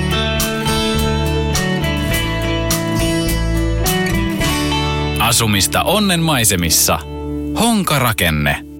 Asumista 5.20 5.82
onnen 5.82 6.20
maisemissa– 6.20 6.98
Honkarakenne. 7.54 8.73